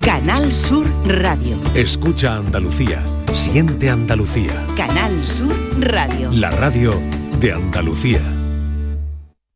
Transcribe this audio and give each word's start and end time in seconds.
Canal 0.00 0.50
Sur 0.50 0.86
Radio. 1.04 1.58
Escucha 1.74 2.36
Andalucía. 2.36 3.02
Siente 3.34 3.90
Andalucía. 3.90 4.64
Canal 4.74 5.26
Sur 5.26 5.54
Radio. 5.78 6.30
La 6.32 6.50
radio 6.50 6.98
de 7.38 7.52
Andalucía. 7.52 8.22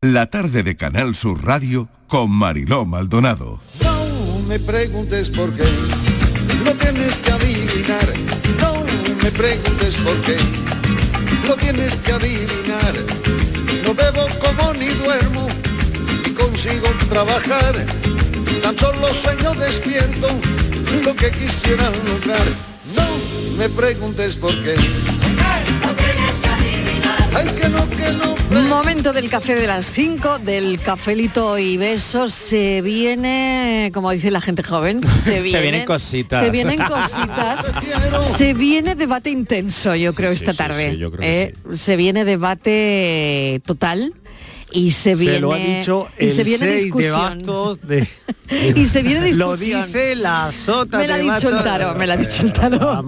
La 0.01 0.27
tarde 0.27 0.61
de 0.61 0.75
Canal 0.77 1.15
Sur 1.15 1.43
Radio 1.43 1.89
con 2.07 2.29
Mariló 2.29 2.85
Maldonado. 2.85 3.59
No 3.83 4.39
me 4.47 4.59
preguntes 4.59 5.31
por 5.31 5.51
qué, 5.51 5.63
lo 6.63 6.73
tienes 6.73 7.15
que 7.17 7.31
adivinar. 7.31 8.13
No 8.61 8.83
me 9.23 9.31
preguntes 9.31 9.95
por 9.97 10.15
qué, 10.21 10.37
lo 11.47 11.55
tienes 11.55 11.95
que 11.95 12.11
adivinar. 12.11 12.93
No 13.83 13.95
bebo 13.95 14.27
como 14.39 14.73
ni 14.73 14.89
duermo, 14.89 15.47
y 16.23 16.29
consigo 16.29 16.87
trabajar. 17.09 17.85
Tan 18.65 18.75
solo 18.79 19.13
sueño 19.13 19.53
despierto, 19.53 20.27
lo 21.03 21.15
que 21.15 21.29
quisiera 21.29 21.87
lograr. 21.91 22.47
No 22.95 23.59
me 23.59 23.69
preguntes 23.69 24.33
por 24.33 24.51
qué. 24.63 24.73
Ay, 27.35 27.47
que 27.49 27.69
no, 27.69 27.87
que 27.91 28.11
no. 28.13 28.61
Momento 28.67 29.13
del 29.13 29.29
café 29.29 29.53
de 29.53 29.67
las 29.67 29.85
5, 29.85 30.39
del 30.39 30.79
cafelito 30.79 31.59
y 31.59 31.77
besos. 31.77 32.33
Se 32.33 32.81
viene, 32.81 33.91
como 33.93 34.09
dice 34.09 34.31
la 34.31 34.41
gente 34.41 34.63
joven, 34.63 35.01
se, 35.23 35.41
viene, 35.41 35.61
vienen 35.61 35.85
cositas. 35.85 36.43
Se 36.43 36.49
vienen 36.49 36.79
cositas. 36.79 37.65
se 38.35 38.55
viene 38.55 38.95
debate 38.95 39.29
intenso, 39.29 39.93
yo 39.93 40.11
creo, 40.15 40.31
esta 40.31 40.53
sí, 40.53 40.57
tarde. 40.57 40.91
sí, 40.93 40.97
yo 40.97 41.11
creo 41.11 41.21
que 41.21 41.41
Eh, 41.43 41.53
Se 41.75 41.97
viene 41.97 42.25
debate 42.25 43.61
total. 43.63 44.15
Y 44.71 44.91
se 44.91 45.15
viene, 45.15 45.35
Se 45.35 45.39
lo 45.41 45.53
ha 45.53 45.57
dicho 45.57 46.07
y 46.19 46.29
se 46.29 46.43
viene 46.43 46.57
6 46.65 46.71
de 46.71 46.75
discusión. 46.83 47.79
de... 47.83 48.07
Y 48.75 48.85
se 48.85 49.01
viene 49.01 49.33
Lo 49.33 49.53
discusión. 49.55 49.87
dice 49.87 50.15
la 50.15 50.51
sota 50.51 50.99
Me 50.99 51.07
lo 51.07 51.15
ha 51.15 51.17
dicho 51.17 51.49
el 51.49 51.63
tarot, 51.63 51.97
me 51.97 52.05
lo 52.05 52.13
ha 52.13 52.17
dicho 52.17 52.43
el 52.43 52.53
tarot. 52.53 53.05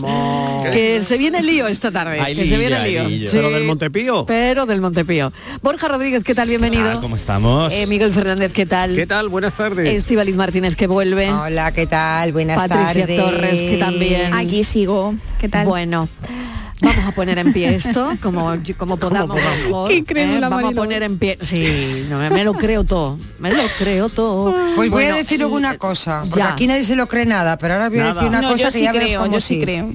Que 0.71 1.01
se 1.03 1.17
viene 1.17 1.43
lío 1.43 1.67
esta 1.67 1.91
tarde. 1.91 2.19
Que 2.33 2.47
se 2.47 2.57
viene 2.57 2.87
lío. 2.87 3.29
¿Pero 3.31 3.51
del 3.51 3.63
Montepío? 3.65 4.25
Pero 4.25 4.65
del 4.65 4.81
Montepío. 4.81 5.31
Borja 5.61 5.87
Rodríguez, 5.89 6.23
¿qué 6.23 6.33
tal? 6.33 6.49
Bienvenido. 6.49 6.99
¿Cómo 7.01 7.15
estamos? 7.15 7.71
Eh, 7.73 7.85
Miguel 7.87 8.13
Fernández, 8.13 8.51
¿qué 8.51 8.65
tal? 8.65 8.95
¿Qué 8.95 9.05
tal? 9.05 9.29
Buenas 9.29 9.53
tardes. 9.53 9.87
Estivaliz 9.89 10.35
Martínez, 10.35 10.75
que 10.75 10.87
vuelve. 10.87 11.29
Hola, 11.31 11.71
¿qué 11.71 11.85
tal? 11.85 12.31
Buenas 12.33 12.57
Patricia 12.57 13.05
tardes. 13.05 13.19
Torres, 13.19 13.61
que 13.61 13.77
también. 13.77 14.33
Aquí 14.33 14.63
sigo. 14.63 15.13
¿Qué 15.39 15.49
tal? 15.49 15.67
Bueno. 15.67 16.09
Vamos 16.79 17.05
a 17.07 17.11
poner 17.11 17.37
en 17.39 17.53
pie 17.53 17.75
esto, 17.75 18.15
como, 18.21 18.53
como 18.77 18.97
podamos. 18.97 19.35
mejor, 19.35 19.89
Qué 19.89 20.03
¿eh? 20.15 20.39
Vamos 20.39 20.63
a 20.63 20.71
poner 20.75 21.01
en 21.03 21.17
pie. 21.17 21.37
Sí, 21.41 22.05
no, 22.09 22.19
me, 22.19 22.29
me 22.29 22.43
lo 22.43 22.53
creo 22.53 22.83
todo. 22.83 23.17
Me 23.39 23.51
lo 23.51 23.63
creo 23.79 24.09
todo. 24.09 24.53
Pues 24.75 24.89
voy 24.91 25.05
a 25.05 25.15
decir 25.15 25.43
una 25.45 25.77
cosa, 25.77 26.21
porque 26.21 26.39
ya. 26.39 26.53
aquí 26.53 26.67
nadie 26.67 26.83
se 26.83 26.95
lo 26.95 27.07
cree 27.07 27.25
nada, 27.25 27.57
pero 27.57 27.73
ahora 27.75 27.89
voy 27.89 27.99
a 27.99 28.13
decir 28.13 28.27
una 28.29 28.41
No, 28.41 28.49
cosa 28.51 28.63
yo 28.63 28.67
que 28.67 28.71
sí 28.77 28.83
ya 28.83 28.91
creo, 28.91 29.21
cómo 29.21 29.33
yo 29.33 29.41
sí 29.41 29.61
creo. 29.61 29.91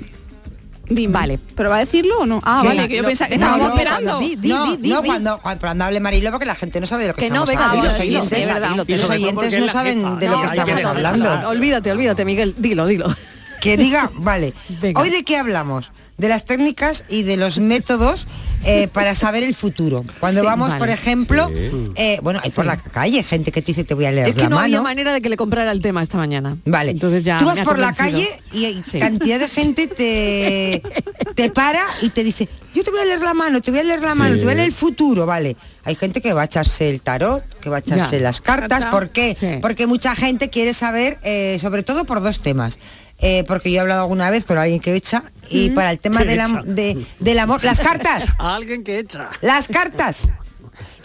Dime. 0.89 1.13
Vale. 1.15 1.39
¿Pero 1.55 1.71
va 1.71 1.77
a 1.77 1.79
decirlo 1.79 2.19
o 2.19 2.27
no? 2.27 2.43
Ah, 2.45 2.59
¿Qué? 2.63 2.69
vale, 2.69 2.89
que 2.89 2.97
yo 2.97 3.05
pensaba 3.05 3.29
que 3.31 3.39
no, 3.39 3.47
estábamos 3.47 3.69
no, 3.69 3.75
esperando. 3.79 4.11
cuando- 4.11 4.29
Di, 4.29 4.37
di, 4.37 4.49
no, 4.49 4.67
di, 4.67 4.77
di, 4.83 4.89
no, 4.91 5.01
di. 5.01 5.07
cuando, 5.09 5.39
cuando, 5.41 5.85
hable 5.85 6.01
Marilo, 6.01 6.31
porque 6.33 6.45
la 6.45 6.55
gente 6.57 6.81
no 6.81 6.87
sabe 6.89 7.03
de 7.05 7.09
lo 7.11 7.15
que, 7.15 7.23
Que 7.23 7.31
no, 7.31 7.45
estamos 7.45 7.49
venga, 7.51 7.65
hablando. 7.71 7.91
los 7.91 8.01
oyentes, 8.01 9.01
los 9.01 9.11
oyentes 9.11 9.61
no 9.61 9.69
saben 9.69 9.99
jefa. 9.99 10.17
de 10.17 10.27
lo 10.29 10.33
No, 10.33 10.41
que 10.43 10.47
estamos 10.49 10.85
hablando. 10.85 11.49
Olvídate, 11.49 11.93
olvídate, 11.93 12.25
Miguel. 12.25 12.55
Dilo, 12.59 12.87
dilo. 12.87 13.15
Que 13.63 13.77
diga, 13.77 14.11
vale. 14.15 14.53
Venga. 14.81 15.01
Hoy 15.01 15.09
de 15.11 15.23
qué 15.23 15.37
hablamos? 15.37 15.93
De 16.19 16.29
las 16.29 16.45
técnicas 16.45 17.05
y 17.09 17.23
de 17.23 17.37
los 17.37 17.61
métodos 17.61 18.27
eh, 18.65 18.89
para 18.89 19.15
saber 19.15 19.45
el 19.45 19.55
futuro. 19.55 20.05
Cuando 20.19 20.41
Sí, 20.41 20.47
vamos, 20.47 20.69
vale. 20.71 20.79
por 20.81 20.89
ejemplo, 20.91 21.49
eh, 21.95 22.19
bueno, 22.23 22.41
hay 22.43 22.51
por 22.51 22.67
la 22.67 22.77
calle 22.77 23.23
gente 23.23 23.53
que 23.53 23.63
te 23.63 23.69
dice 23.69 23.85
te 23.85 23.95
voy 23.95 24.05
a 24.07 24.13
leer 24.13 24.29
Es 24.31 24.35
que 24.35 24.43
la 24.43 24.49
no 24.49 24.59
había 24.59 24.79
mano. 24.79 24.83
manera 24.89 25.13
de 25.13 25.21
que 25.21 25.29
le 25.29 25.37
comprara 25.37 25.71
el 25.71 25.81
tema 25.81 26.03
esta 26.03 26.17
mañana. 26.19 26.57
Vale. 26.65 26.91
Entonces 26.91 27.23
ya 27.25 27.39
Tú 27.39 27.47
vas 27.47 27.61
por 27.61 27.79
la 27.79 27.93
calle 27.93 28.29
y 28.53 28.65
hay 28.65 28.83
Sí. 28.85 28.99
cantidad 28.99 29.39
de 29.39 29.47
gente 29.49 29.87
te, 29.87 30.83
te 31.37 31.51
para 31.51 31.85
y 32.03 32.11
te 32.11 32.25
dice, 32.25 32.49
yo 32.75 32.83
te 32.83 32.91
voy 32.91 33.01
a 33.01 33.05
leer 33.05 33.21
la 33.21 33.35
mano, 33.35 33.61
te 33.61 33.71
voy 33.71 33.81
a 33.81 33.85
leer 33.85 34.03
la 34.03 34.15
mano, 34.17 34.37
te 34.37 34.43
voy 34.45 34.53
a 34.53 34.57
leer 34.57 34.69
el 34.69 34.75
futuro, 34.75 35.25
vale. 35.27 35.57
Hay 35.85 35.95
gente 35.97 36.21
que 36.21 36.33
va 36.33 36.43
a 36.43 36.45
echarse 36.45 36.89
el 36.91 37.01
tarot, 37.01 37.43
que 37.61 37.69
va 37.69 37.77
a 37.77 37.81
echarse 37.81 38.17
Ya. 38.19 38.23
las 38.23 38.41
cartas. 38.41 38.69
Carta. 38.85 38.91
¿Por 38.91 39.11
qué? 39.11 39.37
Sí. 39.39 39.59
Porque 39.61 39.87
mucha 39.89 40.15
gente 40.15 40.51
quiere 40.51 40.73
saber, 40.75 41.19
eh, 41.25 41.59
sobre 41.61 41.83
todo 41.83 42.05
por 42.05 42.21
dos 42.23 42.41
temas. 42.41 42.79
Eh, 43.25 43.45
porque 43.47 43.71
yo 43.71 43.77
he 43.77 43.81
hablado 43.81 44.03
alguna 44.03 44.31
vez 44.31 44.45
con 44.45 44.59
alguien 44.59 44.81
que 44.81 44.95
echa 44.97 45.23
y 45.49 45.71
para 45.71 45.93
el 45.93 46.01
tema 46.01 46.21
¿Qué 46.23 46.27
del, 46.27 46.41
am- 46.41 46.59
echa? 46.59 46.63
de- 46.65 47.07
del 47.21 47.39
amor, 47.39 47.63
las 47.63 47.79
cartas, 47.81 48.35
A 48.39 48.57
alguien 48.57 48.83
que 48.83 48.99
echa. 48.99 49.31
las 49.43 49.69
cartas. 49.69 50.29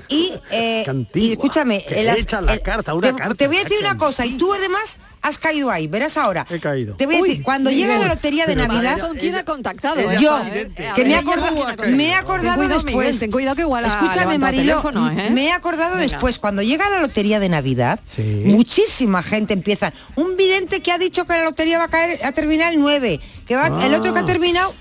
Y, 0.10 0.34
eh, 0.52 0.82
Qué 0.86 0.90
antigua, 0.92 1.28
y 1.28 1.32
escúchame, 1.34 1.84
que 1.84 2.02
el 2.02 2.10
as- 2.10 2.18
echa 2.20 2.42
la 2.42 2.54
el- 2.54 2.62
carta, 2.62 2.94
una 2.94 3.10
te, 3.10 3.16
carta, 3.16 3.36
te 3.36 3.48
voy 3.48 3.58
a 3.58 3.64
decir 3.64 3.78
una 3.82 3.98
cosa, 3.98 4.26
y 4.26 4.38
tú 4.38 4.54
además 4.54 4.98
has 5.22 5.40
caído 5.40 5.70
ahí, 5.70 5.88
verás 5.88 6.16
ahora. 6.16 6.46
He 6.50 6.60
caído. 6.60 6.96
Te 6.96 7.06
voy 7.06 7.16
a 7.16 7.20
Uy, 7.22 7.30
decir, 7.30 7.44
cuando 7.44 7.70
llega 7.70 7.98
la 7.98 8.08
lotería 8.08 8.46
de 8.46 8.56
Navidad, 8.56 9.00
¿Con 9.00 9.18
quién 9.18 9.36
ha 9.36 9.44
contactado? 9.44 10.00
ella 10.00 10.14
yo, 10.20 10.40
ver, 10.52 10.70
que 10.70 11.04
me 11.04 11.10
ella 11.10 11.24
con 11.24 11.34
acordado, 11.40 11.88
me 11.92 12.08
he 12.10 12.14
acordado 12.14 12.56
cuidado, 12.58 12.74
después. 12.76 12.96
Miguel, 12.96 13.20
ten 13.20 13.32
cuidado 13.32 13.56
que 13.58 13.62
igual 13.64 13.84
ha 13.84 13.88
Escúchame, 13.88 14.38
Marilo, 14.38 14.82
teléfono, 14.82 15.10
¿eh? 15.10 15.30
me 15.32 15.48
he 15.48 15.52
acordado 15.52 15.92
Venga. 15.96 16.04
después, 16.04 16.40
cuando 16.40 16.62
llega 16.62 16.90
la 16.90 17.00
lotería 17.02 17.40
de 17.40 17.50
Navidad, 17.50 18.00
Sí. 18.16 18.44
muchísima 18.46 19.22
gente 19.24 19.54
empieza. 19.54 19.92
Un 20.16 20.38
vidente 20.38 20.82
que 20.82 20.92
ha 20.92 20.98
dicho 20.98 21.26
que 21.26 21.34
la 21.34 21.44
lotería 21.44 21.78
va 21.80 21.86
a 21.86 21.90
caer, 21.90 22.24
a 22.24 22.32
terminar 22.32 22.72
el 22.74 22.80
9, 22.80 23.20
que 23.46 23.56
va, 23.56 23.68
el 23.86 23.94
otro 23.96 24.14
que 24.14 24.20
ha 24.20 24.22
Ah. 24.22 24.26
terminado 24.26 24.74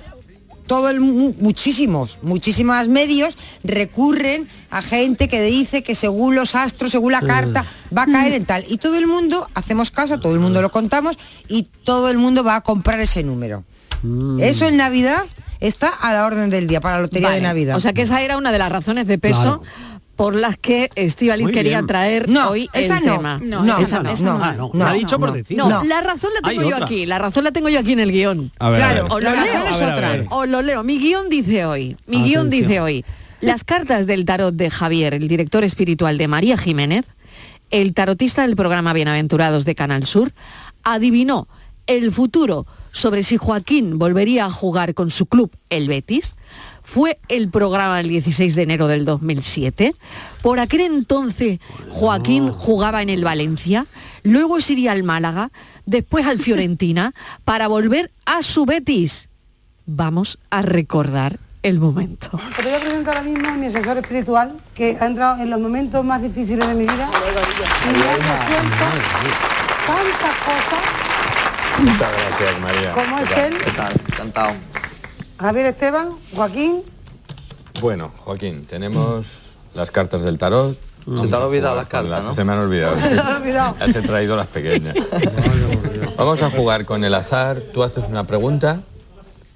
todo 0.66 0.90
el 0.90 1.00
mu- 1.00 1.34
muchísimos, 1.40 2.18
muchísimas 2.22 2.88
medios 2.88 3.36
recurren 3.64 4.48
a 4.70 4.82
gente 4.82 5.28
que 5.28 5.40
dice 5.42 5.82
que 5.82 5.94
según 5.94 6.34
los 6.34 6.54
astros, 6.54 6.92
según 6.92 7.12
la 7.12 7.20
carta, 7.22 7.66
va 7.96 8.02
a 8.02 8.06
caer 8.06 8.32
en 8.32 8.44
tal. 8.44 8.64
Y 8.68 8.78
todo 8.78 8.96
el 8.98 9.06
mundo, 9.06 9.48
hacemos 9.54 9.90
caso, 9.90 10.18
todo 10.20 10.34
el 10.34 10.40
mundo 10.40 10.62
lo 10.62 10.70
contamos 10.70 11.18
y 11.48 11.64
todo 11.84 12.10
el 12.10 12.18
mundo 12.18 12.42
va 12.44 12.56
a 12.56 12.60
comprar 12.62 13.00
ese 13.00 13.22
número. 13.22 13.64
Eso 14.40 14.66
en 14.66 14.76
Navidad 14.76 15.24
está 15.58 15.88
a 15.88 16.12
la 16.12 16.26
orden 16.26 16.50
del 16.50 16.66
día 16.66 16.80
para 16.80 16.96
la 16.96 17.02
lotería 17.02 17.28
Vale, 17.28 17.40
de 17.40 17.46
Navidad. 17.46 17.76
O 17.76 17.80
sea 17.80 17.92
que 17.92 18.02
esa 18.02 18.20
era 18.22 18.36
una 18.36 18.52
de 18.52 18.58
las 18.58 18.70
razones 18.70 19.06
de 19.06 19.18
peso 19.18 19.62
por 20.16 20.34
las 20.34 20.56
que 20.56 20.90
Estivaliz 20.94 21.48
quería 21.52 21.82
traer 21.82 22.28
No, 22.28 22.48
hoy 22.50 22.68
esa 22.72 22.98
el 22.98 23.04
no. 23.04 23.16
tema. 23.16 23.38
No, 23.42 23.64
esa 23.64 23.82
esa 23.82 24.02
no, 24.02 24.10
esa 24.10 24.24
no, 24.24 24.42
Ah, 24.42 24.54
no, 24.56 24.70
no, 24.72 24.84
lo 24.84 24.86
ha 24.86 24.92
dicho 24.94 25.18
por 25.18 25.28
no. 25.28 25.34
decir. 25.36 25.56
No, 25.56 25.68
No. 25.68 25.84
la 25.84 26.00
razón 26.00 26.30
la 26.34 26.48
tengo 26.48 26.62
Hay 26.62 26.68
yo 26.70 26.74
otra. 26.76 26.86
aquí, 26.86 27.06
la 27.06 27.18
razón 27.18 27.44
la 27.44 27.52
tengo 27.52 27.68
yo 27.68 27.78
aquí 27.78 27.92
en 27.92 28.00
el 28.00 28.10
guion. 28.12 28.50
A 28.58 28.70
ver, 28.70 28.82
a 28.82 28.92
Claro, 28.92 29.08
la 29.20 29.30
lo 29.30 29.36
razón 29.36 29.44
leo. 29.44 29.66
es 29.68 29.76
A 29.76 29.78
ver, 29.78 29.90
a 29.90 29.94
otra. 29.94 30.10
ver. 30.12 30.26
Os 30.30 30.48
lo 30.48 30.62
leo. 30.62 30.82
Mi 30.84 30.98
guion 30.98 31.28
dice 31.28 31.66
hoy, 31.66 31.96
mi 32.06 32.22
guion 32.22 32.48
dice 32.50 32.80
hoy, 32.80 33.04
las 33.42 33.62
cartas 33.64 34.06
del 34.06 34.24
tarot 34.24 34.54
de 34.54 34.70
Javier, 34.70 35.12
el 35.14 35.28
director 35.28 35.62
espiritual 35.64 36.16
de 36.16 36.28
María 36.28 36.56
Jiménez, 36.56 37.04
el 37.70 37.92
tarotista 37.92 38.42
del 38.42 38.56
programa 38.56 38.92
Bienaventurados 38.94 39.64
de 39.66 39.74
Canal 39.74 40.06
Sur, 40.06 40.32
adivinó 40.82 41.48
el 41.86 42.10
futuro 42.12 42.66
sobre 42.96 43.24
si 43.24 43.36
Joaquín 43.36 43.98
volvería 43.98 44.46
a 44.46 44.50
jugar 44.50 44.94
con 44.94 45.10
su 45.10 45.26
club, 45.26 45.50
el 45.68 45.86
Betis. 45.86 46.34
Fue 46.82 47.18
el 47.28 47.50
programa 47.50 48.00
el 48.00 48.08
16 48.08 48.54
de 48.54 48.62
enero 48.62 48.88
del 48.88 49.04
2007. 49.04 49.92
Por 50.40 50.60
aquel 50.60 50.80
entonces 50.80 51.60
Joaquín 51.90 52.50
jugaba 52.50 53.02
en 53.02 53.10
el 53.10 53.22
Valencia, 53.22 53.84
luego 54.22 54.62
se 54.62 54.72
iría 54.72 54.92
al 54.92 55.02
Málaga, 55.02 55.50
después 55.84 56.24
al 56.24 56.38
Fiorentina, 56.38 57.12
para 57.44 57.68
volver 57.68 58.12
a 58.24 58.42
su 58.42 58.64
Betis. 58.64 59.28
Vamos 59.84 60.38
a 60.48 60.62
recordar 60.62 61.38
el 61.62 61.78
momento. 61.78 62.40
Te 62.56 62.62
voy 62.62 62.72
a 62.72 62.80
presentar 62.80 63.18
ahora 63.18 63.28
mismo 63.28 63.46
a 63.46 63.52
mi 63.52 63.66
asesor 63.66 63.98
espiritual 63.98 64.56
que 64.74 64.96
ha 64.98 65.06
entrado 65.06 65.42
en 65.42 65.50
los 65.50 65.60
momentos 65.60 66.02
más 66.02 66.22
difíciles 66.22 66.66
de 66.66 66.74
mi 66.74 66.84
vida 66.84 67.10
y 67.84 67.92
me 67.92 68.04
tantas 69.86 70.36
cosas. 70.44 70.95
Muchas 71.78 71.98
gracias, 71.98 72.60
María. 72.60 72.92
¿Cómo 72.94 73.16
¿Qué 73.16 73.22
es 73.22 73.36
él? 73.36 73.54
¿Qué 73.62 73.70
tal? 73.70 73.92
Encantado. 74.08 74.52
Javier 75.38 75.66
Esteban, 75.66 76.10
Joaquín, 76.34 76.82
Bueno, 77.80 78.10
Joaquín, 78.24 78.64
tenemos 78.64 79.56
las 79.74 79.90
cartas 79.90 80.22
del 80.22 80.38
tarot. 80.38 80.78
Se 81.04 81.28
te 81.28 81.36
han 81.36 81.42
olvidado 81.42 81.76
las 81.76 81.86
cartas, 81.86 82.24
¿no? 82.24 82.34
Se 82.34 82.44
me 82.44 82.52
han 82.52 82.60
olvidado. 82.60 82.96
se 83.00 83.14
lo 83.14 83.22
he 83.22 83.34
olvidado. 83.36 83.76
Las 83.78 83.94
he 83.94 84.02
traído 84.02 84.36
las 84.36 84.46
pequeñas. 84.46 84.94
Vamos 86.16 86.42
a 86.42 86.50
jugar 86.50 86.86
con 86.86 87.04
el 87.04 87.14
azar. 87.14 87.60
Tú 87.74 87.82
haces 87.82 88.04
una 88.08 88.26
pregunta 88.26 88.80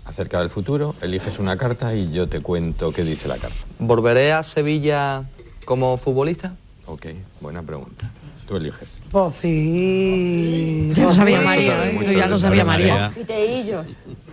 acerca 0.04 0.40
del 0.40 0.50
futuro, 0.50 0.94
eliges 1.00 1.38
una 1.38 1.56
carta 1.56 1.94
y 1.94 2.12
yo 2.12 2.28
te 2.28 2.40
cuento 2.40 2.92
qué 2.92 3.02
dice 3.02 3.28
la 3.28 3.38
carta. 3.38 3.56
¿Volveré 3.78 4.32
a 4.32 4.42
Sevilla 4.42 5.24
como 5.64 5.96
futbolista? 5.96 6.54
Ok, 6.86 7.06
buena 7.40 7.62
pregunta. 7.62 8.10
Tú 8.46 8.56
eliges. 8.56 8.99
Pues 9.10 9.34
sí. 9.40 10.92
Ya 10.94 11.04
lo 11.04 11.12
sabía. 11.12 11.40
María, 11.40 11.90
¿eh? 11.90 12.16
ya 12.16 12.26
lo 12.28 12.38
sabía 12.38 12.64
María. 12.64 13.12
María. 13.16 13.84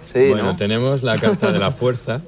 Sí, 0.05 0.29
bueno, 0.29 0.43
¿no? 0.43 0.55
tenemos 0.55 1.03
la 1.03 1.17
carta 1.17 1.51
de 1.51 1.59
la 1.59 1.71
fuerza. 1.71 2.21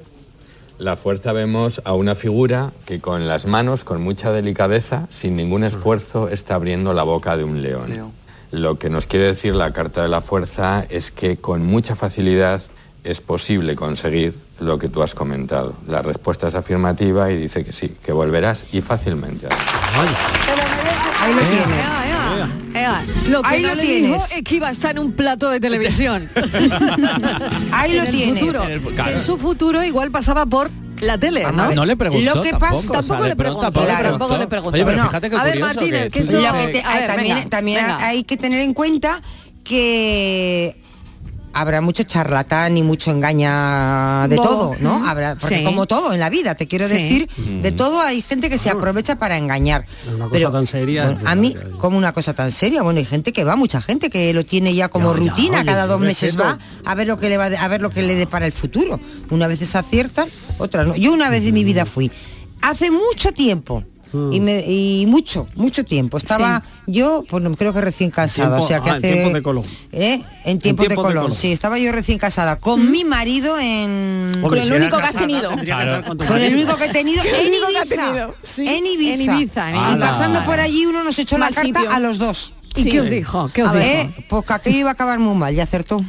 La 0.78 0.96
fuerza 0.96 1.32
vemos 1.32 1.82
a 1.84 1.92
una 1.92 2.14
figura 2.14 2.72
que 2.86 3.00
con 3.00 3.28
las 3.28 3.46
manos, 3.46 3.84
con 3.84 4.02
mucha 4.02 4.32
delicadeza, 4.32 5.06
sin 5.10 5.36
ningún 5.36 5.62
esfuerzo, 5.62 6.28
está 6.28 6.54
abriendo 6.54 6.94
la 6.94 7.02
boca 7.02 7.36
de 7.36 7.44
un 7.44 7.62
león. 7.62 7.90
León. 7.90 8.12
Lo 8.50 8.78
que 8.78 8.90
nos 8.90 9.06
quiere 9.06 9.26
decir 9.26 9.54
la 9.54 9.72
carta 9.72 10.02
de 10.02 10.08
la 10.08 10.22
fuerza 10.22 10.84
es 10.88 11.10
que 11.10 11.36
con 11.36 11.64
mucha 11.64 11.96
facilidad 11.96 12.62
es 13.04 13.20
posible 13.20 13.76
conseguir 13.76 14.34
lo 14.58 14.78
que 14.78 14.88
tú 14.88 15.02
has 15.02 15.14
comentado. 15.14 15.74
La 15.86 16.02
respuesta 16.02 16.48
es 16.48 16.54
afirmativa 16.54 17.30
y 17.30 17.36
dice 17.36 17.64
que 17.64 17.72
sí, 17.72 17.94
que 18.02 18.12
volverás 18.12 18.64
y 18.72 18.80
fácilmente. 18.80 19.46
además. 19.46 20.79
Ahí 21.20 21.34
lo 21.34 21.40
tienes. 21.42 23.28
Lo 23.28 23.42
que 23.42 23.48
Ahí 23.48 23.62
no 23.62 23.68
lo 23.68 23.74
le 23.76 23.82
tienes. 23.82 24.10
dijo 24.12 24.24
es 24.36 24.42
que 24.42 24.54
iba 24.56 24.68
a 24.68 24.70
estar 24.72 24.92
en 24.92 24.98
un 25.00 25.12
plato 25.12 25.50
de 25.50 25.60
televisión. 25.60 26.30
Ahí 27.72 27.92
En 27.92 27.96
lo 27.98 28.02
el 28.04 28.10
tienes. 28.10 28.40
futuro. 28.40 28.64
En 28.64 28.70
el- 28.72 28.80
Que 28.82 28.90
claro. 28.94 29.10
En 29.12 29.20
su 29.20 29.38
futuro 29.38 29.82
igual 29.84 30.10
pasaba 30.10 30.46
por 30.46 30.70
la 31.00 31.18
tele, 31.18 31.42
Vamos 31.44 31.58
a 31.60 31.62
¿no? 31.62 31.68
ver. 31.68 31.76
No 31.76 31.86
le 31.86 31.96
preguntó 31.96 32.34
Lo 32.34 32.42
que 32.42 32.50
tampoco, 32.50 32.70
pasa- 32.74 32.78
o 32.78 32.82
sea, 32.82 32.92
Tampoco 33.02 33.24
le 33.28 33.36
preguntó, 33.36 33.70
preguntó, 33.72 33.84
claro. 33.94 34.10
tampoco 34.10 34.36
le 34.38 34.46
preguntó. 34.46 34.74
Oye, 34.76 34.84
pero 34.84 35.02
fíjate 35.04 35.30
qué 35.30 35.36
a 35.36 35.42
ver, 35.44 35.52
curioso 35.54 35.74
Martínez, 35.74 36.02
que 36.04 36.10
que 36.10 36.20
tú 36.26 36.36
esto- 36.36 36.52
Lo 36.52 36.58
que 36.58 36.66
te- 36.72 36.82
a 36.84 36.94
ver, 36.96 37.06
también 37.06 37.36
venga, 37.36 37.50
también 37.50 37.80
venga. 37.86 38.06
hay 38.06 38.24
que 38.24 38.36
tener 38.36 38.60
en 38.60 38.74
cuenta 38.74 39.20
que 39.64 40.76
habrá 41.52 41.80
mucho 41.80 42.04
charlatán 42.04 42.76
y 42.76 42.82
mucho 42.82 43.10
engaña 43.10 44.26
de 44.28 44.36
Bo- 44.36 44.42
todo, 44.42 44.76
¿no? 44.80 45.06
Habrá, 45.08 45.34
porque 45.36 45.58
Sí. 45.58 45.64
como 45.64 45.86
todo 45.86 46.12
en 46.12 46.20
la 46.20 46.30
vida, 46.30 46.54
te 46.54 46.66
quiero 46.68 46.86
Sí. 46.88 46.94
decir, 46.94 47.28
de 47.62 47.72
todo 47.72 48.00
hay 48.00 48.22
gente 48.22 48.48
que 48.48 48.58
se 48.58 48.70
aprovecha 48.70 49.18
para 49.18 49.36
engañar. 49.36 49.86
Una 50.14 50.28
cosa 50.28 50.52
tan 50.52 50.66
seria, 50.66 51.04
bueno, 51.10 51.20
a 51.28 51.34
mí, 51.34 51.56
como 51.78 51.98
una 51.98 52.12
cosa 52.12 52.34
tan 52.34 52.50
seria, 52.50 52.82
bueno, 52.82 52.98
hay 53.00 53.06
gente 53.06 53.32
que 53.32 53.44
va, 53.44 53.56
mucha 53.56 53.80
gente 53.82 54.10
que 54.10 54.32
lo 54.32 54.44
tiene 54.44 54.74
ya 54.74 54.88
como 54.88 55.12
Ya, 55.14 55.20
ya, 55.20 55.28
rutina, 55.30 55.56
oye, 55.58 55.66
cada 55.66 55.86
dos 55.86 56.00
meses 56.00 56.38
va 56.38 56.58
a 56.84 56.94
ver 56.94 57.06
lo 57.08 57.16
que 57.16 57.28
le 57.28 57.36
va 57.36 57.46
a 57.46 57.68
ver 57.68 57.82
lo 57.82 57.90
que 57.90 58.02
le 58.02 58.14
depara 58.14 58.46
el 58.46 58.52
futuro. 58.52 59.00
Una 59.30 59.46
vez 59.46 59.58
se 59.60 59.76
aciertan, 59.78 60.28
otras 60.58 60.86
no. 60.86 60.94
Yo 60.96 61.12
una 61.12 61.30
vez 61.30 61.44
en 61.44 61.54
mi 61.54 61.64
vida 61.64 61.84
fui. 61.86 62.10
Hace 62.62 62.90
mucho 62.90 63.32
tiempo. 63.32 63.84
Mm. 64.12 64.32
Y, 64.32 64.40
me- 64.40 64.64
y 64.66 65.06
mucho, 65.06 65.48
mucho 65.54 65.84
tiempo. 65.84 66.16
Estaba 66.18 66.62
yo, 66.86 67.24
pues 67.28 67.42
no, 67.42 67.52
creo 67.54 67.72
que 67.72 67.80
recién 67.80 68.10
casada, 68.10 68.56
Tiempo- 68.58 68.64
o 68.64 68.68
sea 68.68 68.80
que 68.80 68.90
ah, 68.90 68.92
en 68.92 68.98
hace... 68.98 69.12
tiempos 69.12 69.32
de 69.34 69.42
Colón. 69.42 69.64
¿Eh? 69.92 70.22
En 70.44 70.58
tiempos 70.58 70.60
de, 70.60 70.60
tiempos 70.60 70.88
de 70.88 70.94
Colón. 70.96 71.22
Colón. 71.22 71.34
sí, 71.34 71.52
estaba 71.52 71.78
yo 71.78 71.92
recién 71.92 72.18
casada 72.18 72.56
con 72.58 72.90
mi 72.90 73.04
marido 73.04 73.58
en... 73.58 74.40
Hombre, 74.42 74.62
el 74.62 74.72
único 74.72 74.96
que 74.98 75.02
has 75.04 75.14
tenido. 75.14 75.50
Claro. 75.56 76.04
con 76.04 76.18
Con 76.18 76.40
el 76.42 76.54
único 76.54 76.76
que 76.76 76.84
he 76.86 76.88
tenido 76.88 77.22
en 77.24 77.54
Ibiza. 77.54 78.28
En 78.58 78.86
Ibiza. 78.86 79.14
En 79.14 79.20
Ibiza, 79.22 79.70
en 79.70 79.96
Y 79.98 80.00
pasando 80.00 80.44
por 80.44 80.58
allí 80.60 80.86
uno 80.86 81.04
nos 81.04 81.18
echó 81.18 81.38
la 81.38 81.50
carta 81.50 81.62
sitio. 81.62 81.90
a 81.90 82.00
los 82.00 82.18
dos. 82.18 82.54
¿Y 82.76 82.82
Sí. 82.84 82.90
qué 82.90 83.00
os 83.00 83.10
dijo? 83.10 83.50
¿Qué 83.52 83.62
os 83.64 83.70
A 83.70 83.72
dijo? 83.74 83.84
ver. 83.86 84.10
Pues 84.28 84.44
que 84.44 84.52
aquello 84.52 84.78
iba 84.78 84.90
a 84.90 84.92
acabar 84.92 85.18
muy 85.18 85.34
mal, 85.36 85.54
ya 85.54 85.64
acertó. 85.64 86.00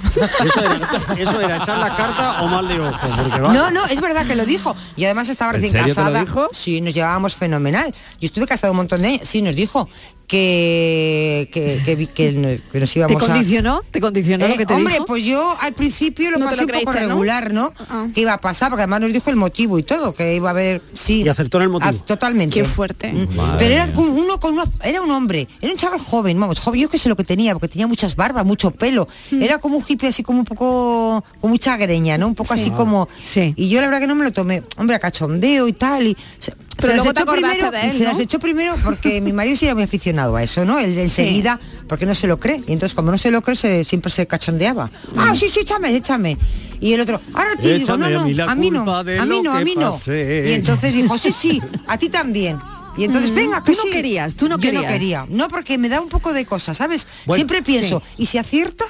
Eso 0.45 0.59
era, 0.63 0.79
eso 1.17 1.41
era 1.41 1.57
echar 1.57 1.77
la 1.79 1.95
carta 1.95 2.43
o 2.43 2.47
mal 2.47 2.67
de 2.67 2.79
ojo. 2.79 2.97
Porque 3.23 3.41
va- 3.41 3.53
No, 3.53 3.71
no, 3.71 3.85
es 3.87 3.99
verdad 3.99 4.25
que 4.27 4.35
lo 4.35 4.45
dijo. 4.45 4.75
Y 4.95 5.05
además 5.05 5.29
estaba 5.29 5.51
¿En 5.51 5.55
recién 5.55 5.71
serio 5.71 5.93
te 5.95 6.01
lo 6.01 6.05
casada. 6.07 6.19
dijo? 6.23 6.47
Sí, 6.51 6.79
nos 6.81 6.93
llevábamos 6.93 7.35
fenomenal. 7.35 7.93
Yo 8.19 8.25
estuve 8.27 8.45
casado 8.45 8.71
un 8.73 8.77
montón 8.77 9.01
de 9.01 9.07
años. 9.07 9.21
Sí, 9.27 9.41
nos 9.41 9.55
dijo 9.55 9.89
que, 10.31 11.49
que, 11.51 11.81
que, 11.83 11.95
vi- 11.95 12.07
que 12.07 12.31
nos- 12.31 12.61
¿Te 12.91 12.99
íbamos 12.99 13.23
a... 13.23 13.27
condicionó? 13.27 13.81
¿Te 13.91 13.99
condicionó 14.01 14.45
Eh, 14.45 14.49
lo 14.49 14.57
que 14.57 14.65
te 14.65 14.73
hombre, 14.73 14.93
dijo? 14.93 15.05
pues 15.05 15.25
yo 15.25 15.55
al 15.59 15.73
principio 15.73 16.31
lo 16.31 16.37
No 16.39 16.45
te 16.45 16.51
pasé 16.51 16.61
lo 16.61 16.65
un 16.67 16.71
poco 16.79 16.91
creíste, 16.91 17.07
¿no? 17.07 17.13
regular, 17.15 17.53
¿no? 17.53 17.73
Ah. 17.89 18.07
Que 18.13 18.21
iba 18.21 18.33
a 18.33 18.41
pasar, 18.41 18.69
porque 18.69 18.83
además 18.83 19.01
nos 19.01 19.13
dijo 19.13 19.29
el 19.29 19.35
motivo 19.35 19.77
y 19.77 19.83
todo, 19.83 20.13
que 20.13 20.35
iba 20.35 20.49
a 20.49 20.51
haber, 20.51 20.81
sí. 20.93 21.23
Y 21.23 21.29
acertó 21.29 21.57
en 21.57 21.63
el 21.63 21.69
motivo. 21.69 21.91
Ah, 21.93 22.05
totalmente. 22.05 22.53
Qué 22.59 22.65
fuerte. 22.65 23.11
Mm. 23.11 23.27
Pero 23.59 23.73
era 23.73 23.93
con 23.93 24.09
uno 24.09 24.39
con 24.39 24.53
una- 24.53 24.65
era 24.83 25.01
un 25.01 25.11
hombre, 25.11 25.47
era 25.61 25.71
un 25.71 25.77
chaval 25.77 25.99
joven, 25.99 26.39
vamos, 26.39 26.59
joven, 26.59 26.81
yo 26.81 26.89
que 26.89 26.97
sé 26.97 27.09
lo 27.09 27.15
que 27.15 27.23
tenía, 27.23 27.53
porque 27.53 27.67
tenía 27.67 27.87
muchas 27.87 28.15
barbas, 28.15 28.45
mucho 28.45 28.71
pelo. 28.71 29.07
Mm. 29.31 29.41
Era 29.41 29.57
como 29.57 29.77
un 29.77 29.83
hippie 29.87 30.09
así 30.09 30.23
como 30.23 30.39
un 30.39 30.45
poco, 30.45 31.23
con 31.39 31.49
mucha 31.49 31.77
greña, 31.77 32.17
¿no? 32.17 32.27
Un 32.27 32.35
poco 32.35 32.53
así 32.53 32.71
como. 32.71 33.07
Sí. 33.19 33.53
Y 33.57 33.69
yo 33.69 33.81
la 33.81 33.87
verdad 33.87 33.99
que 34.01 34.07
no 34.07 34.15
me 34.15 34.23
lo 34.23 34.31
tomé, 34.31 34.63
hombre, 34.77 34.95
a 34.95 34.99
cachondeo 34.99 35.67
y 35.67 35.73
tal. 35.73 36.07
Y, 36.07 36.17
se, 36.39 36.53
Pero 36.77 36.87
se 36.93 36.95
las 36.97 37.03
te 37.03 37.09
echó 37.21 37.25
primero, 37.31 37.71
de 37.71 37.81
él, 37.87 37.93
se 37.93 38.03
las 38.03 38.15
¿no? 38.15 38.19
echó 38.21 38.39
primero 38.39 38.75
porque 38.83 39.21
mi 39.21 39.33
marido 39.33 39.55
sí 39.55 39.65
era 39.65 39.75
muy 39.75 39.83
aficionado 39.83 40.20
a 40.23 40.43
eso, 40.43 40.65
¿no? 40.65 40.79
Él 40.79 40.97
enseguida, 40.97 41.59
porque 41.87 42.05
no 42.05 42.13
se 42.15 42.27
lo 42.27 42.39
cree. 42.39 42.63
Y 42.67 42.73
entonces 42.73 42.93
como 42.95 43.11
no 43.11 43.17
se 43.17 43.31
lo 43.31 43.41
cree, 43.41 43.55
se- 43.55 43.83
siempre 43.83 44.11
se 44.11 44.27
cachondeaba. 44.27 44.89
Ah, 45.17 45.35
sí, 45.35 45.49
sí, 45.49 45.61
échame, 45.61 45.95
échame. 45.95 46.37
Y 46.79 46.93
el 46.93 47.01
otro, 47.01 47.21
ahora 47.33 47.49
digo, 47.61 47.97
no, 47.97 48.05
a 48.05 48.09
no, 48.09 48.25
mí 48.25 48.39
a 48.39 48.55
mí 48.55 48.71
no, 48.71 48.91
a 48.91 49.03
mí 49.03 49.41
no, 49.43 49.53
a 49.53 49.61
mí 49.61 49.75
no. 49.75 49.95
Y 50.07 50.53
entonces 50.53 50.93
dijo, 50.93 51.17
sí, 51.17 51.31
sí, 51.31 51.61
a 51.87 51.97
ti 51.97 52.09
también. 52.09 52.57
Y 52.97 53.05
entonces, 53.05 53.33
venga, 53.33 53.63
que 53.63 53.71
Tú 53.71 53.77
no 53.77 53.83
sí. 53.83 53.91
querías, 53.91 54.33
tú 54.33 54.49
no 54.49 54.57
Yo 54.57 54.61
querías. 54.63 54.83
no 54.83 54.87
quería. 54.89 55.25
No, 55.29 55.47
porque 55.47 55.77
me 55.77 55.87
da 55.89 56.01
un 56.01 56.09
poco 56.09 56.33
de 56.33 56.45
cosa, 56.45 56.73
¿sabes? 56.73 57.07
Bueno, 57.25 57.37
Siempre 57.37 57.61
pienso, 57.61 58.03
¿y 58.17 58.25
si 58.25 58.37
acierta? 58.37 58.83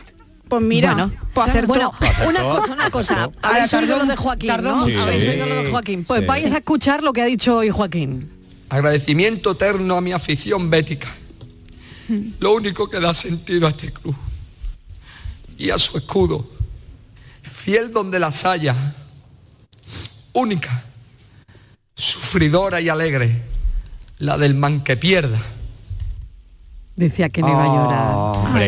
Pues 0.48 0.62
mira, 0.64 0.94
Bueno, 0.94 1.12
pues 1.34 1.48
acertó. 1.48 1.68
Bueno, 1.74 1.94
una 2.28 2.42
cosa, 2.42 2.74
una 2.74 2.90
cosa. 2.90 3.24
Ahora 3.24 3.32
Habéis 3.58 3.74
oído 3.74 3.88
tardó- 3.96 4.00
lo 4.00 4.06
de 4.12 4.16
Joaquín, 4.18 4.48
tardó 4.48 4.72
¿no? 4.76 4.82
Habéis 4.82 5.24
Sí. 5.24 5.30
oído 5.30 5.46
lo 5.46 5.56
de 5.64 5.70
Joaquín. 5.72 6.04
Pues 6.04 6.20
Sí. 6.22 6.26
vais 6.26 6.52
a 6.52 6.58
escuchar 6.58 7.04
lo 7.04 7.14
que 7.14 7.22
ha 7.22 7.26
dicho 7.26 7.58
hoy 7.58 7.70
Joaquín. 7.70 8.30
Agradecimiento 8.70 9.52
eterno 9.52 9.96
a 9.98 10.02
mi 10.02 10.12
afición 10.14 10.70
bética. 10.70 11.08
Lo 12.40 12.54
único 12.54 12.90
que 12.90 13.00
da 13.00 13.14
sentido 13.14 13.68
a 13.68 13.72
este 13.72 13.92
club. 13.92 14.16
Y 15.58 15.70
a 15.70 15.78
su 15.78 15.98
escudo. 15.98 16.50
Fiel 17.44 17.92
donde 17.92 18.20
las 18.20 18.46
haya. 18.46 18.76
Única. 20.34 20.84
Sufridora 21.96 22.82
y 22.82 22.90
alegre. 22.90 23.44
La 24.20 24.38
del 24.38 24.56
man 24.56 24.84
que 24.84 24.98
pierda. 24.98 25.42
Decía 26.96 27.30
que 27.30 27.42
no 27.42 27.50
iba 27.50 27.64
a 27.64 27.68
llorar. 27.68 28.12
Hombre, 28.46 28.68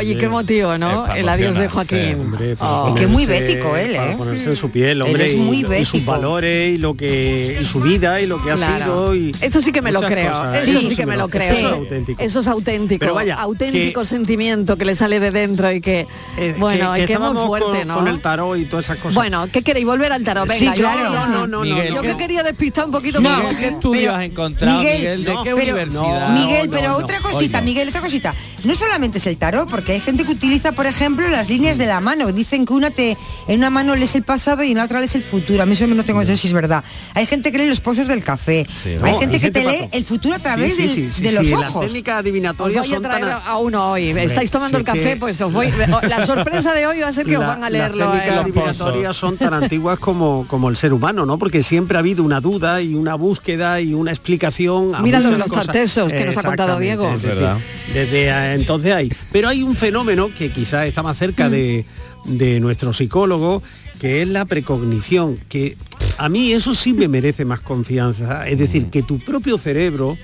Oye, 0.00 0.16
qué 0.18 0.28
motivo, 0.28 0.76
¿no? 0.78 1.04
Para 1.06 1.18
El 1.18 1.28
adiós 1.28 1.56
de. 1.56 1.68
Joaquín. 1.68 2.20
Hombre, 2.20 2.56
para 2.56 2.70
Oh. 2.70 2.88
Es 2.88 2.94
que 2.94 3.02
es 3.04 3.08
muy 3.10 3.26
bético 3.26 3.76
él, 3.76 3.96
para 3.96 4.12
¿eh? 4.12 4.16
ponerse 4.16 4.50
en 4.50 4.56
su 4.56 4.70
piel, 4.70 4.90
Él 4.90 5.02
hombre, 5.02 5.24
es 5.26 5.34
y- 5.34 5.36
muy 5.36 5.56
y, 5.58 5.60
sus 5.60 5.68
bético. 5.70 6.10
valores 6.10 6.74
y 6.74 6.78
lo 6.78 6.94
que 6.94 7.58
y 7.60 7.64
su 7.64 7.80
vida 7.80 8.20
y 8.20 8.26
lo 8.26 8.42
que 8.42 8.50
ha 8.50 8.54
Claro. 8.54 8.84
sido 8.84 9.14
y 9.14 9.36
Esto 9.40 9.60
sí 9.60 9.72
que 9.72 9.82
me 9.82 9.92
lo 9.92 10.00
creo. 10.00 10.30
cosas. 10.32 10.66
Eso 10.66 10.80
Sí, 10.80 10.86
sí 10.90 10.96
que 10.96 11.06
me 11.06 11.16
lo 11.16 11.28
creo. 11.28 11.52
Eso 11.52 11.66
es 11.66 11.72
auténtico. 11.72 12.22
Eso 12.22 12.40
es 12.40 12.46
auténtico. 12.48 13.00
Pero 13.00 13.14
vaya, 13.14 13.34
auténtico 13.36 14.00
que- 14.00 14.06
sentiento 14.06 14.76
que 14.78 14.84
le 14.84 14.96
sale 14.96 15.20
de 15.20 15.30
dentro 15.30 15.70
y 15.70 15.80
que 15.80 16.06
Eh, 16.38 16.54
bueno, 16.58 16.92
que, 16.94 16.98
y 16.98 17.02
que 17.02 17.06
que 17.08 17.12
es 17.14 17.20
muy 17.20 17.46
fuerte, 17.46 17.78
con, 17.80 17.88
¿no? 17.88 17.94
con 17.96 18.08
el 18.08 18.20
tarot 18.22 18.58
y 18.58 18.64
todas 18.64 18.86
esas 18.86 18.96
cosas. 18.98 19.14
Bueno, 19.14 19.46
¿qué 19.52 19.62
queréis? 19.62 19.84
Volver 19.86 20.12
al 20.12 20.24
tarot. 20.24 20.50
Sí, 20.50 20.60
Venga, 20.60 20.76
yo- 20.76 20.82
claro. 20.82 21.12
yo, 21.14 21.26
no, 21.28 21.46
no, 21.46 21.60
Miguel, 21.62 21.90
no, 21.94 21.96
yo 21.96 22.02
que 22.02 22.16
quería 22.16 22.42
despistar 22.42 22.86
un 22.86 22.92
poquito 22.92 23.20
No, 23.20 23.48
¿qué 23.58 23.68
estudios 23.68 24.14
has 24.14 24.24
encontrado, 24.24 24.78
Miguel? 24.78 25.24
¿De 25.24 25.30
qué 25.32 25.38
pero- 25.44 25.56
universidad? 25.56 26.28
no, 26.28 26.40
Miguel, 26.40 26.68
pero 26.70 26.96
otra 26.96 27.20
cosita. 27.20 27.60
Miguel, 27.60 27.88
otra 27.88 28.00
cosita. 28.00 28.34
No 28.64 28.74
solamente 28.74 29.18
es 29.18 29.26
el 29.26 29.36
tarot, 29.36 29.68
porque 29.68 29.89
hay 29.92 30.00
gente 30.00 30.24
que 30.24 30.32
utiliza, 30.32 30.72
por 30.72 30.86
ejemplo, 30.86 31.28
las 31.28 31.48
líneas 31.48 31.78
de 31.78 31.86
la 31.86 32.00
mano. 32.00 32.32
Dicen 32.32 32.64
que 32.66 32.72
una 32.72 32.90
te, 32.90 33.16
en 33.48 33.58
una 33.58 33.70
mano 33.70 33.94
lees 33.96 34.14
el 34.14 34.22
pasado 34.22 34.62
y 34.62 34.70
en 34.72 34.78
la 34.78 34.84
otra 34.84 34.98
lees 35.00 35.14
el 35.14 35.22
futuro. 35.22 35.62
A 35.62 35.66
mí 35.66 35.72
eso 35.72 35.86
no 35.86 36.04
tengo, 36.04 36.24
sé 36.26 36.36
si 36.36 36.46
es 36.48 36.52
verdad. 36.52 36.82
Hay 37.14 37.26
gente 37.26 37.52
que 37.52 37.58
lee 37.58 37.66
los 37.68 37.80
pozos 37.80 38.06
del 38.08 38.22
café. 38.22 38.66
hay 38.84 38.94
No, 38.96 39.18
gente 39.18 39.36
hay 39.36 39.40
que 39.40 39.40
gente 39.40 39.60
te 39.60 39.64
lee 39.66 39.88
el 39.92 40.04
futuro 40.04 40.34
a 40.34 40.38
través 40.38 40.74
Sí, 40.76 40.82
del- 40.82 40.90
sí, 40.90 41.10
sí, 41.12 41.22
de 41.22 41.28
sí, 41.30 41.34
los 41.34 41.46
Las 41.50 41.70
ojos. 41.70 41.86
técnicas 41.86 42.14
Os 42.16 42.20
adivinatorias 42.20 42.86
voy 42.88 42.96
a 42.96 43.00
traer 43.00 43.24
tan... 43.26 43.40
a 43.46 43.56
uno 43.58 43.90
hoy. 43.92 44.08
Estáis 44.10 44.50
tomando 44.50 44.78
el 44.78 44.84
café, 44.84 45.00
que- 45.10 45.16
pues 45.16 45.40
os 45.40 45.52
voy. 45.52 45.68
La 46.08 46.24
sorpresa 46.26 46.72
de 46.74 46.86
hoy 46.86 47.00
va 47.00 47.08
a 47.08 47.12
ser 47.12 47.26
que 47.26 47.36
os 47.36 47.46
van 47.46 47.64
a 47.64 47.70
leerlo. 47.70 47.98
Las 47.98 48.12
técnicas 48.12 48.36
eh. 48.36 48.40
adivinatorias 48.40 49.16
son 49.16 49.36
tan 49.36 49.54
antiguas 49.54 49.98
como, 49.98 50.44
como 50.48 50.68
el 50.68 50.76
ser 50.76 50.92
humano, 50.92 51.26
¿no? 51.26 51.38
Porque 51.38 51.62
siempre 51.62 51.96
ha 51.96 52.00
habido 52.00 52.22
una 52.24 52.40
duda 52.40 52.80
y 52.82 52.94
una 52.94 53.14
búsqueda 53.14 53.80
y 53.80 53.94
una 53.94 54.10
explicación. 54.10 54.94
a 54.94 55.00
Mira 55.00 55.18
lo 55.20 55.30
de 55.30 55.38
los 55.38 55.50
tartesos 55.50 56.10
que 56.12 56.24
nos 56.24 56.36
ha 56.36 56.42
contado 56.42 56.78
Diego. 56.78 57.06
es 57.08 57.22
decir, 57.22 57.36
verdad. 57.36 57.58
Desde 57.92 58.54
entonces 58.54 58.92
hay. 58.94 59.12
Pero 59.32 59.48
hay 59.48 59.62
un 59.62 59.76
fenómeno 59.80 60.30
que 60.36 60.52
quizás 60.52 60.86
está 60.86 61.02
más 61.02 61.16
cerca 61.18 61.48
Mm. 61.48 61.52
de, 61.52 61.84
de 62.26 62.60
nuestro 62.60 62.92
psicólogo, 62.92 63.62
que 63.98 64.22
es 64.22 64.28
la 64.28 64.44
precognición, 64.44 65.38
que 65.48 65.76
a 66.18 66.28
mí 66.28 66.52
eso 66.52 66.74
sí 66.74 66.92
me 66.92 67.08
merece 67.08 67.44
más 67.44 67.60
confianza. 67.60 68.46
Es 68.48 68.58
decir, 68.58 68.86
que 68.90 69.02
tu 69.02 69.18
propio 69.24 69.58
cerebro 69.58 70.16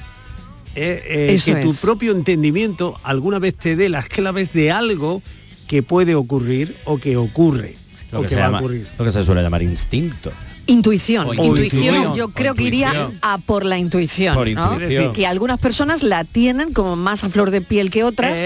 eh, 0.74 1.02
eh, 1.34 1.40
que 1.44 1.54
tu 1.62 1.70
es. 1.70 1.80
propio 1.80 2.12
entendimiento 2.12 3.00
alguna 3.02 3.38
vez 3.38 3.54
te 3.54 3.76
dé 3.76 3.88
las 3.88 4.08
claves 4.08 4.52
de 4.52 4.70
algo 4.70 5.22
que 5.66 5.82
puede 5.82 6.14
ocurrir 6.14 6.76
o 6.84 6.98
que 6.98 7.16
ocurre 7.16 7.74
Lo 8.12 8.18
o 8.20 8.22
que, 8.22 8.28
que, 8.28 8.34
se 8.34 8.40
va 8.40 8.46
a 8.48 8.58
ocurrir. 8.60 8.86
lo 8.98 9.04
que 9.06 9.10
se 9.10 9.24
suele 9.24 9.42
llamar 9.42 9.62
instinto. 9.62 10.30
Intuición. 10.66 11.28
O 11.28 11.34
intuición. 11.34 11.82
intuición. 11.94 12.14
Yo 12.14 12.28
creo 12.28 12.54
que 12.54 12.64
iría 12.64 13.10
a 13.22 13.38
por 13.38 13.64
la 13.64 13.78
intuición. 13.78 14.34
Por 14.34 14.48
¿no? 14.50 14.72
intuición. 14.74 15.12
Que 15.12 15.26
algunas 15.26 15.60
personas 15.60 16.02
la 16.02 16.24
tienen 16.24 16.72
como 16.72 16.96
más 16.96 17.22
a 17.24 17.28
flor 17.28 17.50
de 17.50 17.60
piel 17.60 17.90
que 17.90 18.02
otras, 18.04 18.36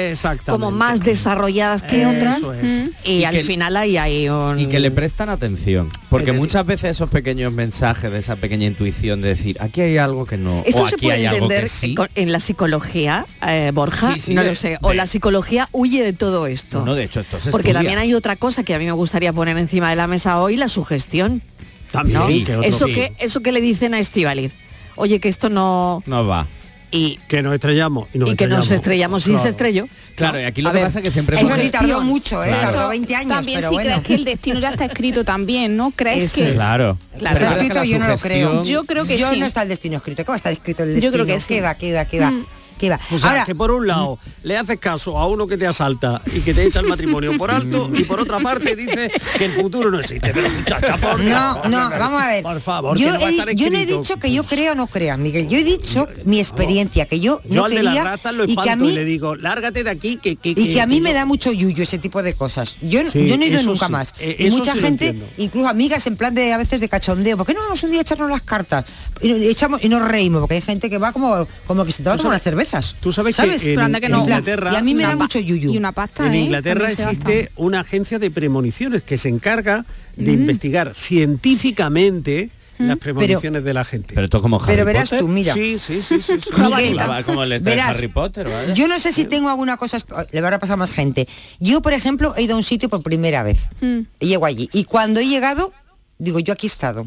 como 0.46 0.70
más 0.70 1.00
desarrolladas 1.00 1.82
que 1.82 2.02
Eso 2.02 2.10
otras. 2.10 2.62
es. 2.62 2.90
Y, 3.04 3.12
Y 3.12 3.24
al 3.24 3.34
que- 3.34 3.44
final 3.44 3.76
ahí 3.76 3.96
hay 3.96 4.28
un... 4.28 4.58
Y 4.58 4.66
que 4.66 4.80
le 4.80 4.90
prestan 4.90 5.28
atención. 5.30 5.88
Porque 6.08 6.32
muchas 6.32 6.66
veces 6.66 6.90
esos 6.92 7.08
pequeños 7.10 7.52
mensajes 7.52 8.10
de 8.12 8.18
esa 8.18 8.36
pequeña 8.36 8.66
intuición 8.66 9.22
de 9.22 9.28
decir, 9.28 9.56
aquí 9.60 9.80
hay 9.80 9.96
algo 9.98 10.26
que 10.26 10.36
no, 10.36 10.62
Esto 10.66 10.82
o 10.82 10.88
se 10.88 10.96
aquí 10.96 11.06
puede 11.06 11.18
hay 11.18 11.26
algo 11.26 11.36
entender 11.44 11.62
que 11.64 11.68
sí. 11.68 11.94
con- 11.94 12.08
en 12.14 12.32
la 12.32 12.40
psicología, 12.40 13.26
eh, 13.46 13.70
Borja, 13.72 14.14
Sí, 14.14 14.20
sí, 14.20 14.34
no 14.34 14.42
de- 14.42 14.48
lo 14.48 14.54
sé, 14.54 14.76
o 14.82 14.90
de- 14.90 14.94
la 14.96 15.06
psicología 15.06 15.68
huye 15.72 16.02
de 16.02 16.12
todo 16.12 16.46
esto. 16.46 16.80
No, 16.80 16.86
no, 16.86 16.94
de 16.94 17.04
hecho, 17.04 17.20
esto 17.20 17.40
se 17.40 17.50
Porque 17.50 17.68
estudia. 17.68 17.74
también 17.88 17.98
hay 17.98 18.14
otra 18.14 18.36
cosa 18.36 18.62
que 18.62 18.74
a 18.74 18.78
mí 18.78 18.84
me 18.84 18.92
gustaría 18.92 19.32
poner 19.32 19.56
encima 19.58 19.90
de 19.90 19.96
la 19.96 20.06
mesa 20.06 20.40
hoy, 20.40 20.56
la 20.56 20.68
sugestión. 20.68 21.42
También, 21.90 22.18
¿no? 22.18 22.26
Sí, 22.26 22.44
que, 22.44 22.56
otro- 22.56 22.68
eso, 22.68 22.86
sí. 22.86 22.94
que, 22.94 23.12
eso 23.18 23.40
que 23.40 23.52
le 23.52 23.60
dicen 23.60 23.94
a 23.94 23.98
Estivaliz. 23.98 24.52
Oye, 24.96 25.18
que 25.20 25.28
esto 25.28 25.48
no... 25.48 26.02
No 26.06 26.26
va. 26.26 26.46
Y, 26.92 27.20
que 27.28 27.40
nos 27.40 27.54
estrellamos 27.54 28.08
y 28.12 28.18
nos 28.18 28.30
y 28.30 28.34
que 28.34 28.48
nos 28.48 28.68
estrellamos 28.70 29.24
y 29.28 29.36
se 29.38 29.48
estrelló. 29.50 29.86
Claro, 30.16 30.40
y 30.40 30.44
aquí 30.44 30.60
lo 30.60 30.70
A 30.70 30.72
que 30.72 30.78
ver, 30.78 30.86
pasa 30.86 30.98
es 30.98 31.04
que 31.04 31.12
siempre... 31.12 31.36
Eso 31.38 31.48
sí 31.56 31.70
tardó 31.70 32.00
mucho, 32.00 32.42
¿eh? 32.42 32.48
Claro. 32.48 32.72
Tardó 32.72 32.88
20 32.88 33.14
años, 33.14 33.28
También 33.36 33.58
pero 33.58 33.68
si 33.68 33.74
bueno. 33.74 33.90
crees 33.90 34.06
que 34.06 34.14
el 34.16 34.24
destino 34.24 34.58
ya 34.58 34.70
está 34.70 34.86
escrito 34.86 35.24
también, 35.24 35.76
¿no? 35.76 35.92
¿Crees 35.92 36.24
Eso 36.24 36.34
que 36.34 36.48
es. 36.48 36.54
Claro. 36.54 36.98
Claro. 37.16 37.38
Está 37.38 37.54
escrito, 37.54 37.84
yo 37.84 37.98
no 38.00 38.08
lo 38.08 38.18
creo. 38.18 38.64
Yo 38.64 38.84
creo 38.84 39.06
que 39.06 39.18
yo 39.18 39.30
sí. 39.30 39.38
no 39.38 39.46
está 39.46 39.62
el 39.62 39.68
destino 39.68 39.98
escrito. 39.98 40.24
¿Cómo 40.24 40.34
está 40.34 40.50
escrito 40.50 40.82
el 40.82 40.88
Yo 40.88 40.94
destino? 40.96 41.12
creo 41.12 41.26
que 41.26 41.38
sí. 41.40 41.46
¿Qué 41.48 41.60
va, 41.60 41.74
qué 41.76 41.92
va, 41.92 42.04
qué 42.06 42.18
va? 42.20 42.30
Mm. 42.32 42.46
Que 42.80 42.88
va. 42.90 42.98
O 43.12 43.18
sea, 43.18 43.30
Ahora, 43.30 43.44
que 43.44 43.54
por 43.54 43.70
un 43.70 43.86
lado 43.86 44.18
le 44.42 44.56
haces 44.56 44.78
caso 44.78 45.18
a 45.18 45.26
uno 45.28 45.46
que 45.46 45.56
te 45.58 45.66
asalta 45.66 46.22
y 46.34 46.40
que 46.40 46.54
te 46.54 46.64
echa 46.64 46.80
el 46.80 46.86
matrimonio 46.88 47.36
por 47.36 47.50
alto 47.50 47.90
y 47.94 48.04
por 48.04 48.18
otra 48.20 48.38
parte 48.38 48.74
dice 48.74 49.12
que 49.38 49.44
el 49.44 49.52
futuro 49.52 49.90
no 49.90 50.00
existe. 50.00 50.32
Pero 50.32 50.48
muchacha, 50.48 50.96
por 50.96 51.20
no, 51.22 51.30
favor, 51.30 51.68
no, 51.70 51.90
vamos 51.90 52.22
a 52.22 52.26
ver. 52.28 52.42
Por 52.42 52.60
favor, 52.60 52.98
yo, 52.98 53.06
que 53.08 53.12
no 53.12 53.20
va 53.20 53.26
a 53.26 53.28
he- 53.28 53.32
estar 53.32 53.50
yo 53.54 53.70
no 53.70 53.78
he 53.78 53.86
dicho 53.86 54.16
que 54.16 54.32
yo 54.32 54.44
crea 54.44 54.72
o 54.72 54.74
no 54.74 54.86
crea, 54.86 55.16
Miguel. 55.16 55.46
Yo 55.46 55.58
he 55.58 55.64
dicho 55.64 56.08
mi 56.24 56.38
experiencia, 56.40 57.06
que 57.06 57.20
yo 57.20 57.40
Yo 57.44 57.54
no 57.60 57.64
al 57.66 57.70
de 57.72 57.76
quería 57.78 57.94
las 57.94 58.04
ratas 58.04 58.34
lo 58.34 58.44
y 58.44 58.56
que 58.56 58.70
a 58.70 58.74
y, 58.74 58.76
mí 58.76 58.92
le 58.92 59.04
digo, 59.04 59.36
lárgate 59.36 59.84
de 59.84 59.90
aquí 59.90 60.16
que... 60.16 60.36
que 60.36 60.50
y 60.50 60.72
que 60.72 60.80
a 60.80 60.86
mí 60.86 61.00
me 61.00 61.10
yo- 61.10 61.16
da 61.16 61.26
mucho 61.26 61.52
yuyo 61.52 61.82
ese 61.82 61.98
tipo 61.98 62.22
de 62.22 62.34
cosas. 62.34 62.76
Yo, 62.80 63.00
Sí, 63.10 63.26
yo 63.28 63.36
no 63.36 63.44
he 63.44 63.48
ido 63.48 63.62
nunca 63.62 63.86
sí, 63.86 63.92
más. 63.92 64.14
eh, 64.20 64.36
y 64.38 64.50
mucha 64.50 64.72
sí 64.74 64.80
gente, 64.80 65.20
incluso 65.36 65.68
amigas 65.68 66.06
en 66.06 66.16
plan 66.16 66.34
de 66.34 66.52
a 66.52 66.56
veces 66.58 66.80
de 66.80 66.88
cachondeo, 66.88 67.36
¿por 67.36 67.46
qué 67.46 67.52
no 67.54 67.60
vamos 67.62 67.82
un 67.82 67.90
día 67.90 68.00
a 68.00 68.02
echarnos 68.02 68.30
las 68.30 68.42
cartas? 68.42 68.84
Y, 69.20 69.32
echamos, 69.48 69.82
y 69.84 69.88
nos 69.88 70.02
reímos, 70.06 70.40
porque 70.40 70.54
hay 70.54 70.62
gente 70.62 70.88
que 70.88 70.98
va 70.98 71.12
como, 71.12 71.46
como 71.66 71.84
que 71.84 71.92
se 71.92 72.02
toma 72.02 72.16
Tú 72.16 72.22
unas 72.28 72.42
sabes- 72.42 72.54
cervezas. 72.70 72.96
Tú 73.00 73.12
sabes, 73.12 73.36
¿Sabes? 73.36 73.62
que 73.62 73.74
en, 73.74 73.80
anda 73.80 74.00
que 74.00 74.08
no. 74.08 74.20
Inglaterra... 74.20 74.72
Y 74.72 74.76
a 74.76 74.82
mí 74.82 74.94
me 74.94 75.02
da 75.02 75.16
mucho 75.16 75.38
yuyu. 75.38 75.72
Y 75.72 75.76
una 75.76 75.92
pasta, 75.92 76.26
En 76.26 76.34
¿eh? 76.34 76.40
Inglaterra 76.40 76.90
existe 76.90 77.50
una 77.56 77.80
agencia 77.80 78.18
de 78.18 78.30
premoniciones 78.30 79.02
que 79.02 79.18
se 79.18 79.28
encarga 79.28 79.84
de 80.16 80.32
Mm. 80.32 80.40
investigar 80.40 80.94
científicamente 80.94 82.50
las 82.78 82.96
premoniciones 82.96 83.62
de 83.62 83.74
la 83.74 83.84
gente. 83.84 84.14
Pero 84.14 84.24
esto 84.24 84.40
como 84.40 84.56
Harry 84.56 84.66
Pero 84.68 84.84
verás 84.86 85.10
Potter. 85.10 85.18
tú, 85.20 85.28
mira. 85.28 85.52
Sí, 85.52 85.78
sí, 85.78 86.00
sí, 86.00 86.20
sí. 86.22 86.40
sí. 86.40 86.50
Miguel, 86.56 86.98
Va 86.98 87.22
como 87.24 87.42
el 87.42 87.52
este 87.52 87.68
verás, 87.68 87.90
Harry 87.90 88.08
Potter, 88.08 88.48
¿vale? 88.48 88.74
Yo 88.74 88.88
no 88.88 88.98
sé 88.98 89.12
si 89.12 89.26
tengo 89.26 89.50
alguna 89.50 89.76
cosa, 89.76 89.98
le 90.32 90.40
va 90.40 90.48
a 90.48 90.58
pasar 90.58 90.78
más 90.78 90.90
gente. 90.92 91.28
Yo, 91.58 91.82
por 91.82 91.92
ejemplo, 91.92 92.34
he 92.36 92.42
ido 92.42 92.54
a 92.54 92.56
un 92.56 92.62
sitio 92.62 92.88
por 92.88 93.02
primera 93.02 93.42
vez. 93.42 93.68
Mm. 93.82 94.00
Y 94.20 94.26
llego 94.28 94.46
allí. 94.46 94.70
Y 94.72 94.84
cuando 94.84 95.20
he 95.20 95.26
llegado, 95.26 95.72
digo, 96.18 96.38
yo 96.40 96.54
aquí 96.54 96.66
he 96.66 96.68
estado. 96.68 97.06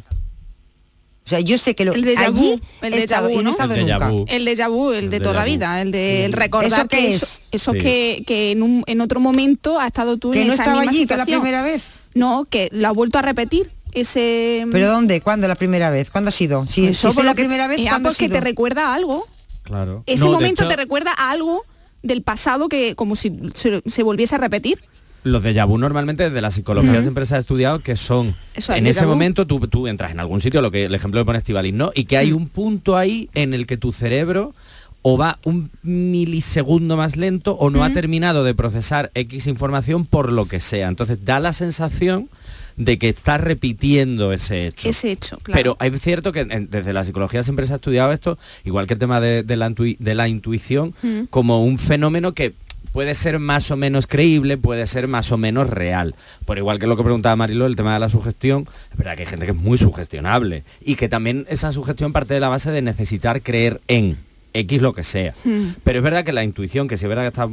O 1.25 1.29
sea, 1.29 1.39
yo 1.39 1.57
sé 1.57 1.73
que 1.73 1.85
lo, 1.85 1.93
El 1.93 2.03
déjà 2.03 2.25
allí 2.27 2.51
vu, 2.55 2.61
el 2.81 2.93
he 2.93 2.97
déjà 2.97 3.03
estado 3.03 3.29
vu, 3.29 3.33
y 3.33 3.35
no 3.35 3.41
he 3.41 3.43
¿no? 3.43 3.49
estado 3.51 3.73
El 3.75 3.81
nunca. 3.87 4.11
El 4.27 4.45
déjà 4.47 4.69
vu, 4.69 4.91
el 4.91 5.09
de 5.09 5.19
toda 5.21 5.35
la 5.35 5.45
vida, 5.45 5.81
el 5.81 5.91
de 5.91 6.25
el 6.25 6.33
recordar 6.33 6.67
¿Eso 6.81 6.87
que 6.89 7.13
es? 7.15 7.23
eso, 7.23 7.41
eso 7.51 7.71
Sí. 7.71 7.77
que, 7.79 8.23
que 8.27 8.51
en, 8.51 8.61
un, 8.61 8.83
en 8.87 8.99
otro 8.99 9.19
momento 9.21 9.79
ha 9.79 9.87
estado 9.87 10.17
tú 10.17 10.31
Que 10.31 10.41
en 10.41 10.47
no 10.47 10.53
esa 10.53 10.63
estaba 10.63 10.81
misma 10.81 10.91
allí, 10.91 11.05
que 11.07 11.15
la 11.17 11.25
primera 11.25 11.61
vez. 11.61 11.85
No, 12.13 12.45
que 12.49 12.67
lo 12.73 12.87
ha 12.87 12.91
vuelto 12.91 13.19
a 13.19 13.21
repetir. 13.21 13.71
Ese 13.93 14.65
¿Pero 14.71 14.89
dónde? 14.89 15.21
¿Cuándo 15.21 15.47
la 15.47 15.55
primera 15.55 15.89
vez? 15.91 16.09
¿Cuándo 16.09 16.29
ha 16.29 16.31
sido? 16.31 16.65
Si, 16.67 16.87
Eso, 16.87 17.09
si 17.09 17.13
fue 17.15 17.23
la 17.23 17.35
primera 17.35 17.67
vez, 17.67 17.79
¿cuándo 17.87 18.09
ha 18.09 18.13
sido? 18.13 18.33
te 18.33 18.41
recuerda 18.41 18.87
a 18.89 18.95
algo. 18.95 19.25
Claro. 19.61 20.03
Ese 20.07 20.25
No, 20.25 20.31
de 20.31 20.35
momento 20.37 20.63
hecho, 20.63 20.69
te 20.69 20.75
recuerda 20.75 21.13
a 21.17 21.29
algo 21.31 21.63
del 22.01 22.21
pasado 22.21 22.67
que 22.67 22.95
como 22.95 23.15
si 23.15 23.31
se, 23.55 23.81
se 23.85 24.03
volviese 24.03 24.35
a 24.35 24.39
repetir. 24.39 24.79
Los 25.23 25.43
déjà 25.43 25.65
vu 25.65 25.77
normalmente 25.77 26.23
desde 26.23 26.41
la 26.41 26.51
psicología 26.51 27.01
siempre 27.01 27.25
se 27.25 27.35
ha 27.35 27.39
estudiado 27.39 27.79
que 27.79 27.95
son 27.95 28.35
Eso, 28.55 28.73
en 28.73 28.87
ese 28.87 29.05
momento 29.05 29.47
tú, 29.47 29.59
tú 29.67 29.87
entras 29.87 30.11
en 30.11 30.19
algún 30.19 30.41
sitio, 30.41 30.61
lo 30.61 30.69
que 30.71 30.85
el 30.85 30.95
ejemplo 30.95 31.21
que 31.21 31.25
pone 31.25 31.37
Estivalis, 31.37 31.73
¿no? 31.73 31.91
Y 31.95 32.05
que 32.05 32.17
hay 32.17 32.31
Mm. 32.31 32.35
un 32.35 32.47
punto 32.49 32.97
ahí 32.97 33.29
en 33.33 33.53
el 33.53 33.65
que 33.65 33.77
tu 33.77 33.91
cerebro 33.91 34.53
o 35.01 35.17
va 35.17 35.39
un 35.43 35.69
milisegundo 36.17 36.95
más 36.97 37.15
lento 37.17 37.53
o 37.55 37.69
no 37.69 37.83
ha 37.83 37.89
terminado 37.91 38.43
de 38.43 38.53
procesar 38.53 39.11
X 39.15 39.47
información 39.47 40.05
por 40.05 40.31
lo 40.31 40.45
que 40.47 40.59
sea. 40.59 40.87
Entonces 40.87 41.23
da 41.25 41.39
la 41.39 41.51
sensación 41.53 42.29
de 42.77 42.97
que 42.97 43.09
estás 43.09 43.39
repitiendo 43.39 44.31
ese 44.33 44.65
hecho. 44.67 44.89
Ese 44.89 45.11
hecho, 45.11 45.37
claro. 45.43 45.77
Pero 45.77 45.95
es 45.95 46.01
cierto 46.01 46.31
que 46.31 46.39
en- 46.41 46.69
desde 46.71 46.91
la 46.93 47.03
psicología 47.03 47.43
siempre 47.43 47.65
se 47.67 47.73
ha 47.73 47.75
estudiado 47.75 48.11
esto, 48.11 48.37
igual 48.65 48.87
que 48.87 48.93
el 48.93 48.99
tema 48.99 49.19
de, 49.19 49.43
de 49.43 49.55
la, 49.57 49.69
intui- 49.69 49.97
de 49.99 50.15
la 50.15 50.27
intuición, 50.27 50.93
Mm. 51.03 51.23
como 51.29 51.63
un 51.63 51.77
fenómeno 51.77 52.33
que 52.33 52.53
puede 52.91 53.15
ser 53.15 53.39
más 53.39 53.71
o 53.71 53.77
menos 53.77 54.07
creíble, 54.07 54.57
puede 54.57 54.87
ser 54.87 55.07
más 55.07 55.31
o 55.31 55.37
menos 55.37 55.69
real. 55.69 56.15
Por 56.45 56.57
igual 56.57 56.79
que 56.79 56.87
lo 56.87 56.97
que 56.97 57.03
preguntaba 57.03 57.35
Marilo, 57.35 57.65
el 57.65 57.75
tema 57.75 57.93
de 57.93 57.99
la 57.99 58.09
sugestión, 58.09 58.67
es 58.91 58.97
verdad 58.97 59.15
que 59.15 59.21
hay 59.21 59.27
gente 59.27 59.45
que 59.45 59.51
es 59.51 59.57
muy 59.57 59.77
sugestionable 59.77 60.63
y 60.81 60.95
que 60.95 61.09
también 61.09 61.45
esa 61.49 61.71
sugestión 61.71 62.13
parte 62.13 62.33
de 62.33 62.39
la 62.39 62.49
base 62.49 62.71
de 62.71 62.81
necesitar 62.81 63.41
creer 63.41 63.81
en 63.87 64.17
X 64.53 64.81
lo 64.81 64.93
que 64.93 65.03
sea. 65.03 65.33
Mm. 65.43 65.69
Pero 65.83 65.99
es 65.99 66.03
verdad 66.03 66.23
que 66.23 66.33
la 66.33 66.43
intuición, 66.43 66.87
que 66.87 66.97
sí 66.97 67.05
es 67.05 67.09
verdad 67.09 67.23
que 67.23 67.29
está 67.29 67.49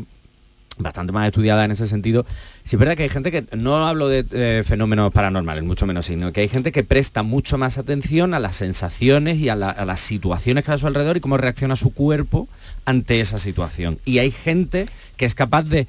bastante 0.81 1.13
más 1.13 1.27
estudiada 1.27 1.65
en 1.65 1.71
ese 1.71 1.87
sentido. 1.87 2.27
Sí 2.65 2.77
es 2.77 2.79
verdad 2.81 2.97
que 2.97 3.05
hay 3.05 3.09
gente 3.09 3.31
que, 3.31 3.45
no 3.57 3.87
hablo 3.87 4.09
de 4.09 4.25
eh, 4.33 4.63
fenómenos 4.67 5.13
paranormales, 5.13 5.65
mucho 5.65 5.87
menos, 5.87 6.07
sino 6.07 6.33
que 6.33 6.41
hay 6.43 6.49
gente 6.49 6.73
que 6.73 6.85
presta 6.85 7.23
mucho 7.23 7.59
más 7.59 7.79
atención 7.79 8.35
a 8.35 8.41
las 8.41 8.57
sensaciones 8.57 9.39
y 9.39 9.49
a, 9.49 9.57
la- 9.57 9.71
a 9.71 9.85
las 9.85 10.01
situaciones 10.01 10.65
que 10.65 10.71
hay 10.71 10.77
a 10.77 10.79
su 10.79 10.87
alrededor 10.87 11.17
y 11.17 11.21
cómo 11.21 11.37
reacciona 11.37 11.77
su 11.77 11.93
cuerpo 11.93 12.49
ante 12.85 13.21
esa 13.21 13.39
situación. 13.39 13.99
Y 14.05 14.19
hay 14.19 14.31
gente 14.31 14.87
que 15.17 15.25
es 15.27 15.35
capaz 15.35 15.65
de, 15.65 15.87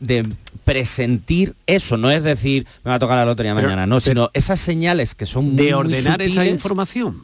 de 0.00 0.26
presentir 0.64 1.54
eso, 1.66 1.96
no 1.96 2.10
es 2.10 2.22
decir, 2.22 2.66
me 2.84 2.90
va 2.90 2.94
a 2.96 2.98
tocar 2.98 3.16
la 3.16 3.24
lotería 3.24 3.54
Pero- 3.54 3.68
mañana, 3.68 3.86
no, 3.86 4.00
sino 4.00 4.30
esas 4.34 4.60
señales 4.60 5.14
que 5.14 5.26
son 5.26 5.46
muy, 5.46 5.56
de 5.56 5.62
muy 5.64 5.72
ordenar 5.72 6.20
esa 6.22 6.44
información. 6.46 7.22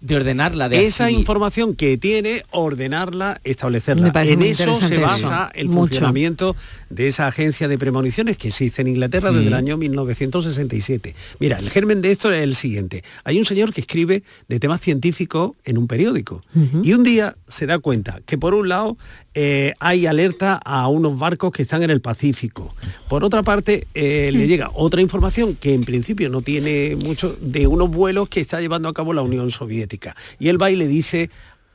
De 0.00 0.14
ordenarla, 0.16 0.68
de 0.68 0.84
esa 0.84 1.06
así- 1.06 1.14
información 1.14 1.74
que 1.74 1.98
tiene, 1.98 2.44
ordenarla, 2.52 3.40
establecerla. 3.44 4.12
En 4.24 4.42
eso 4.42 4.74
se 4.76 4.98
basa 4.98 5.50
eso. 5.52 5.60
el 5.60 5.66
Mucho. 5.68 5.78
funcionamiento 5.88 6.54
de 6.90 7.08
esa 7.08 7.26
agencia 7.26 7.66
de 7.68 7.78
premoniciones 7.78 8.36
que 8.38 8.48
existe 8.48 8.82
en 8.82 8.88
Inglaterra 8.88 9.30
desde 9.32 9.44
Mm. 9.44 9.48
el 9.48 9.54
año 9.54 9.76
1967. 9.76 11.14
Mira, 11.40 11.58
el 11.58 11.70
germen 11.70 12.00
de 12.00 12.12
esto 12.12 12.32
es 12.32 12.42
el 12.42 12.54
siguiente. 12.54 13.02
Hay 13.24 13.38
un 13.38 13.44
señor 13.44 13.72
que 13.72 13.80
escribe 13.80 14.22
de 14.48 14.60
temas 14.60 14.80
científicos 14.80 15.52
en 15.64 15.78
un 15.78 15.86
periódico 15.88 16.42
y 16.82 16.92
un 16.92 17.02
día 17.02 17.36
se 17.48 17.66
da 17.66 17.78
cuenta 17.78 18.20
que 18.26 18.38
por 18.38 18.54
un 18.54 18.68
lado 18.68 18.96
eh, 19.34 19.74
hay 19.78 20.06
alerta 20.06 20.54
a 20.64 20.88
unos 20.88 21.18
barcos 21.18 21.52
que 21.52 21.62
están 21.62 21.82
en 21.82 21.90
el 21.90 22.00
Pacífico. 22.00 22.74
Por 23.08 23.24
otra 23.24 23.42
parte, 23.42 23.86
eh, 23.94 24.30
le 24.32 24.46
llega 24.48 24.70
otra 24.74 25.00
información 25.00 25.54
que 25.54 25.74
en 25.74 25.84
principio 25.84 26.28
no 26.30 26.42
tiene 26.42 26.96
mucho 26.96 27.36
de 27.40 27.66
unos 27.66 27.90
vuelos 27.90 28.28
que 28.28 28.40
está 28.40 28.60
llevando 28.60 28.88
a 28.88 28.92
cabo 28.94 29.12
la 29.12 29.22
Unión 29.22 29.50
Soviética. 29.50 30.16
Y 30.38 30.48
él 30.48 30.60
va 30.60 30.70
y 30.70 30.76
le 30.76 30.86
dice 30.88 31.30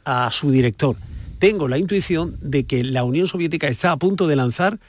a 0.05 0.29
su 0.31 0.51
director, 0.51 0.97
tengo 1.39 1.67
la 1.67 1.77
intuición 1.77 2.35
de 2.41 2.65
que 2.65 2.83
la 2.83 3.03
Unión 3.03 3.27
Soviética 3.27 3.67
está 3.67 3.91
a 3.91 3.97
punto 3.97 4.27
de 4.27 4.35
lanzar 4.35 4.79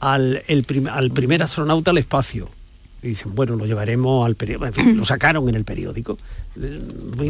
al, 0.00 0.42
el 0.48 0.64
prim- 0.64 0.88
al 0.88 1.10
primer 1.10 1.42
astronauta 1.42 1.90
al 1.90 1.98
espacio. 1.98 2.48
Y 3.02 3.08
dicen, 3.08 3.34
bueno, 3.34 3.56
lo 3.56 3.66
llevaremos 3.66 4.24
al 4.24 4.36
periódico. 4.36 4.66
En 4.66 4.72
fin, 4.74 4.96
lo 4.96 5.04
sacaron 5.04 5.48
en 5.48 5.56
el 5.56 5.64
periódico. 5.64 6.16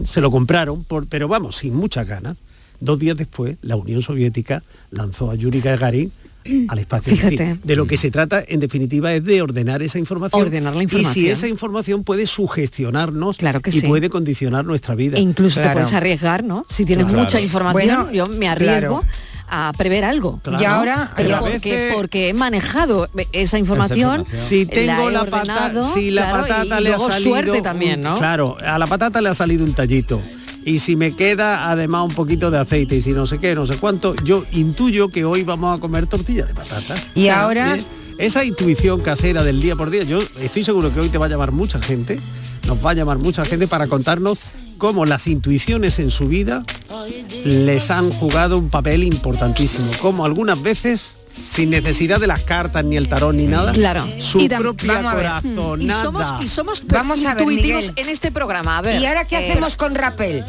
Se 0.05 0.21
lo 0.21 0.31
compraron, 0.31 0.85
por- 0.85 1.07
pero 1.09 1.29
vamos, 1.29 1.57
sin 1.57 1.75
muchas 1.75 2.07
ganas. 2.07 2.39
Dos 2.85 2.99
días 2.99 3.17
después, 3.17 3.57
la 3.63 3.77
Unión 3.77 4.03
Soviética 4.03 4.63
lanzó 4.91 5.31
a 5.31 5.35
Yuri 5.37 5.61
Gagarin 5.61 6.11
al 6.69 6.79
espacio. 6.81 7.15
Fíjate. 7.15 7.59
de 7.63 7.77
lo 7.77 7.87
que 7.87 7.97
se 7.97 8.11
trata, 8.11 8.43
en 8.47 8.59
definitiva, 8.61 9.15
es 9.15 9.25
de 9.25 9.41
ordenar 9.43 9.83
esa 9.83 9.99
información. 10.01 10.43
Ordenar 10.43 10.75
la 10.75 10.83
Y 10.83 10.89
si 10.89 10.97
información. 10.97 11.33
esa 11.33 11.49
información 11.49 12.03
puede 12.05 12.27
sugestionarnos 12.27 13.37
Claro 13.37 13.61
que 13.61 13.71
y 13.71 13.81
sí. 13.81 13.87
puede 13.87 14.11
condicionar 14.11 14.65
nuestra 14.65 14.95
vida. 14.95 15.17
E 15.19 15.21
incluso 15.21 15.61
Claro. 15.61 15.71
te 15.71 15.83
puedes 15.83 15.95
arriesgar, 15.95 16.43
¿no? 16.45 16.67
Si 16.69 16.85
tienes 16.85 17.07
Claro. 17.07 17.23
mucha 17.23 17.41
información, 17.41 17.97
Bueno, 18.07 18.13
yo 18.13 18.27
me 18.27 18.49
arriesgo 18.49 19.01
claro. 19.01 19.15
a 19.49 19.73
prever 19.79 20.05
algo. 20.05 20.41
Claro. 20.43 20.61
Y 20.61 20.65
ahora- 20.65 21.13
Pero 21.17 21.39
porque, 21.39 21.59
veces- 21.77 21.95
porque 21.95 22.29
he 22.31 22.35
manejado 22.35 23.09
esa 23.31 23.59
información, 23.59 24.21
información. 24.23 24.49
si 24.49 24.65
la 24.65 24.71
tengo 24.73 25.09
he 25.09 25.13
la, 25.13 25.25
patata, 25.27 25.93
si 25.95 26.11
la 26.11 26.23
claro, 26.23 26.43
patata 26.43 26.65
y 26.65 26.69
le 26.69 26.75
ha 26.75 26.81
luego 26.97 27.09
salido 27.11 27.31
suerte 27.31 27.63
también, 27.63 27.99
un- 28.01 28.05
¿no? 28.05 28.19
Claro, 28.19 28.57
a 28.65 28.79
la 28.79 28.87
patata 28.89 29.21
le 29.21 29.29
ha 29.29 29.35
salido 29.35 29.65
un 29.65 29.75
tallito. 29.75 30.21
Y 30.65 30.79
si 30.79 30.97
me 30.97 31.13
queda 31.13 31.71
además 31.71 32.05
un 32.09 32.15
poquito 32.15 32.51
de 32.51 32.59
aceite 32.59 32.97
y 32.97 33.03
si 33.03 33.11
no 33.11 33.27
sé 33.27 33.39
qué, 33.39 33.55
no 33.55 33.67
sé 33.67 33.77
cuánto, 33.77 34.15
yo 34.25 34.45
intuyo 34.53 35.09
que 35.09 35.25
hoy 35.25 35.43
vamos 35.43 35.77
a 35.77 35.81
comer 35.81 36.07
tortilla 36.07 36.45
de 36.45 36.55
patata. 36.55 36.95
Y 37.15 37.29
ahora-. 37.29 37.79
Esa 38.19 38.45
intuición 38.45 39.01
casera 39.01 39.43
del 39.43 39.61
día 39.61 39.75
por 39.75 39.91
día, 39.91 40.05
yo 40.05 40.21
estoy 40.41 40.65
seguro 40.65 40.93
que 40.93 41.01
hoy 41.01 41.09
te 41.09 41.19
va 41.19 41.27
a 41.27 41.29
llamar 41.29 41.51
mucha 41.51 41.81
gente, 41.81 42.21
nos 42.69 42.85
va 42.85 42.91
a 42.91 42.95
llamar 42.95 43.19
mucha 43.19 43.45
gente 43.45 43.67
para 43.67 43.87
contarnos 43.87 44.53
cómo 44.79 45.07
las 45.07 45.27
intuiciones 45.27 45.99
en 45.99 46.11
su 46.11 46.29
vida 46.29 46.63
les 47.45 47.91
han 47.91 48.11
jugado 48.11 48.59
un 48.59 48.69
papel 48.69 49.03
importantísimo, 49.03 49.91
cómo 50.01 50.25
algunas 50.25 50.63
veces 50.63 51.17
sin 51.41 51.71
necesidad 51.71 52.21
de 52.21 52.27
las 52.27 52.41
cartas 52.41 52.85
ni 52.85 52.97
el 52.97 53.09
tarot 53.09 53.35
ni 53.35 53.47
nada, 53.47 53.73
Claro. 53.73 54.07
su 54.19 54.41
Y 54.41 54.49
propia 54.49 55.01
vamos. 55.01 55.81
Y 55.81 55.89
somos, 55.89 56.45
y 56.45 56.49
somos 56.49 56.87
Vamos 56.87 57.25
a 57.25 57.35
ver, 57.35 57.43
intuitivos 57.43 57.93
en 57.97 58.09
este 58.09 58.31
programa. 58.31 58.79
A 58.79 58.83
ver, 58.83 59.01
¿Y 59.01 59.07
ahora 59.07 59.27
qué 59.27 59.37
eh, 59.37 59.51
hacemos 59.51 59.77
con 59.77 59.95
Rapel? 59.95 60.45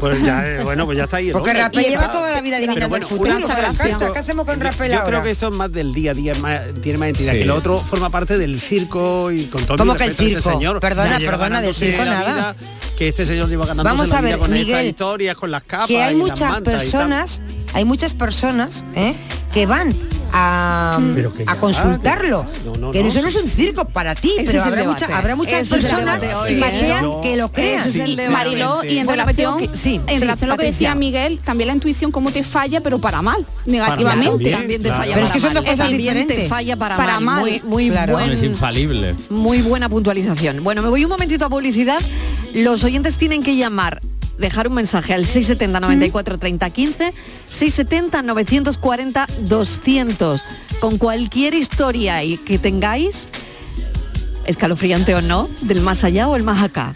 Pues 0.00 0.22
ya, 0.22 0.46
eh, 0.46 0.64
bueno, 0.64 0.86
pues 0.86 0.98
ya 0.98 1.04
está 1.04 1.18
ahí. 1.18 1.26
el 1.28 1.32
Porque 1.32 1.50
Y 1.72 1.80
lleva 1.80 2.10
toda 2.10 2.32
la 2.32 2.40
vida 2.40 2.56
adivinando 2.56 2.88
bueno, 2.88 3.06
el 3.06 3.08
futuro. 3.08 4.12
¿Qué 4.12 4.18
hacemos 4.18 4.46
con 4.46 4.60
Rapel 4.60 4.92
Yo 4.92 5.04
creo 5.04 5.22
que 5.22 5.30
esto 5.30 5.48
es 5.48 5.52
más 5.52 5.70
del 5.72 5.92
día 5.94 6.10
a 6.12 6.14
día, 6.14 6.34
más- 6.34 6.60
tiene 6.82 6.98
más 6.98 7.08
entidad 7.10 7.32
Sí. 7.32 7.38
que 7.40 7.44
lo 7.44 7.54
otro, 7.56 7.80
forma 7.80 8.10
parte 8.10 8.38
del 8.38 8.60
circo 8.60 9.30
y 9.30 9.44
con 9.46 9.64
todo 9.66 9.76
¿Cómo 9.76 9.92
mi 9.92 9.98
que 9.98 10.04
el 10.04 10.10
este 10.12 10.24
circo? 10.24 10.50
señor, 10.52 10.80
Perdona, 10.80 11.18
perdona, 11.18 11.60
del 11.60 11.74
circo 11.74 12.04
la 12.04 12.10
nada. 12.10 12.32
vida, 12.34 12.56
que 12.96 13.08
este 13.08 13.26
señor 13.26 13.48
lleva 13.48 13.66
ganándose 13.66 13.88
Vamos 13.88 14.08
la 14.08 14.18
a 14.18 14.20
vida 14.20 14.30
ver, 14.30 14.38
con 14.38 14.54
estas 14.54 14.66
Miguel, 14.66 14.86
historias, 14.86 15.36
con 15.36 15.50
las 15.50 15.62
capas 15.62 15.88
que 15.88 16.02
hay 16.02 16.14
y 16.14 16.18
las 16.18 16.28
muchas 16.28 16.60
personas, 16.62 17.42
hay 17.74 17.84
muchas 17.84 18.14
personas 18.14 18.84
¿eh? 18.94 19.14
que 19.52 19.66
van 19.66 19.94
a, 20.32 20.98
Pero 21.14 21.32
que 21.34 21.44
a 21.46 21.54
consultarlo. 21.56 22.46
no, 22.64 22.72
no, 22.74 22.90
que 22.92 23.02
no, 23.02 23.08
eso 23.08 23.22
no 23.22 23.28
es 23.28 23.36
un 23.36 23.48
circo 23.48 23.84
para 23.86 24.14
ti, 24.14 24.32
Ese 24.36 24.44
pero 24.44 24.58
es 24.58 24.66
el 24.66 24.72
habrá, 24.72 24.82
debate. 24.82 25.04
mucha- 25.06 25.18
habrá 25.18 25.36
muchas 25.36 25.60
Ese 25.62 25.76
es 25.76 25.82
personas 25.82 26.22
hoy, 26.34 26.58
que 26.58 26.66
¿eh? 26.66 26.70
sean 26.70 27.02
Yo- 27.04 27.20
que 27.22 27.36
lo 27.36 27.52
crean. 27.52 27.86
Es. 27.88 28.30
Mariló, 28.30 28.84
y 28.84 28.98
en 28.98 29.06
Bueno, 29.06 29.24
relación, 29.24 29.58
que- 29.58 29.76
sí, 29.76 30.00
en 30.06 30.14
sí, 30.14 30.20
relación 30.20 30.50
a 30.50 30.54
lo 30.54 30.58
que 30.60 30.66
decía 30.66 30.94
Miguel, 30.94 31.38
también 31.44 31.68
la 31.68 31.74
intuición 31.74 32.10
cómo 32.12 32.30
te 32.30 32.42
falla, 32.44 32.80
pero 32.80 32.98
para 33.00 33.22
mal, 33.22 33.44
negativamente. 33.66 34.30
También, 34.30 34.58
también 34.58 34.82
te 34.82 34.88
claro. 34.88 35.02
falla 35.02 35.14
Pero 35.14 35.24
es 35.26 35.30
para 35.30 35.34
que 35.34 35.40
son 35.40 35.54
mal. 35.54 35.62
dos 35.62 35.64
cosas 35.72 35.78
También 35.88 35.98
te 35.98 36.18
diferentes. 36.20 36.48
falla 36.48 36.76
para, 36.76 36.96
Para 36.96 37.12
mal. 37.20 37.24
mal. 37.24 37.40
Muy, 37.40 37.60
muy 37.64 37.90
Claro. 37.90 38.12
buen- 38.14 38.30
Es 38.30 38.42
infalible. 38.42 39.14
Muy 39.30 39.62
buena 39.62 39.88
puntualización. 39.88 40.62
Bueno, 40.64 40.82
me 40.82 40.88
voy 40.88 41.04
un 41.04 41.10
momentito 41.10 41.44
a 41.44 41.48
publicidad. 41.48 42.00
Los 42.54 42.84
oyentes 42.84 43.16
tienen 43.18 43.42
que 43.42 43.56
llamar 43.56 44.00
dejar 44.40 44.68
un 44.68 44.74
mensaje 44.74 45.14
al 45.14 45.26
670 45.26 45.80
94 45.80 46.38
30 46.38 46.70
15, 46.70 47.14
670 47.48 48.22
940 48.22 49.26
200, 49.42 50.42
con 50.80 50.98
cualquier 50.98 51.54
historia 51.54 52.24
y 52.24 52.38
que 52.38 52.58
tengáis, 52.58 53.28
escalofriante 54.46 55.14
o 55.14 55.22
no, 55.22 55.48
del 55.60 55.80
más 55.82 56.02
allá 56.04 56.28
o 56.28 56.36
el 56.36 56.42
más 56.42 56.62
acá. 56.62 56.94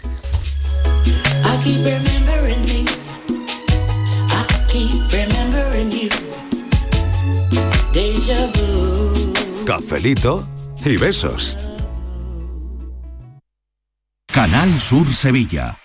Cafelito 9.65 10.47
y 10.83 10.97
besos. 10.97 11.57
Canal 14.27 14.77
Sur 14.79 15.11
Sevilla. 15.13 15.84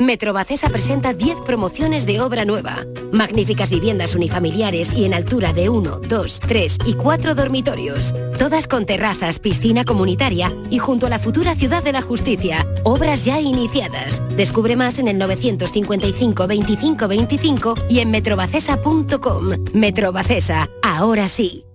Metrobacesa 0.00 0.70
presenta 0.70 1.12
10 1.12 1.42
promociones 1.42 2.06
de 2.06 2.22
obra 2.22 2.46
nueva. 2.46 2.86
Magníficas 3.12 3.68
viviendas 3.68 4.14
unifamiliares 4.14 4.94
y 4.94 5.04
en 5.04 5.12
altura 5.12 5.52
de 5.52 5.68
1, 5.68 6.00
2, 6.08 6.40
3 6.40 6.78
y 6.86 6.94
4 6.94 7.34
dormitorios. 7.34 8.14
Todas 8.38 8.66
con 8.66 8.86
terrazas, 8.86 9.38
piscina 9.38 9.84
comunitaria 9.84 10.54
y 10.70 10.78
junto 10.78 11.06
a 11.06 11.10
la 11.10 11.18
futura 11.18 11.54
Ciudad 11.54 11.84
de 11.84 11.92
la 11.92 12.00
Justicia. 12.00 12.66
Obras 12.82 13.26
ya 13.26 13.42
iniciadas. 13.42 14.22
Descubre 14.36 14.74
más 14.74 14.98
en 14.98 15.08
el 15.08 15.18
955 15.18 16.46
25 16.46 17.06
25 17.06 17.74
y 17.90 17.98
en 18.00 18.10
metrobacesa.com. 18.10 19.50
Metrobacesa, 19.74 20.70
ahora 20.82 21.28
sí. 21.28 21.66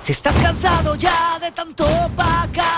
Si 0.00 0.12
estás 0.12 0.36
cansado 0.36 0.94
ya 0.94 1.40
de 1.40 1.50
tanto 1.50 1.84
pagar 2.14 2.77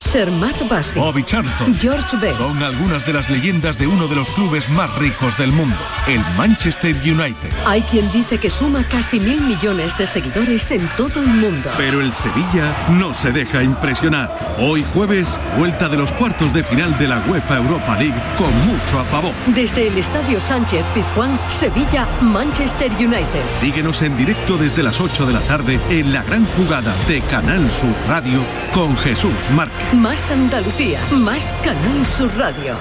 Sermat 0.00 0.56
Basbi, 0.70 1.00
Bobby 1.00 1.22
Charlton. 1.24 1.76
George 1.78 2.16
Best, 2.18 2.38
Son 2.40 2.62
algunas 2.62 3.04
de 3.04 3.12
las 3.12 3.28
leyendas 3.28 3.78
de 3.78 3.86
uno 3.88 4.06
de 4.06 4.14
los 4.14 4.30
clubes 4.30 4.68
más 4.70 4.94
ricos 4.96 5.36
del 5.36 5.50
mundo, 5.52 5.76
el 6.06 6.20
Manchester 6.36 6.94
United. 7.02 7.50
Hay 7.66 7.82
quien 7.82 8.10
dice 8.12 8.38
que 8.38 8.48
suma 8.48 8.84
casi 8.88 9.18
mil 9.18 9.40
millones 9.40 9.98
de 9.98 10.06
seguidores 10.06 10.70
en 10.70 10.88
todo 10.96 11.20
el 11.20 11.26
mundo. 11.26 11.68
Pero 11.76 12.00
el 12.00 12.12
Sevilla 12.12 12.74
no 12.90 13.12
se 13.12 13.32
deja 13.32 13.62
impresionar. 13.62 14.56
Hoy 14.60 14.82
jueves, 14.94 15.38
vuelta 15.58 15.88
de 15.88 15.96
los 15.98 16.12
cuartos 16.12 16.52
de 16.54 16.62
final 16.62 16.96
de 16.96 17.08
la 17.08 17.18
UEFA 17.26 17.56
Europa 17.56 17.96
League 17.98 18.22
con 18.38 18.50
mucho 18.66 19.00
a 19.00 19.04
favor. 19.04 19.32
Desde 19.48 19.88
el 19.88 19.98
Estadio 19.98 20.40
Sánchez 20.40 20.86
Pizjuán, 20.94 21.38
Sevilla, 21.50 22.06
Manchester 22.22 22.90
United. 22.92 23.48
Síguenos 23.50 24.00
en 24.02 24.16
directo 24.16 24.56
desde 24.56 24.82
las 24.84 25.00
8 25.00 25.26
de 25.26 25.32
la 25.32 25.40
tarde 25.40 25.80
en 25.90 26.12
la 26.14 26.22
gran 26.22 26.46
jugada 26.56 26.94
de 27.08 27.20
Canal 27.22 27.68
Sur 27.70 27.92
Radio 28.08 28.40
con 28.72 28.96
Jesús 28.98 29.50
Márquez. 29.50 29.87
Más 29.94 30.30
Andalucía, 30.30 31.00
más 31.10 31.54
Canal 31.64 32.06
Sur 32.06 32.30
Radio. 32.36 32.76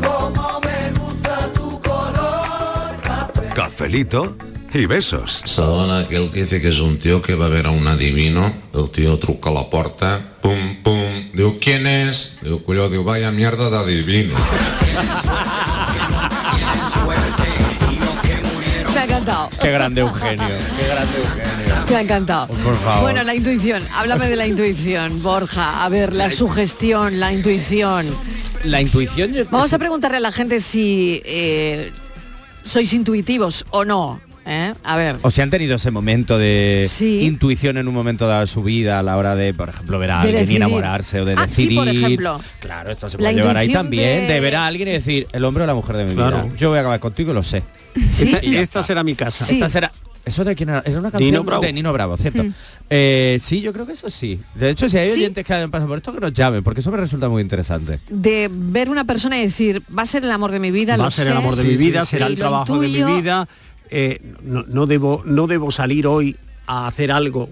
Como 0.00 0.60
me 0.60 0.92
gusta 0.96 1.52
tu 1.52 1.80
color 1.80 2.96
café. 3.02 3.48
Cafelito 3.52 4.36
y 4.72 4.86
besos. 4.86 5.42
Segona 5.44 6.00
aquel 6.00 6.30
que 6.30 6.44
dice 6.44 6.60
que 6.60 6.68
és 6.68 6.78
un 6.78 6.98
tío 6.98 7.20
que 7.20 7.34
va 7.34 7.46
a 7.46 7.48
ver 7.48 7.66
a 7.66 7.70
un 7.70 7.88
adivino, 7.88 8.52
el 8.72 8.88
tío 8.90 9.18
truca 9.18 9.50
a 9.50 9.54
la 9.54 9.68
porta, 9.68 10.38
pum, 10.40 10.82
pum, 10.84 11.32
diu, 11.34 11.58
¿quién 11.58 11.88
es? 11.88 12.36
Diu, 12.42 12.62
colló, 12.62 12.88
diu, 12.88 13.02
vaya 13.02 13.32
mierda 13.32 13.70
d'adivino. 13.70 14.36
Qué 19.66 19.72
grande 19.72 20.00
Eugenio, 20.00 20.46
qué 20.78 20.86
grande 20.86 21.16
Eugenio. 21.18 21.74
Me 21.90 21.96
ha 21.96 22.00
encantado. 22.00 22.46
Por 22.46 22.76
favor. 22.76 23.02
Bueno, 23.02 23.24
la 23.24 23.34
intuición. 23.34 23.82
Háblame 23.94 24.28
de 24.28 24.36
la 24.36 24.46
intuición, 24.46 25.20
Borja. 25.24 25.84
A 25.84 25.88
ver, 25.88 26.14
la 26.14 26.30
sugestión, 26.30 27.18
la 27.18 27.32
intuición. 27.32 28.06
La 28.62 28.80
intuición... 28.80 29.32
yo- 29.32 29.44
Vamos 29.50 29.72
a 29.72 29.78
preguntarle 29.80 30.18
a 30.18 30.20
la 30.20 30.30
gente 30.30 30.60
si 30.60 31.20
eh, 31.24 31.90
sois 32.64 32.92
intuitivos 32.92 33.64
o 33.70 33.84
no. 33.84 34.20
¿eh? 34.46 34.72
A 34.84 34.96
ver. 34.96 35.16
O 35.22 35.32
si 35.32 35.40
han 35.40 35.50
tenido 35.50 35.74
ese 35.74 35.90
momento 35.90 36.38
de 36.38 36.86
Sí. 36.88 37.22
intuición 37.22 37.76
en 37.76 37.88
un 37.88 37.94
momento 37.94 38.28
dado 38.28 38.42
de 38.42 38.46
su 38.46 38.62
vida 38.62 39.00
a 39.00 39.02
la 39.02 39.16
hora 39.16 39.34
de, 39.34 39.52
por 39.52 39.68
ejemplo, 39.68 39.98
ver 39.98 40.12
a 40.12 40.22
De 40.22 40.28
alguien 40.38 40.50
y 40.52 40.56
enamorarse 40.56 41.20
o 41.22 41.24
de 41.24 41.34
Ah, 41.36 41.46
sí, 41.50 41.62
decidir. 41.64 41.78
por 41.78 41.88
ejemplo. 41.88 42.40
Claro, 42.60 42.92
esto 42.92 43.08
se 43.10 43.16
La 43.18 43.30
puede 43.30 43.34
llevar 43.40 43.56
ahí 43.56 43.72
también, 43.72 44.28
de- 44.28 44.34
de... 44.34 44.40
ver 44.40 44.54
a 44.54 44.66
alguien 44.66 44.88
y 44.88 44.92
decir, 44.92 45.26
el 45.32 45.44
hombre 45.44 45.64
o 45.64 45.66
la 45.66 45.74
mujer 45.74 45.96
de 45.96 46.04
mi 46.04 46.14
Claro. 46.14 46.44
vida. 46.44 46.56
Yo 46.56 46.68
voy 46.68 46.78
a 46.78 46.82
acabar 46.82 47.00
contigo 47.00 47.32
y 47.32 47.34
lo 47.34 47.42
sé. 47.42 47.64
Esta, 47.96 48.40
ya 48.42 48.60
esta 48.60 48.82
será 48.82 49.02
mi 49.02 49.14
casa. 49.14 49.46
Esta 49.50 49.68
será. 49.68 49.92
¿Eso 50.24 50.44
de 50.44 50.56
quién 50.56 50.70
era? 50.70 50.82
Era 50.84 50.98
una 50.98 51.12
canción 51.12 51.30
Nino 51.30 51.44
Bravo. 51.44 51.62
de 51.62 51.72
Nino 51.72 51.92
Bravo, 51.92 52.16
¿cierto? 52.16 52.42
Mm. 52.42 52.52
Eh, 52.90 53.38
sí, 53.40 53.60
yo 53.60 53.72
creo 53.72 53.86
que 53.86 53.92
eso 53.92 54.10
sí. 54.10 54.40
De 54.56 54.70
hecho, 54.70 54.88
si 54.88 54.98
hay 54.98 55.06
¿Sí? 55.10 55.18
oyentes 55.20 55.46
que 55.46 55.54
hayan 55.54 55.70
pasado 55.70 55.88
por 55.88 55.98
esto, 55.98 56.12
que 56.12 56.18
nos 56.18 56.32
llamen, 56.32 56.64
porque 56.64 56.80
eso 56.80 56.90
me 56.90 56.96
resulta 56.96 57.28
muy 57.28 57.42
interesante. 57.42 58.00
De 58.10 58.48
ver 58.52 58.90
una 58.90 59.04
persona 59.04 59.38
y 59.38 59.42
decir, 59.42 59.82
va 59.96 60.02
a 60.02 60.06
ser 60.06 60.24
el 60.24 60.30
amor 60.32 60.50
de 60.50 60.58
mi 60.58 60.72
vida. 60.72 60.96
va 60.96 61.06
a 61.06 61.10
ser 61.12 61.28
el 61.28 61.36
amor 61.36 61.54
de 61.54 61.62
Sí, 61.62 61.68
mi 61.68 61.74
sí, 61.74 61.78
vida, 61.78 62.04
sí. 62.04 62.10
será 62.12 62.26
el 62.26 62.34
trabajo 62.36 62.78
de 62.80 62.88
mi 62.88 63.04
vida. 63.04 63.48
eh, 63.88 64.20
no, 64.42 64.64
no 64.66 64.86
debo, 64.86 65.22
no 65.24 65.46
debo 65.46 65.70
salir 65.70 66.08
hoy 66.08 66.34
a 66.66 66.88
hacer 66.88 67.12
algo 67.12 67.48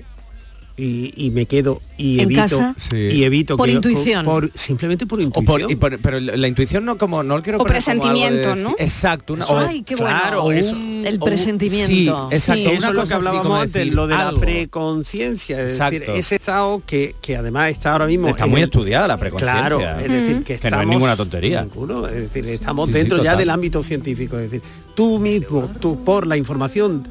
y, 0.76 1.12
y 1.16 1.30
me 1.30 1.46
quedo 1.46 1.80
y 1.96 2.14
¿En 2.16 2.22
evito 2.22 2.40
casa? 2.42 2.74
Sí. 2.76 2.96
y 2.96 3.22
evito 3.24 3.56
Por 3.56 3.68
que- 3.68 3.74
intuición. 3.76 4.24
por- 4.24 4.50
simplemente 4.54 5.06
por 5.06 5.20
intuición. 5.20 5.60
por- 5.60 5.70
y 5.70 5.76
por- 5.76 5.98
pero 6.00 6.18
la 6.18 6.48
intuición 6.48 6.84
no 6.84 6.98
como 6.98 7.22
no 7.22 7.36
lo 7.36 7.42
quiero 7.44 7.58
O 7.58 7.64
poner 7.64 7.80
como 7.82 7.92
algo 7.92 8.04
de 8.04 8.10
presentimiento, 8.20 8.56
¿no? 8.56 8.74
Exacto, 8.78 9.34
una, 9.34 9.44
Eso 9.44 9.54
o- 9.54 9.60
es. 9.62 9.68
Ay, 9.68 9.82
qué 9.82 9.94
bueno. 9.94 10.10
Claro, 10.20 10.50
eso- 10.52 10.76
el 10.76 11.18
presentimiento. 11.20 11.94
sí, 11.94 12.08
exacto, 12.34 12.70
Eso 12.70 12.78
una 12.78 12.88
es 12.88 12.94
lo 12.94 13.06
que 13.06 13.14
hablábamos 13.14 13.60
antes, 13.60 13.72
decir 13.74 13.94
lo 13.94 14.06
de 14.08 14.14
la 14.16 14.32
preconciencia, 14.34 15.60
es 15.62 15.78
decir, 15.78 16.04
ese 16.10 16.34
estado 16.36 16.82
que, 16.84 17.14
que 17.22 17.36
además 17.36 17.70
está 17.70 17.92
ahora 17.92 18.06
mismo 18.06 18.28
Está 18.28 18.46
muy 18.46 18.60
el- 18.60 18.64
estudiada 18.64 19.06
la 19.06 19.16
preconciencia. 19.16 19.60
Claro, 19.68 19.80
es 20.00 20.08
decir, 20.08 20.36
que, 20.38 20.44
Que 20.44 20.52
no 20.54 20.56
es 20.56 20.64
estamos, 20.64 20.86
ninguna 20.86 21.16
tontería. 21.16 21.62
ninguno, 21.62 22.06
es 22.08 22.14
decir, 22.14 22.44
estamos 22.46 22.88
Sí, 22.88 22.92
sí, 22.94 22.98
dentro 22.98 23.18
ya 23.18 23.22
total. 23.24 23.38
del 23.38 23.50
ámbito 23.50 23.82
científico, 23.84 24.36
es 24.38 24.50
decir, 24.50 24.62
tú 24.96 25.20
mismo, 25.20 25.70
tú 25.80 26.02
por 26.04 26.26
la 26.26 26.36
información 26.36 27.06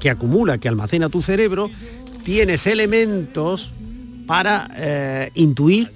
que 0.00 0.10
acumula, 0.10 0.58
que 0.58 0.68
almacena 0.68 1.08
tu 1.08 1.22
cerebro, 1.22 1.70
tienes 2.24 2.66
elementos 2.66 3.72
para 4.26 4.68
eh, 4.76 5.30
intuir, 5.34 5.90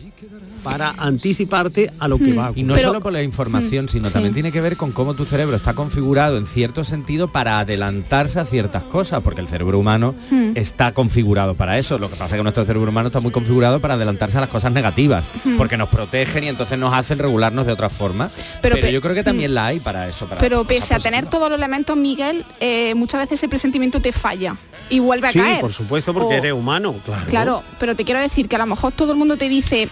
para 0.65 0.95
anticiparte 0.99 1.93
a 2.01 2.09
lo 2.09 2.19
que 2.19 2.33
va 2.33 2.47
a 2.47 2.49
Y 2.49 2.51
ocurrir. 2.51 2.67
no 2.67 2.79
solo 2.79 3.01
por 3.01 3.13
la 3.13 3.23
información, 3.23 3.85
Mm, 3.85 3.89
sino 3.89 4.07
sí. 4.09 4.13
también 4.15 4.35
tiene 4.35 4.51
que 4.51 4.61
ver 4.61 4.77
con 4.77 4.91
cómo 4.93 5.15
tu 5.15 5.25
cerebro 5.25 5.57
está 5.57 5.75
configurado 5.75 6.39
en 6.39 6.47
cierto 6.47 6.83
sentido 6.83 7.29
para 7.29 7.59
adelantarse 7.61 8.41
a 8.41 8.45
ciertas 8.47 8.83
cosas, 8.85 9.23
porque 9.23 9.41
el 9.41 9.49
cerebro 9.49 9.79
humano 9.79 10.15
Mm. 10.31 10.53
está 10.57 10.93
configurado 10.93 11.55
para 11.55 11.79
eso. 11.79 11.99
Lo 11.99 12.09
que 12.11 12.17
pasa 12.17 12.35
es 12.35 12.39
que 12.39 12.43
nuestro 12.43 12.65
cerebro 12.65 12.89
humano 12.91 13.09
está 13.09 13.21
muy 13.21 13.31
configurado 13.31 13.81
para 13.81 13.95
adelantarse 13.95 14.39
a 14.39 14.41
las 14.41 14.51
cosas 14.51 14.73
negativas, 14.73 15.27
Mm. 15.45 15.57
porque 15.57 15.77
nos 15.77 15.89
protegen 15.89 16.45
y 16.45 16.49
entonces 16.49 16.79
nos 16.79 16.93
hacen 16.93 17.19
regularnos 17.19 17.67
de 17.67 17.73
otra 17.73 17.89
forma. 17.89 18.29
Pero 18.63 18.75
Pero, 18.77 18.87
pe- 18.87 18.93
yo 18.93 19.01
creo 19.01 19.15
que 19.15 19.23
también 19.23 19.51
mm. 19.51 19.55
la 19.55 19.67
hay 19.67 19.81
para 19.81 20.09
eso. 20.09 20.27
Para 20.27 20.41
Pero 20.41 20.65
pese 20.65 20.95
a 20.95 20.99
tener 20.99 21.27
todos 21.27 21.49
los 21.51 21.59
elementos, 21.59 21.97
Miguel, 21.97 22.45
eh, 22.61 22.95
muchas 22.95 23.21
veces 23.21 23.39
ese 23.41 23.49
presentimiento 23.49 24.01
te 24.01 24.13
falla 24.13 24.57
y 24.89 24.99
vuelve 25.01 25.29
a 25.29 25.33
Sí, 25.33 25.39
caer. 25.39 25.61
por 25.61 25.73
supuesto, 25.73 26.15
porque 26.15 26.35
O- 26.35 26.39
eres 26.39 26.53
humano, 26.53 26.95
claro. 27.05 27.27
Claro, 27.27 27.63
pero 27.79 27.95
te 27.97 28.05
quiero 28.05 28.21
decir 28.21 28.49
que 28.49 28.57
a 28.57 28.59
lo 28.61 28.67
mejor 28.67 28.93
todo 28.93 29.13
el 29.13 29.19
mundo 29.19 29.37
te 29.37 29.49
dice, 29.49 29.89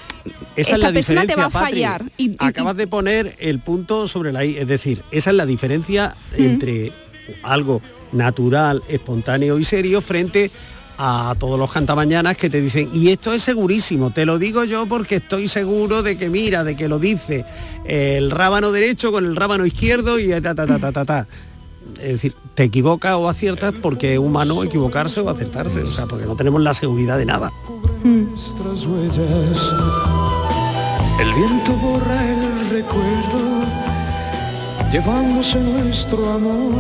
Esa 0.63 0.75
esta 0.75 0.77
es 0.77 0.81
la 0.83 0.93
persona 0.93 1.27
te 1.27 1.37
va 1.37 1.45
a 1.45 1.47
diferencia, 1.49 1.91
fallar. 1.91 2.13
Y, 2.17 2.31
y- 2.31 2.37
Acabas 2.39 2.77
de 2.77 2.87
poner 2.87 3.35
el 3.39 3.59
punto 3.61 4.09
sobre 4.09 4.33
la 4.33 4.45
I, 4.45 4.57
es 4.57 4.67
decir, 4.67 5.03
esa 5.11 5.31
es 5.31 5.37
la 5.37 5.47
diferencia 5.47 6.15
entre 6.37 6.93
algo 7.43 7.81
natural, 8.13 8.83
espontáneo 8.89 9.59
y 9.59 9.65
serio 9.65 10.01
frente 10.01 10.51
a 10.99 11.35
todos 11.39 11.59
los 11.59 11.73
cantamañanas 11.73 12.37
que 12.37 12.51
te 12.51 12.61
dicen, 12.61 12.91
y 12.93 13.09
esto 13.09 13.33
es 13.33 13.43
segurísimo, 13.43 14.13
te 14.13 14.25
lo 14.27 14.39
digo 14.39 14.63
yo 14.65 14.87
porque 14.87 15.17
estoy 15.17 15.49
seguro 15.49 16.03
de 16.03 16.17
que 16.19 16.29
mira, 16.29 16.63
de 16.65 16.77
que 16.77 16.87
lo 16.89 16.99
dice 16.99 17.45
el 17.87 18.31
rábano 18.31 18.71
derecho 18.73 19.11
con 19.11 19.25
el 19.25 19.35
rábano 19.35 19.65
izquierdo 19.67 20.19
y 20.21 20.29
ta 20.41 20.55
ta 20.55 20.67
ta 20.67 20.79
ta 20.79 20.93
ta 20.93 21.05
ta. 21.05 21.27
Es 22.01 22.13
decir, 22.13 22.35
te 22.55 22.65
equivocas 22.65 23.15
o 23.17 23.29
aciertas 23.29 23.73
porque 23.81 24.13
es 24.13 24.19
humano 24.19 24.63
equivocarse 24.63 25.21
o 25.21 25.29
acertarse, 25.29 25.81
o 25.83 25.89
sea, 25.91 26.07
porque 26.07 26.27
no 26.27 26.37
tenemos 26.37 26.61
la 26.63 26.75
seguridad 26.75 27.19
de 27.19 27.27
nada. 27.27 27.51
huellas. 28.87 30.42
El 31.23 31.33
viento 31.35 31.73
borra 31.77 32.21
el 32.31 32.69
recuerdo, 32.69 33.63
llevándose 34.91 35.61
nuestro 35.61 36.29
amor. 36.33 36.73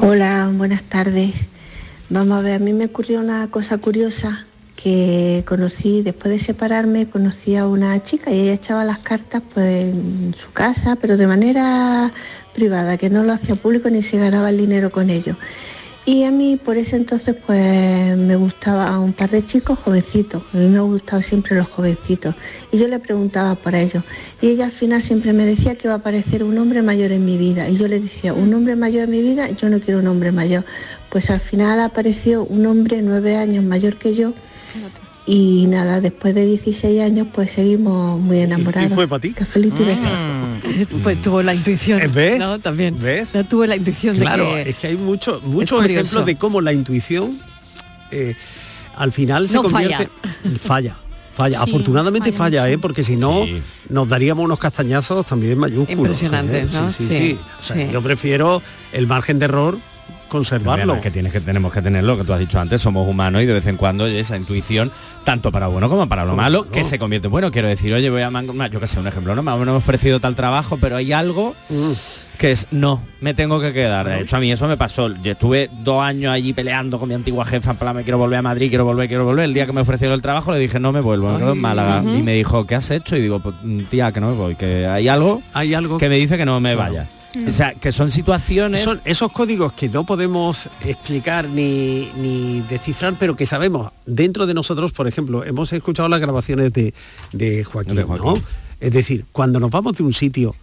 Hola, 0.00 0.50
buenas 0.54 0.84
tardes. 0.84 1.34
Vamos 2.08 2.38
a 2.38 2.40
ver, 2.40 2.54
a 2.54 2.58
mí 2.60 2.72
me 2.72 2.86
ocurrió 2.86 3.20
una 3.20 3.50
cosa 3.50 3.76
curiosa 3.76 4.46
que 4.74 5.44
conocí, 5.46 6.00
después 6.00 6.32
de 6.32 6.38
separarme, 6.38 7.10
conocí 7.10 7.56
a 7.56 7.66
una 7.66 8.02
chica 8.02 8.30
y 8.30 8.40
ella 8.40 8.54
echaba 8.54 8.86
las 8.86 9.00
cartas 9.00 9.42
pues 9.52 9.92
en 9.92 10.34
su 10.42 10.50
casa, 10.52 10.96
pero 10.96 11.18
de 11.18 11.26
manera 11.26 12.10
privada, 12.54 12.96
que 12.96 13.10
no 13.10 13.22
lo 13.22 13.34
hacía 13.34 13.54
público 13.54 13.90
ni 13.90 14.02
se 14.02 14.16
ganaba 14.16 14.48
el 14.48 14.56
dinero 14.56 14.90
con 14.90 15.10
ello. 15.10 15.36
Y 16.08 16.24
a 16.24 16.30
mí 16.30 16.56
por 16.56 16.78
ese 16.78 16.96
entonces 16.96 17.36
pues 17.46 18.16
me 18.16 18.34
gustaba 18.34 18.98
un 18.98 19.12
par 19.12 19.28
de 19.28 19.44
chicos 19.44 19.78
jovencitos, 19.78 20.42
a 20.54 20.56
mí 20.56 20.66
me 20.66 20.78
han 20.78 20.86
gustado 20.86 21.20
siempre 21.20 21.54
los 21.54 21.68
jovencitos. 21.68 22.34
Y 22.72 22.78
yo 22.78 22.88
le 22.88 22.98
preguntaba 22.98 23.54
por 23.56 23.74
ellos. 23.74 24.02
Y 24.40 24.48
ella 24.48 24.64
al 24.64 24.72
final 24.72 25.02
siempre 25.02 25.34
me 25.34 25.44
decía 25.44 25.74
que 25.74 25.86
iba 25.86 25.92
a 25.92 25.98
aparecer 25.98 26.44
un 26.44 26.56
hombre 26.56 26.80
mayor 26.80 27.12
en 27.12 27.26
mi 27.26 27.36
vida. 27.36 27.68
Y 27.68 27.76
yo 27.76 27.88
le 27.88 28.00
decía, 28.00 28.32
un 28.32 28.54
hombre 28.54 28.74
mayor 28.74 29.04
en 29.04 29.10
mi 29.10 29.20
vida, 29.20 29.50
yo 29.50 29.68
no 29.68 29.80
quiero 29.80 30.00
un 30.00 30.06
hombre 30.06 30.32
mayor. 30.32 30.64
Pues 31.10 31.28
al 31.28 31.40
final 31.40 31.78
apareció 31.78 32.42
un 32.42 32.64
hombre 32.64 33.02
nueve 33.02 33.36
años 33.36 33.62
mayor 33.62 33.98
que 33.98 34.14
yo. 34.14 34.32
Y 35.26 35.66
nada, 35.68 36.00
después 36.00 36.34
de 36.34 36.46
16 36.46 37.02
años 37.02 37.26
pues 37.34 37.50
seguimos 37.50 38.18
muy 38.18 38.38
enamorados. 38.38 38.94
fue 38.94 39.06
para 39.06 39.20
ti? 39.20 39.34
Qué 39.34 39.44
feliz 39.44 39.74
y 39.78 39.84
beso. 39.84 40.08
Pues 41.02 41.20
tuvo 41.22 41.42
la 41.42 41.54
intuición. 41.54 42.00
¿Ves? 42.12 42.38
¿no? 42.38 42.58
También. 42.58 42.98
¿Ves? 43.00 43.32
Ya 43.32 43.44
tuve 43.44 43.66
la 43.66 43.76
intuición 43.76 44.16
Claro, 44.16 44.54
de 44.54 44.64
que 44.64 44.70
es 44.70 44.76
que 44.76 44.86
hay 44.88 44.96
muchos 44.96 45.42
muchos 45.42 45.84
ejemplos 45.84 46.24
de 46.26 46.36
cómo 46.36 46.60
la 46.60 46.72
intuición 46.72 47.38
eh, 48.10 48.34
al 48.96 49.12
final 49.12 49.48
se 49.48 49.54
No 49.54 49.62
convierte 49.62 50.08
falla. 50.62 50.96
Falla, 51.34 51.58
Sí, 51.64 51.70
afortunadamente 51.70 52.32
falla 52.32 52.62
falla, 52.62 52.70
¿eh? 52.72 52.78
porque 52.78 53.04
si 53.04 53.14
no 53.16 53.44
nos 53.90 54.08
daríamos 54.08 54.44
unos 54.44 54.58
castañazos 54.58 55.24
también 55.24 55.56
mayúsculos. 55.56 55.92
Impresionante, 55.98 56.60
¿eh? 56.62 56.68
¿no? 56.72 56.90
Sí, 56.90 56.96
sí, 56.98 57.06
Sí, 57.06 57.18
sí. 57.18 57.38
O 57.58 57.62
sea, 57.62 57.76
sí. 57.76 57.92
Yo 57.92 58.02
prefiero 58.02 58.60
el 58.92 59.06
margen 59.06 59.38
de 59.38 59.44
error 59.44 59.78
conservarlo. 60.28 61.00
Que 61.00 61.10
tienes 61.10 61.32
que 61.32 61.40
tenemos 61.40 61.72
que 61.72 61.82
tenerlo 61.82 62.16
que 62.16 62.24
tú 62.24 62.32
has 62.32 62.40
dicho 62.40 62.60
antes 62.60 62.80
somos 62.80 63.08
humanos 63.08 63.42
y 63.42 63.46
de 63.46 63.54
vez 63.54 63.66
en 63.66 63.76
cuando 63.76 64.06
esa 64.06 64.36
intuición 64.36 64.90
tanto 65.24 65.50
para 65.50 65.66
bueno 65.66 65.88
como 65.88 66.08
para 66.08 66.24
lo 66.24 66.36
malo 66.36 66.68
que 66.70 66.84
se 66.84 66.98
convierte 66.98 67.26
en 67.28 67.32
bueno 67.32 67.50
quiero 67.50 67.68
decir 67.68 67.92
oye 67.94 68.08
voy 68.10 68.22
a 68.22 68.30
man- 68.30 68.46
yo 68.70 68.80
que 68.80 68.86
sé 68.86 69.00
un 69.00 69.06
ejemplo 69.06 69.34
no 69.34 69.42
me 69.42 69.50
han 69.50 69.68
ofrecido 69.70 70.20
tal 70.20 70.34
trabajo 70.34 70.78
pero 70.80 70.96
hay 70.96 71.12
algo 71.12 71.54
Mm. 71.70 71.92
que 72.38 72.52
es 72.52 72.66
no 72.70 73.02
me 73.20 73.34
tengo 73.34 73.60
que 73.60 73.72
quedar. 73.72 74.06
De 74.08 74.20
hecho 74.20 74.36
a 74.36 74.40
mí 74.40 74.52
eso 74.52 74.68
me 74.68 74.76
pasó. 74.76 75.08
Yo 75.24 75.32
estuve 75.32 75.68
dos 75.82 76.00
años 76.04 76.32
allí 76.32 76.52
peleando 76.52 76.98
con 77.00 77.08
mi 77.08 77.14
antigua 77.16 77.44
jefa 77.44 77.72
en 77.72 77.76
plan 77.78 77.96
me 77.96 78.04
quiero 78.04 78.18
volver 78.18 78.38
a 78.38 78.42
Madrid 78.42 78.68
quiero 78.68 78.84
volver 78.84 79.08
quiero 79.08 79.24
volver 79.24 79.44
el 79.46 79.54
día 79.54 79.66
que 79.66 79.72
me 79.72 79.80
ofrecieron 79.80 80.14
el 80.14 80.22
trabajo 80.22 80.52
le 80.52 80.58
dije 80.60 80.78
no 80.78 80.92
me 80.92 81.00
vuelvo 81.00 81.32
me 81.32 81.38
quedo 81.38 81.52
en 81.52 81.60
Málaga 81.60 82.02
y 82.04 82.22
me 82.22 82.34
dijo 82.34 82.64
¿qué 82.66 82.76
has 82.76 82.90
hecho? 82.92 83.16
y 83.16 83.22
digo 83.22 83.40
pues, 83.40 83.56
tía 83.90 84.12
que 84.12 84.20
no 84.20 84.28
me 84.30 84.36
voy 84.36 84.54
que 84.54 84.86
hay 84.86 85.08
algo 85.08 85.42
hay 85.52 85.74
algo 85.74 85.98
que 85.98 86.08
me 86.08 86.14
dice 86.16 86.36
que 86.38 86.44
no 86.46 86.60
me 86.60 86.74
Claro. 86.74 86.92
vaya 86.94 87.06
o 87.46 87.52
sea 87.52 87.74
que 87.74 87.92
son 87.92 88.10
situaciones 88.10 88.82
Son 88.82 89.00
esos 89.04 89.32
códigos 89.32 89.72
que 89.72 89.88
no 89.88 90.04
podemos 90.04 90.68
explicar 90.84 91.48
ni, 91.48 92.10
ni 92.16 92.62
descifrar, 92.62 93.14
pero 93.18 93.36
que 93.36 93.46
sabemos 93.46 93.92
dentro 94.06 94.46
de 94.46 94.54
nosotros, 94.54 94.92
por 94.92 95.06
ejemplo, 95.06 95.44
hemos 95.44 95.72
escuchado 95.72 96.08
las 96.08 96.20
grabaciones 96.20 96.72
de, 96.72 96.94
de 97.32 97.64
Joaquín, 97.64 97.96
De 97.96 98.02
Joaquín. 98.02 98.26
¿no? 98.26 98.34
Es 98.80 98.92
decir, 98.92 99.26
cuando 99.32 99.60
nos 99.60 99.70
vamos 99.70 99.96
de 99.96 100.04
un 100.04 100.12
sitio, 100.12 100.54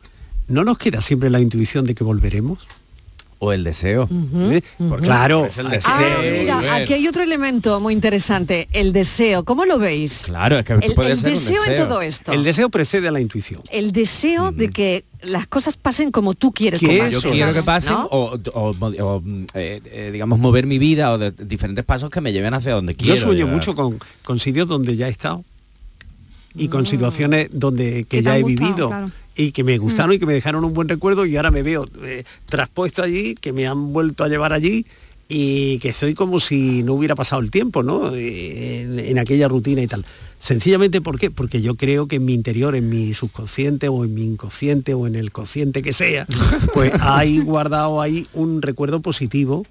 ¿no 0.47 0.63
nos 0.63 0.77
queda 0.77 1.01
siempre 1.01 1.29
la 1.29 1.39
intuición 1.39 1.85
de 1.85 1.95
que 1.95 2.03
volveremos? 2.03 2.65
O 3.39 3.51
el 3.53 3.63
deseo 3.63 4.07
claro, 5.01 5.45
Es 5.45 5.57
el 5.57 5.69
deseo. 5.69 5.91
Ah, 5.93 6.21
mira, 6.61 6.75
aquí 6.75 6.93
hay 6.93 7.07
otro 7.07 7.23
elemento 7.23 7.79
muy 7.79 7.93
interesante, 7.93 8.67
el 8.71 8.93
deseo. 8.93 9.43
¿Cómo 9.45 9.65
lo 9.65 9.77
veis? 9.77 10.23
Claro, 10.25 10.57
es 10.59 10.65
que 10.65 10.73
El, 10.73 10.93
puede 10.93 11.11
el 11.11 11.17
ser 11.17 11.29
un 11.31 11.35
deseo, 11.35 11.63
en 11.65 11.69
deseo. 11.71 11.87
todo 11.87 12.01
esto. 12.01 12.31
El 12.31 12.43
deseo 12.43 12.69
precede 12.69 13.07
a 13.07 13.11
la 13.11 13.19
intuición. 13.19 13.61
El 13.71 13.91
deseo 13.91 14.51
de 14.51 14.69
que 14.69 15.05
las 15.21 15.47
cosas 15.47 15.75
pasen 15.77 16.11
como 16.11 16.33
tú 16.35 16.51
quieres 16.51 16.79
que 16.79 17.09
yo 17.09 17.21
quiero 17.21 17.51
que 17.51 17.63
pasen 17.63 17.93
¿no? 17.93 18.05
o, 18.11 18.35
o- 18.53 18.75
o, 18.79 19.23
eh, 19.55 19.81
eh, 19.85 20.09
digamos 20.13 20.37
mover 20.37 20.67
mi 20.67 20.77
vida 20.77 21.11
o 21.13 21.17
de 21.17 21.31
diferentes 21.31 21.83
pasos 21.83 22.09
que 22.11 22.21
me 22.21 22.31
lleven 22.31 22.53
hacia 22.53 22.73
donde 22.73 22.93
quiero 22.95 23.15
Yo 23.15 23.21
sueño 23.21 23.37
llegar. 23.45 23.53
mucho 23.53 23.73
con, 23.73 23.97
con 24.23 24.39
sitios 24.39 24.67
donde 24.67 24.95
ya 24.95 25.07
he 25.07 25.11
estado 25.11 25.43
y 26.57 26.67
con 26.67 26.85
situaciones 26.85 27.49
donde 27.51 28.05
que 28.05 28.21
ya 28.21 28.37
he 28.37 28.41
gustado, 28.41 28.67
vivido 28.67 28.87
claro. 28.89 29.11
y 29.35 29.51
que 29.51 29.63
me 29.63 29.77
gustaron 29.77 30.11
Mm. 30.11 30.13
y 30.13 30.19
que 30.19 30.25
me 30.25 30.33
dejaron 30.33 30.63
un 30.65 30.73
buen 30.73 30.87
recuerdo 30.87 31.25
y 31.25 31.35
ahora 31.35 31.51
me 31.51 31.63
veo 31.63 31.85
eh, 32.03 32.23
traspuesto 32.47 33.03
allí, 33.03 33.35
que 33.35 33.53
me 33.53 33.67
han 33.67 33.93
vuelto 33.93 34.23
a 34.23 34.29
llevar 34.29 34.53
allí 34.53 34.85
y 35.27 35.79
que 35.79 35.91
soy 35.91 36.13
como 36.13 36.39
si 36.39 36.83
no 36.83 36.93
hubiera 36.93 37.15
pasado 37.15 37.41
el 37.41 37.49
tiempo, 37.49 37.81
¿no? 37.81 38.15
En, 38.15 38.99
en 38.99 39.17
aquella 39.17 39.47
rutina 39.47 39.81
y 39.81 39.87
tal. 39.87 40.05
Sencillamente, 40.37 41.01
¿por 41.01 41.17
qué? 41.17 41.31
Porque 41.31 41.61
yo 41.61 41.75
creo 41.75 42.07
que 42.07 42.17
en 42.17 42.25
mi 42.25 42.33
interior, 42.33 42.75
en 42.75 42.89
mi 42.89 43.13
subconsciente 43.15 43.87
o 43.89 44.03
en 44.05 44.13
mi 44.13 44.23
inconsciente 44.23 44.93
o 44.93 45.07
en 45.07 45.15
el 45.15 45.31
consciente 45.31 45.81
que 45.81 45.93
sea, 45.93 46.27
pues 46.73 46.91
hay 47.01 47.39
guardado 47.39 48.01
ahí 48.01 48.27
un 48.33 48.61
recuerdo 48.61 49.01
positivo 49.01 49.65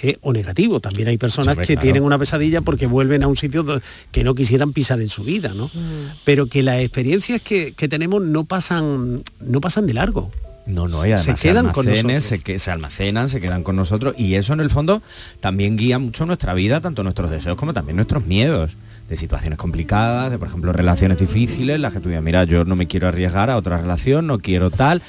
eh, 0.00 0.18
o 0.20 0.32
negativo. 0.32 0.80
También 0.80 1.08
hay 1.08 1.18
personas 1.18 1.56
que 1.56 1.66
claro. 1.74 1.80
tienen 1.80 2.02
una 2.02 2.18
pesadilla 2.18 2.60
porque 2.60 2.86
vuelven 2.86 3.22
a 3.22 3.28
un 3.28 3.36
sitio 3.36 3.64
que 4.10 4.24
no 4.24 4.34
quisieran 4.34 4.72
pisar 4.72 5.00
en 5.00 5.08
su 5.08 5.24
vida, 5.24 5.54
¿no? 5.54 5.70
Pero 6.24 6.46
que 6.46 6.62
las 6.62 6.80
experiencias 6.80 7.42
que, 7.42 7.72
que 7.72 7.88
tenemos 7.88 8.22
no 8.22 8.44
pasan, 8.44 9.22
no 9.40 9.60
pasan 9.60 9.86
de 9.86 9.94
largo. 9.94 10.30
No, 10.66 10.88
no, 10.88 11.06
y 11.06 11.12
además 11.12 11.40
Se 11.40 11.48
quedan 11.48 11.72
con 11.72 11.86
almacenes, 11.86 12.22
nosotros. 12.22 12.24
se, 12.24 12.38
que, 12.38 12.58
se 12.58 12.70
almacenan, 12.70 13.28
se 13.28 13.40
quedan 13.40 13.62
con 13.62 13.76
nosotros 13.76 14.14
y 14.16 14.34
eso 14.34 14.54
en 14.54 14.60
el 14.60 14.70
fondo 14.70 15.02
también 15.40 15.76
guía 15.76 15.98
mucho 15.98 16.24
nuestra 16.24 16.54
vida, 16.54 16.80
tanto 16.80 17.02
nuestros 17.02 17.30
deseos 17.30 17.56
como 17.56 17.74
también 17.74 17.96
nuestros 17.96 18.24
miedos 18.24 18.72
de 19.08 19.16
situaciones 19.16 19.58
complicadas, 19.58 20.30
de 20.30 20.38
por 20.38 20.48
ejemplo 20.48 20.72
relaciones 20.72 21.18
difíciles, 21.18 21.78
las 21.78 21.92
que 21.92 22.00
tú 22.00 22.08
digas, 22.08 22.24
mira, 22.24 22.44
yo 22.44 22.64
no 22.64 22.76
me 22.76 22.86
quiero 22.86 23.08
arriesgar 23.08 23.50
a 23.50 23.58
otra 23.58 23.78
relación, 23.78 24.26
no 24.26 24.38
quiero 24.38 24.70
tal. 24.70 25.02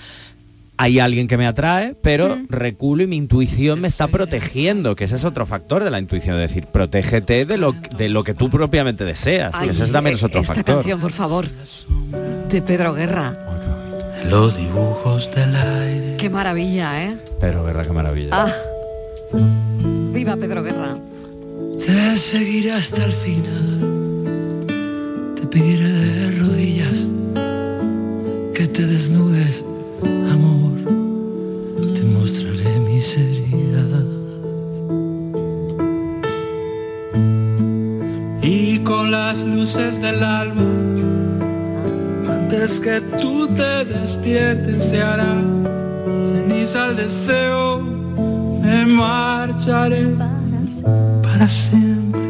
Hay 0.78 1.00
alguien 1.00 1.28
que 1.28 1.38
me 1.38 1.48
atrae, 1.48 1.96
pero 2.02 2.38
reculo 2.50 3.04
y 3.04 3.08
mi 3.08 3.16
intuición 3.16 3.80
me 3.80 3.88
está 3.88 4.08
protegiendo, 4.08 4.96
que 4.96 5.06
ese 5.06 5.16
es 5.16 5.24
otro 5.24 5.46
factor 5.46 5.84
de 5.84 5.92
la 5.92 6.00
intuición, 6.00 6.36
es 6.36 6.50
decir, 6.50 6.68
protégete 6.68 7.46
de 7.46 7.58
lo, 7.58 7.74
de 7.98 8.10
lo 8.10 8.24
que 8.24 8.34
tú 8.34 8.50
propiamente 8.50 9.06
deseas, 9.06 9.54
Ay, 9.56 9.68
que 9.68 9.72
ese 9.72 9.88
también 9.88 10.16
es 10.16 10.24
otro 10.24 10.42
esta 10.42 10.56
factor. 10.56 10.76
canción, 10.76 11.00
por 11.00 11.12
favor, 11.12 11.48
de 12.50 12.62
Pedro 12.62 12.94
Guerra. 12.94 13.38
Los 14.30 14.58
dibujos 14.58 15.30
del 15.34 15.56
aire. 15.56 16.18
Qué 16.18 16.30
maravilla, 16.30 17.04
¿eh? 17.04 17.18
Pero 17.40 17.64
verdad 17.64 17.86
qué 17.86 17.94
maravilla. 17.94 18.30
Ah. 18.32 18.54
Viva 20.14 20.36
Pedro 20.36 20.64
Guerra. 20.64 20.98
Te 21.86 22.18
seguiré 22.18 22.72
hasta 22.74 23.06
el 23.06 23.14
final. 23.14 23.80
Te 25.36 25.46
pediré 25.48 25.88
de 25.90 26.40
rodillas 26.40 27.06
que 28.56 28.68
te 28.68 28.86
desnudes, 28.86 29.64
Y 38.42 38.80
con 38.80 39.12
las 39.12 39.44
luces 39.44 40.02
del 40.02 40.24
alma, 40.24 40.64
antes 42.28 42.80
que 42.80 43.00
tú 43.22 43.48
te 43.56 43.86
despiertes, 43.86 44.86
se 44.86 45.04
hará 45.04 45.36
ceniza 46.26 46.90
el 46.90 46.96
deseo. 46.96 47.82
Me 48.62 48.86
marcharé 48.88 50.08
para 51.22 51.48
siempre. 51.48 52.22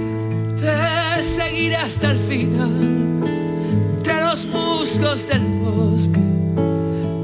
Te 0.58 1.24
seguiré 1.24 1.78
hasta 1.78 2.12
el 2.12 2.18
final, 2.18 3.24
entre 3.98 4.22
los 4.22 4.46
musgos 4.48 5.26
del 5.30 5.44
bosque. 5.62 6.20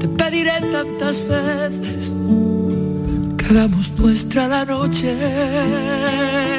Te 0.00 0.08
pediré 0.08 0.58
tantas 0.70 1.22
veces 1.28 2.12
hagamos 3.52 3.90
nuestra 3.98 4.48
la 4.48 4.64
noche. 4.64 5.14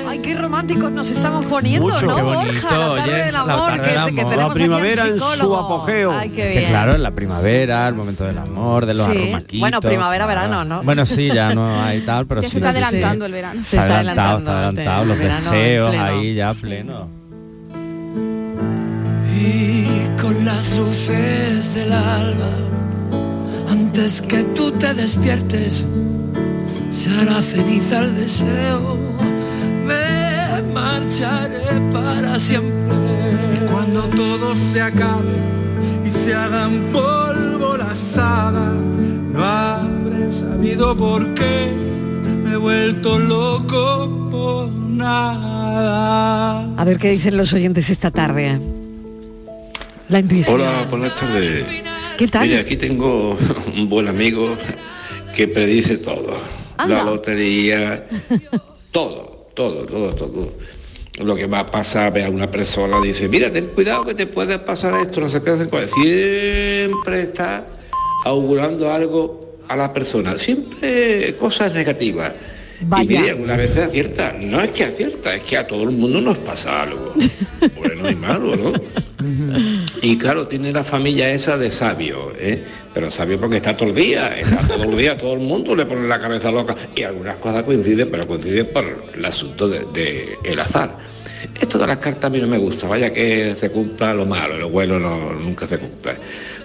Ay, 0.07 0.19
qué 0.19 0.35
románticos 0.35 0.91
nos 0.91 1.09
estamos 1.09 1.43
poniendo, 1.45 1.89
Mucho. 1.89 2.05
¿no, 2.05 2.15
Qué 2.15 2.21
Borja? 2.21 2.43
bonito, 2.45 2.67
la 2.69 2.95
tarde 2.95 3.01
oye, 3.13 3.23
del 3.23 3.33
la 3.33 3.39
amor, 3.41 3.57
tarde 3.57 3.75
que, 3.77 3.83
del 3.83 3.93
que 3.93 4.21
amor. 4.21 4.31
tenemos 4.33 4.47
La 4.49 4.53
primavera 4.53 5.07
en 5.07 5.19
su 5.19 5.25
psicólogo. 5.25 5.57
apogeo. 5.57 6.11
Ay, 6.11 6.29
qué 6.29 6.35
Que 6.35 6.49
bien. 6.59 6.69
claro, 6.69 6.95
en 6.95 7.03
la 7.03 7.11
primavera, 7.11 7.87
el 7.87 7.95
momento 7.95 8.25
del 8.25 8.37
amor, 8.37 8.85
de 8.85 8.93
los 8.93 9.05
Sí. 9.07 9.11
arrumaquitos. 9.11 9.59
Bueno, 9.59 9.81
primavera, 9.81 10.25
verano, 10.27 10.63
¿no? 10.65 10.83
Bueno, 10.83 11.05
sí, 11.05 11.27
ya 11.33 11.53
no 11.55 11.81
hay 11.83 12.01
tal, 12.05 12.27
pero 12.27 12.41
Ya 12.41 12.49
sí. 12.49 12.53
se 12.53 12.59
está 12.59 12.73
sí, 12.73 12.77
sí. 12.79 12.83
adelantando 12.85 13.25
el 13.25 13.31
verano. 13.31 13.63
Se 13.63 13.77
Está 13.77 13.95
adelantado, 13.95 14.37
está 14.39 14.51
adelantando, 14.51 14.81
adelantado, 14.91 15.01
el 15.03 15.07
los 15.09 15.17
deseos 15.19 15.95
ahí 15.95 16.35
ya 16.35 16.53
Sí. 16.53 16.61
pleno. 16.61 17.09
Y 19.35 20.21
con 20.21 20.45
las 20.45 20.71
luces 20.77 21.73
del 21.75 21.91
alba, 21.91 22.49
antes 23.69 24.21
que 24.21 24.43
tú 24.43 24.71
te 24.71 24.93
despiertes, 24.93 25.85
se 26.93 27.09
hará 27.09 27.41
ceniza 27.41 27.99
el 27.99 28.15
deseo. 28.15 28.97
Me 29.85 30.73
marcharé 30.73 31.81
para 31.91 32.39
siempre. 32.39 32.95
Y 33.55 33.71
cuando 33.71 34.01
todo 34.09 34.55
se 34.55 34.81
acabe 34.81 35.37
y 36.05 36.09
se 36.09 36.33
hagan 36.33 36.91
polvo 36.91 37.77
las 37.77 38.17
hadas, 38.17 38.75
no 39.31 39.43
habré 39.43 40.31
sabido 40.31 40.95
por 40.95 41.33
qué 41.33 41.71
me 42.43 42.53
he 42.53 42.57
vuelto 42.57 43.17
loco 43.17 44.29
por 44.31 44.69
nada. 44.71 46.63
A 46.77 46.85
ver 46.85 46.97
qué 46.99 47.09
dicen 47.11 47.37
los 47.37 47.53
oyentes 47.53 47.89
esta 47.89 48.11
tarde. 48.11 48.59
La. 50.09 50.21
Hola, 50.47 50.85
buenas 50.89 51.15
tardes. 51.15 51.65
¿Qué 52.17 52.27
tal? 52.27 52.47
Mira, 52.47 52.59
aquí 52.61 52.75
tengo 52.75 53.37
un 53.75 53.89
buen 53.89 54.07
amigo 54.07 54.55
que 55.35 55.47
predice 55.47 55.97
todo. 55.97 56.62
La 56.77 56.83
Anda. 56.83 57.03
lotería, 57.03 58.07
todo, 58.91 59.49
todo, 59.53 59.85
todo, 59.85 60.13
todo. 60.15 60.53
Lo 61.23 61.35
que 61.35 61.45
va 61.45 61.59
a 61.59 61.65
pasar, 61.67 62.11
ve 62.11 62.23
a 62.23 62.29
una 62.29 62.49
persona, 62.49 62.99
dice, 62.99 63.27
mira, 63.29 63.51
ten 63.51 63.67
cuidado 63.67 64.03
que 64.03 64.15
te 64.15 64.25
puede 64.25 64.57
pasar 64.57 64.95
esto, 64.95 65.19
no 65.21 65.27
no 65.27 65.29
sé 65.29 65.69
cuál". 65.69 65.87
Siempre 65.87 67.21
está 67.21 67.65
augurando 68.25 68.91
algo 68.91 69.59
a 69.67 69.75
la 69.75 69.93
persona, 69.93 70.37
siempre 70.37 71.35
cosas 71.35 71.73
negativas. 71.73 72.33
Vaya. 72.81 73.03
Y 73.03 73.07
mire, 73.07 73.29
algunas 73.29 73.57
veces 73.57 73.77
acierta, 73.77 74.35
no 74.39 74.61
es 74.61 74.71
que 74.71 74.83
acierta, 74.83 75.35
es 75.35 75.43
que 75.43 75.57
a 75.57 75.67
todo 75.67 75.83
el 75.83 75.91
mundo 75.91 76.19
nos 76.19 76.37
pasa 76.39 76.83
algo. 76.83 77.13
bueno 77.77 78.09
y 78.09 78.15
malo, 78.15 78.55
¿no? 78.55 78.73
Y 80.03 80.17
claro, 80.17 80.45
tiene 80.45 80.73
la 80.73 80.83
familia 80.83 81.31
esa 81.31 81.57
de 81.57 81.71
sabio, 81.71 82.33
¿eh? 82.37 82.61
pero 82.93 83.09
sabio 83.09 83.39
porque 83.39 83.55
está 83.55 83.77
todo 83.77 83.87
el 83.87 83.95
día, 83.95 84.37
está 84.37 84.57
todo 84.67 84.83
el 84.83 84.97
día, 84.97 85.17
todo 85.17 85.31
el 85.31 85.39
mundo 85.39 85.73
le 85.77 85.85
pone 85.85 86.05
la 86.09 86.19
cabeza 86.19 86.51
loca 86.51 86.75
y 86.93 87.03
algunas 87.03 87.37
cosas 87.37 87.63
coinciden, 87.63 88.11
pero 88.11 88.27
coinciden 88.27 88.67
por 88.73 88.83
el 89.15 89.23
asunto 89.23 89.69
de, 89.69 89.85
de 89.93 90.61
azar. 90.61 90.97
Esto 91.57 91.77
de 91.77 91.87
las 91.87 91.99
cartas 91.99 92.25
a 92.25 92.29
mí 92.29 92.37
no 92.39 92.49
me 92.49 92.57
gusta, 92.57 92.85
vaya 92.85 93.13
que 93.13 93.55
se 93.55 93.71
cumpla 93.71 94.13
lo 94.13 94.25
malo, 94.25 94.57
lo 94.57 94.69
bueno 94.69 94.99
no, 94.99 95.31
nunca 95.31 95.67
se 95.67 95.77
cumple. 95.77 96.15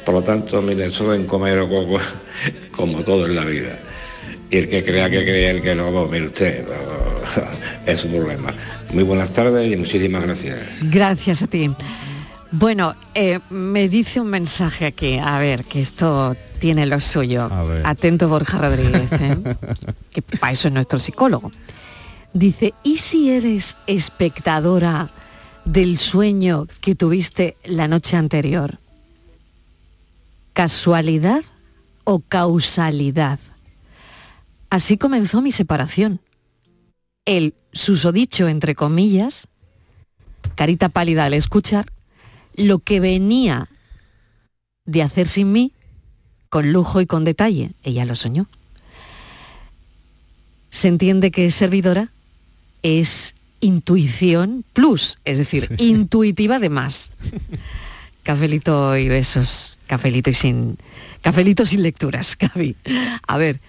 Por 0.04 0.16
lo 0.16 0.22
tanto, 0.22 0.60
mire, 0.60 0.90
solo 0.90 1.14
en 1.14 1.24
comer 1.24 1.60
o 1.60 1.68
coco, 1.68 2.00
como 2.72 3.04
todo 3.04 3.24
en 3.26 3.36
la 3.36 3.44
vida. 3.44 3.78
Y 4.50 4.56
el 4.56 4.68
que 4.68 4.82
crea 4.82 5.08
que 5.08 5.22
cree, 5.22 5.50
el 5.50 5.60
que 5.60 5.76
no, 5.76 5.92
pues, 5.92 6.10
mire 6.10 6.26
usted, 6.26 6.66
es 7.86 8.04
un 8.04 8.10
problema. 8.14 8.52
Muy 8.92 9.04
buenas 9.04 9.32
tardes 9.32 9.72
y 9.72 9.76
muchísimas 9.76 10.24
gracias. 10.24 10.58
Gracias 10.90 11.42
a 11.42 11.46
ti. 11.46 11.70
Bueno, 12.50 12.94
eh, 13.14 13.40
me 13.50 13.88
dice 13.88 14.20
un 14.20 14.28
mensaje 14.28 14.86
aquí, 14.86 15.18
a 15.18 15.38
ver, 15.38 15.64
que 15.64 15.80
esto 15.80 16.34
tiene 16.58 16.86
lo 16.86 16.98
suyo. 16.98 17.48
Atento 17.84 18.28
Borja 18.28 18.58
Rodríguez, 18.58 19.12
¿eh? 19.12 19.56
que 20.10 20.22
para 20.22 20.52
eso 20.52 20.68
es 20.68 20.74
nuestro 20.74 20.98
psicólogo. 20.98 21.50
Dice, 22.32 22.72
¿y 22.82 22.98
si 22.98 23.30
eres 23.30 23.76
espectadora 23.86 25.10
del 25.64 25.98
sueño 25.98 26.66
que 26.80 26.94
tuviste 26.94 27.56
la 27.64 27.86
noche 27.86 28.16
anterior? 28.16 28.78
¿Casualidad 30.54 31.42
o 32.04 32.20
causalidad? 32.20 33.38
Así 34.70 34.96
comenzó 34.96 35.42
mi 35.42 35.52
separación. 35.52 36.20
El 37.26 37.54
susodicho, 37.72 38.48
entre 38.48 38.74
comillas, 38.74 39.48
carita 40.54 40.88
pálida 40.88 41.26
al 41.26 41.34
escuchar, 41.34 41.92
lo 42.58 42.80
que 42.80 43.00
venía 43.00 43.68
de 44.84 45.02
hacer 45.02 45.28
sin 45.28 45.52
mí, 45.52 45.72
con 46.50 46.72
lujo 46.72 47.00
y 47.00 47.06
con 47.06 47.24
detalle, 47.24 47.72
ella 47.82 48.04
lo 48.04 48.14
soñó. 48.14 48.48
Se 50.70 50.88
entiende 50.88 51.30
que 51.30 51.50
servidora 51.50 52.10
es 52.82 53.34
intuición 53.60 54.64
plus, 54.72 55.18
es 55.24 55.38
decir, 55.38 55.74
intuitiva 55.78 56.58
de 56.58 56.68
más. 56.68 57.10
Cafelito 58.22 58.96
y 58.96 59.08
besos, 59.08 59.78
cafelito 59.86 60.30
y 60.30 60.34
sin, 60.34 60.76
cafelito 61.22 61.64
sin 61.64 61.82
lecturas, 61.82 62.36
Gaby. 62.38 62.76
A 63.26 63.38
ver, 63.38 63.60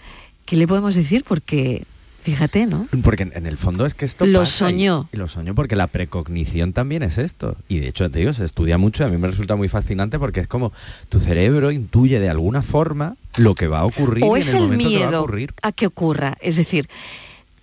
¿qué 0.46 0.56
le 0.56 0.68
podemos 0.68 0.96
decir? 0.96 1.24
Porque, 1.26 1.86
fíjate, 2.30 2.66
¿no? 2.66 2.88
Porque 3.04 3.24
en, 3.24 3.32
en 3.36 3.46
el 3.46 3.58
fondo 3.58 3.86
es 3.86 3.94
que 3.94 4.06
esto 4.06 4.26
Lo 4.26 4.40
pasa 4.40 4.70
soñó. 4.70 5.10
Y, 5.12 5.18
lo 5.18 5.28
soñó 5.28 5.56
porque 5.56 5.76
la 5.76 5.88
precognición 5.88 6.74
también 6.74 7.04
es 7.04 7.18
esto. 7.18 7.58
Y 7.68 7.80
de 7.80 7.88
hecho, 7.88 8.10
te 8.10 8.20
digo, 8.20 8.34
se 8.34 8.46
estudia 8.46 8.78
mucho 8.78 9.04
y 9.04 9.08
a 9.08 9.10
mí 9.10 9.18
me 9.18 9.28
resulta 9.28 9.56
muy 9.56 9.68
fascinante 9.68 10.20
porque 10.20 10.40
es 10.40 10.48
como 10.48 10.72
tu 11.10 11.20
cerebro 11.20 11.72
intuye 11.72 12.20
de 12.20 12.30
alguna 12.30 12.62
forma 12.62 13.16
lo 13.38 13.56
que 13.56 13.68
va 13.68 13.80
a 13.80 13.86
ocurrir 13.86 14.24
o 14.24 14.38
y 14.38 14.42
es 14.42 14.50
en 14.50 14.58
el, 14.58 14.64
el 14.64 14.70
momento 14.70 14.90
que 14.90 14.96
va 14.96 15.02
a 15.02 15.08
miedo 15.08 15.22
ocurrir. 15.24 15.54
a 15.62 15.72
que 15.72 15.88
ocurra. 15.88 16.38
Es 16.42 16.56
decir, 16.56 16.88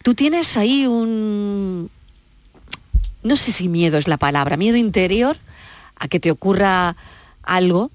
tú 0.03 0.15
tienes 0.15 0.57
ahí 0.57 0.87
un, 0.87 1.91
no 3.23 3.37
sé 3.37 3.53
si 3.53 3.69
miedo 3.69 3.99
es 3.99 4.09
la 4.09 4.17
palabra, 4.17 4.57
miedo 4.57 4.77
interior 4.77 5.37
a 5.97 6.09
que 6.09 6.21
te 6.21 6.31
ocurra 6.31 6.97
algo, 7.43 7.91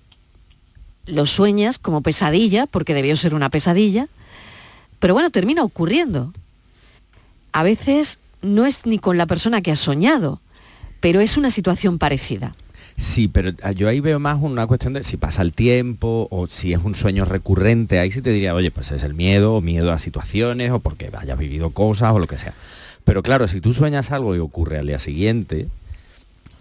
lo 1.06 1.26
sueñas 1.26 1.78
como 1.78 2.02
pesadilla, 2.02 2.68
porque 2.68 2.94
debió 2.94 3.16
ser 3.16 3.34
una 3.34 3.50
pesadilla, 3.50 4.08
pero 5.00 5.14
bueno, 5.14 5.30
termina 5.30 5.64
ocurriendo. 5.64 6.34
A 7.52 7.64
veces 7.64 8.20
no 8.42 8.66
es 8.66 8.86
ni 8.86 8.98
con 8.98 9.18
la 9.18 9.26
persona 9.26 9.62
que 9.62 9.72
has 9.72 9.80
soñado, 9.80 10.42
pero 11.00 11.20
es 11.20 11.38
una 11.38 11.52
situación 11.52 11.98
parecida. 11.98 12.56
Sí, 12.98 13.28
pero 13.28 13.52
ah, 13.64 13.72
yo 13.72 13.88
ahí 13.88 14.00
veo 14.00 14.20
más 14.20 14.38
una 14.42 14.68
cuestión 14.68 14.94
de 14.94 15.04
si 15.04 15.18
pasa 15.18 15.42
el 15.42 15.54
tiempo 15.54 16.28
o 16.30 16.48
si 16.48 16.74
es 16.74 16.80
un 16.84 16.94
sueño 16.94 17.26
recurrente. 17.26 18.00
Ahí 18.00 18.12
sí 18.12 18.22
te 18.22 18.30
diría, 18.30 18.54
oye, 18.54 18.70
pues 18.70 18.92
es 18.92 19.04
el 19.04 19.14
miedo 19.14 19.56
o 19.56 19.62
miedo 19.62 19.92
a 19.92 19.98
situaciones 19.98 20.72
o 20.72 20.80
porque 20.80 21.10
hayas 21.18 21.38
vivido 21.38 21.72
cosas 21.72 22.12
o 22.14 22.20
lo 22.20 22.28
que 22.28 22.38
sea. 22.38 22.54
Pero 23.04 23.24
claro, 23.24 23.48
si 23.48 23.60
tú 23.60 23.74
sueñas 23.74 24.12
algo 24.12 24.36
y 24.36 24.40
ocurre 24.40 24.78
al 24.78 24.88
día 24.88 25.00
siguiente, 25.00 25.68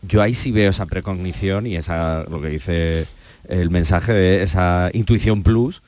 yo 0.02 0.22
ahí 0.22 0.34
sí 0.34 0.50
veo 0.50 0.70
esa 0.70 0.86
precognición 0.86 1.66
y 1.66 1.76
esa, 1.76 2.24
lo 2.28 2.40
que 2.40 2.48
dice 2.48 3.06
el 3.48 3.70
mensaje 3.70 4.12
de 4.12 4.42
esa 4.42 4.90
intuición 4.94 5.42
plus, 5.42 5.82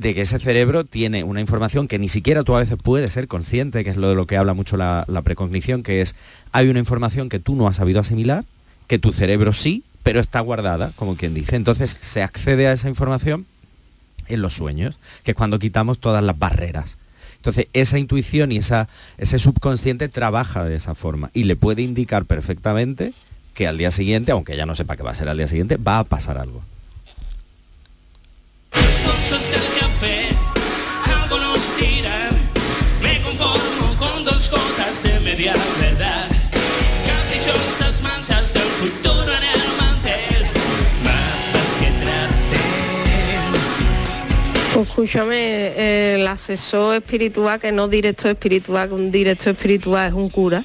de 0.00 0.14
que 0.14 0.22
ese 0.22 0.38
cerebro 0.38 0.84
tiene 0.84 1.24
una 1.24 1.42
información 1.42 1.86
que 1.86 1.98
ni 1.98 2.08
siquiera 2.08 2.42
tú 2.42 2.56
a 2.56 2.60
veces 2.60 2.78
puedes 2.82 3.12
ser 3.12 3.28
consciente, 3.28 3.84
que 3.84 3.90
es 3.90 3.96
lo 3.96 4.08
de 4.08 4.14
lo 4.14 4.26
que 4.26 4.38
habla 4.38 4.54
mucho 4.54 4.78
la, 4.78 5.04
la 5.08 5.20
precognición, 5.20 5.82
que 5.82 6.00
es, 6.00 6.14
hay 6.52 6.68
una 6.68 6.78
información 6.78 7.28
que 7.28 7.38
tú 7.38 7.54
no 7.54 7.68
has 7.68 7.76
sabido 7.76 8.00
asimilar, 8.00 8.44
que 8.86 8.98
tu 8.98 9.12
cerebro 9.12 9.52
sí, 9.52 9.84
pero 10.02 10.20
está 10.20 10.40
guardada, 10.40 10.92
como 10.96 11.16
quien 11.16 11.34
dice. 11.34 11.54
Entonces 11.54 11.98
se 12.00 12.22
accede 12.22 12.66
a 12.66 12.72
esa 12.72 12.88
información 12.88 13.44
en 14.28 14.40
los 14.40 14.54
sueños, 14.54 14.96
que 15.22 15.32
es 15.32 15.36
cuando 15.36 15.58
quitamos 15.58 15.98
todas 15.98 16.24
las 16.24 16.38
barreras. 16.38 16.96
Entonces 17.36 17.66
esa 17.74 17.98
intuición 17.98 18.52
y 18.52 18.56
esa, 18.56 18.88
ese 19.18 19.38
subconsciente 19.38 20.08
trabaja 20.08 20.64
de 20.64 20.76
esa 20.76 20.94
forma 20.94 21.30
y 21.34 21.44
le 21.44 21.56
puede 21.56 21.82
indicar 21.82 22.24
perfectamente 22.24 23.12
que 23.54 23.66
al 23.66 23.76
día 23.76 23.90
siguiente, 23.90 24.32
aunque 24.32 24.56
ya 24.56 24.64
no 24.64 24.74
sepa 24.74 24.96
qué 24.96 25.02
va 25.02 25.10
a 25.10 25.14
ser 25.14 25.28
al 25.28 25.36
día 25.36 25.48
siguiente, 25.48 25.76
va 25.76 25.98
a 25.98 26.04
pasar 26.04 26.38
algo. 26.38 26.62
Pues 44.74 44.88
escúchame, 44.88 45.36
eh, 45.36 46.16
el 46.18 46.26
asesor 46.26 46.96
espiritual, 46.96 47.58
que 47.58 47.72
no 47.72 47.88
directo 47.88 48.28
espiritual, 48.28 48.88
que 48.88 48.94
un 48.94 49.10
directo 49.10 49.50
espiritual 49.50 50.08
es 50.08 50.14
un 50.14 50.28
cura. 50.28 50.62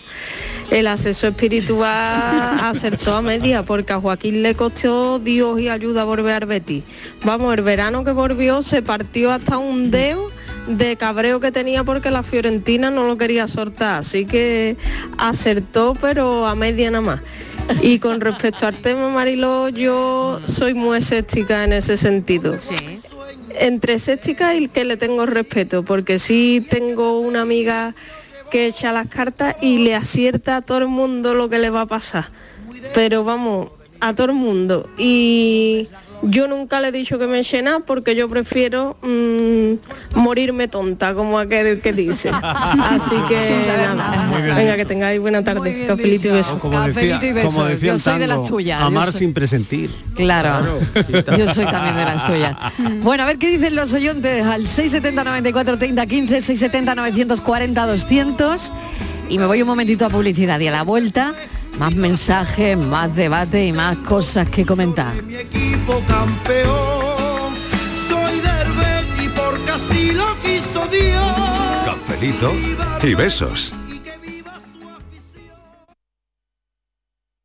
El 0.70 0.88
asesor 0.88 1.30
espiritual 1.30 2.60
acertó 2.62 3.16
a 3.16 3.22
media 3.22 3.64
porque 3.64 3.94
a 3.94 4.00
Joaquín 4.00 4.44
le 4.44 4.56
costó 4.56 5.20
Dios 5.20 5.60
y 5.60 5.70
ayuda 5.70 6.02
a 6.02 6.06
volver 6.06 6.44
a 6.44 6.46
Betis. 6.46 6.84
Vamos, 7.24 7.54
el 7.56 7.62
verano 7.62 8.04
que 8.04 8.12
volvió 8.12 8.62
se 8.62 8.82
partió 8.82 9.32
hasta 9.32 9.58
un 9.58 9.90
dedo 9.90 10.32
de 10.68 10.96
cabreo 10.96 11.40
que 11.40 11.52
tenía 11.52 11.84
porque 11.84 12.12
la 12.12 12.24
Fiorentina 12.24 12.92
no 12.92 13.06
lo 13.06 13.18
quería 13.18 13.48
soltar, 13.48 14.00
así 14.00 14.26
que 14.26 14.78
acertó 15.18 15.94
pero 16.00 16.48
a 16.48 16.56
media 16.56 16.92
nada 16.92 17.02
más. 17.02 17.22
Y 17.82 18.00
con 18.00 18.22
respecto 18.22 18.68
al 18.68 18.76
tema 18.76 19.10
Mariló, 19.10 19.70
yo 19.70 20.40
soy 20.46 20.74
muy 20.74 21.00
escéptica 21.00 21.64
en 21.64 21.74
ese 21.74 21.98
sentido. 21.98 22.56
Entre 23.58 23.94
escéptica 23.94 24.56
y 24.56 24.68
que 24.68 24.86
le 24.86 24.98
tengo 24.98 25.26
respeto, 25.26 25.84
porque 25.84 26.20
sí 26.20 26.66
tengo 26.70 27.20
una 27.20 27.42
amiga 27.42 27.96
que 28.52 28.68
echa 28.68 28.92
las 28.92 29.08
cartas 29.08 29.56
y 29.62 29.80
le 29.80 29.96
acierta 29.96 30.58
a 30.58 30.62
todo 30.62 30.80
el 30.80 30.88
mundo 30.88 31.34
lo 31.34 31.50
que 31.50 31.58
le 31.58 31.70
va 31.70 31.82
a 31.82 31.86
pasar. 31.88 32.30
Pero 32.94 33.24
vamos, 33.24 33.70
a 34.00 34.14
todo 34.14 34.28
el 34.28 34.34
mundo. 34.34 34.90
Y 34.98 35.88
yo 36.24 36.48
nunca 36.48 36.80
le 36.82 36.88
he 36.88 36.92
dicho 36.92 37.20
que 37.20 37.28
me 37.28 37.44
llena 37.44 37.82
porque 37.82 38.16
yo 38.16 38.28
prefiero 38.30 38.98
mm, 39.02 40.18
morirme 40.20 40.68
tonta, 40.68 41.14
como 41.14 41.38
aquel 41.40 41.82
que 41.82 41.94
dice. 41.94 42.30
Así 42.44 43.16
que 43.28 43.42
Sin 43.42 43.62
saber 43.64 43.90
nada. 43.90 43.96
nada. 44.12 44.24
Muy 44.28 44.42
bien 44.42 44.56
Venga, 44.56 44.74
dicho. 44.74 44.78
que 44.78 44.86
tengáis 44.86 45.20
buena 45.20 45.44
tarde. 45.44 45.86
Cafelito 45.88 46.28
y. 46.28 46.42
Como 46.60 46.80
decía, 46.82 46.94
Cafelito 46.94 47.26
y 47.26 47.34
besos. 47.34 47.54
como 47.54 47.66
decía 47.68 47.88
Yo 47.88 47.94
el 47.94 48.00
soy 48.00 48.20
de 48.20 48.28
las 48.28 48.46
tuyas, 48.46 48.80
yo 48.80 48.86
Amar 48.86 49.12
soy- 49.12 49.20
sin 49.20 49.34
presentir. 49.34 49.92
Claro, 50.16 50.80
yo 51.38 51.54
soy 51.54 51.66
también 51.66 51.96
de 51.96 52.06
las 52.06 52.26
tuyas. 52.26 52.56
Bueno, 53.02 53.24
a 53.24 53.26
ver 53.28 53.38
qué 53.38 53.50
dicen 53.50 53.76
los 53.76 53.94
oyentes 53.94 54.44
al 54.46 54.68
670 54.68 55.24
94 55.24 55.78
30 55.78 56.06
15, 56.08 56.42
670 56.42 56.96
940 56.96 57.86
200 57.86 58.72
y 59.30 59.38
me 59.40 59.46
voy 59.46 59.62
un 59.62 59.68
momentito 59.68 60.06
a 60.06 60.10
publicidad 60.10 60.60
y 60.60 60.68
a 60.68 60.72
la 60.72 60.84
vuelta 60.84 61.34
más 61.80 61.96
mensajes, 61.96 62.78
más 62.78 63.16
debate 63.16 63.66
y 63.66 63.74
más 63.74 63.98
cosas 64.00 64.50
que 64.50 64.66
comentar. 64.66 65.14
equipo 65.30 66.02
campeón. 66.08 67.54
Soy 68.10 68.40
del 68.40 68.72
Betis 68.74 69.32
porque 69.36 69.72
así 69.72 70.12
lo 70.12 70.40
quiso 70.42 70.86
Dios. 70.88 71.86
Cafelito 71.86 72.52
y 73.04 73.14
besos. 73.14 73.74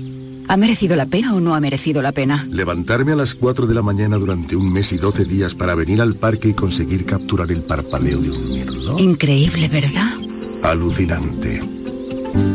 ¿Ha 0.51 0.57
merecido 0.57 0.97
la 0.97 1.05
pena 1.05 1.33
o 1.33 1.39
no 1.39 1.55
ha 1.55 1.61
merecido 1.61 2.01
la 2.01 2.11
pena? 2.11 2.45
Levantarme 2.49 3.13
a 3.13 3.15
las 3.15 3.35
4 3.35 3.67
de 3.67 3.73
la 3.73 3.81
mañana 3.81 4.17
durante 4.17 4.57
un 4.57 4.69
mes 4.69 4.91
y 4.91 4.97
12 4.97 5.23
días 5.23 5.55
para 5.55 5.75
venir 5.75 6.01
al 6.01 6.15
parque 6.15 6.49
y 6.49 6.53
conseguir 6.53 7.05
capturar 7.05 7.49
el 7.53 7.63
parpadeo 7.63 8.19
de 8.19 8.31
un 8.31 8.51
mirlo. 8.51 8.99
Increíble, 8.99 9.69
¿verdad? 9.69 10.11
Alucinante. 10.63 11.61